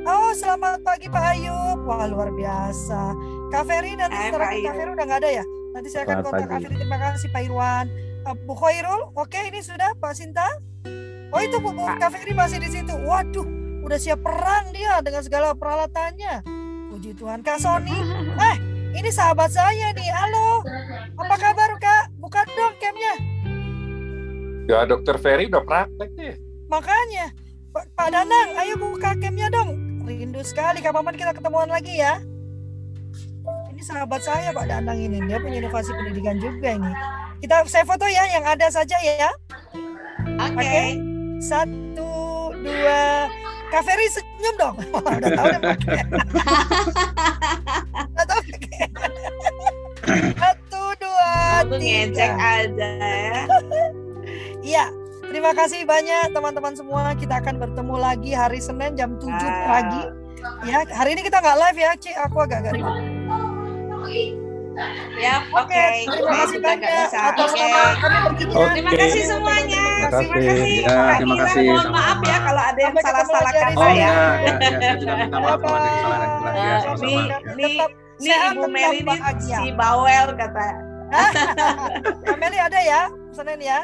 [0.09, 1.85] Oh, selamat pagi Pak Ayub.
[1.85, 3.13] Wah, luar biasa.
[3.53, 5.45] Kak Ferry nanti setelah Kak Ferry udah nggak ada ya?
[5.71, 6.75] Nanti saya akan kontak Afri.
[6.75, 7.87] Terima kasih Pak Irwan.
[8.27, 10.45] Uh, Bu Khairul, oke okay, ini sudah Pak Sinta.
[11.31, 12.93] Oh itu Bu, Bu Kafiri masih di situ.
[12.93, 13.47] Waduh,
[13.87, 16.43] udah siap perang dia dengan segala peralatannya.
[16.91, 17.47] Puji Tuhan.
[17.47, 17.95] Kak Sony,
[18.35, 18.57] eh
[18.99, 20.11] ini sahabat saya nih.
[20.11, 20.67] Halo,
[21.17, 22.13] apa kabar Kak?
[22.19, 23.15] Buka dong camnya.
[24.67, 26.35] Ya Dokter Ferry udah praktek nih.
[26.67, 27.31] Makanya,
[27.75, 30.03] Pak, Pak Danang, ayo buka camnya dong.
[30.03, 32.19] Rindu sekali kapan kita ketemuan lagi ya
[33.81, 36.93] ini sahabat saya Pak Danang ini dia punya inovasi pendidikan juga ini
[37.41, 39.33] kita saya foto ya yang ada saja ya
[40.37, 40.61] oke okay.
[40.61, 40.89] okay.
[41.41, 42.13] satu
[42.61, 43.33] dua
[43.73, 46.05] Kak Ferry senyum dong udah tahu pakai
[48.05, 48.85] udah tahu pakai
[50.37, 51.33] satu dua
[51.81, 53.43] tiga aja ya
[54.77, 54.87] iya
[55.31, 57.15] Terima kasih banyak teman-teman semua.
[57.15, 59.31] Kita akan bertemu lagi hari Senin jam 7
[59.63, 60.03] pagi.
[60.67, 62.11] Ya, hari ini kita nggak live ya, Ci.
[62.19, 63.20] Aku agak-agak ribet.
[65.21, 65.69] Ya, oke.
[65.69, 66.09] Okay.
[66.09, 67.85] Terima kasih banyak bertiga.
[68.73, 69.85] Terima kasih semuanya.
[70.09, 70.81] Terima kasih.
[70.81, 71.67] Ya, terima kasih.
[71.69, 73.93] Mohon maaf ya kalau ada yang salah-salah kata oh, ya.
[73.93, 76.49] Ya, ya, saya juga minta maaf kalau ada yang salah kata.
[76.51, 77.11] Ya, sama-sama.
[77.53, 77.71] Ini,
[78.21, 79.17] ini Ibu Meli ini
[79.53, 80.69] si bawel kata.
[82.41, 83.03] Meli ada ya?
[83.37, 83.81] Senin ya?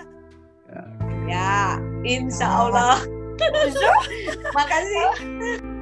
[1.27, 1.77] Ya,
[2.07, 2.97] insya Allah.
[4.57, 5.76] Makasih.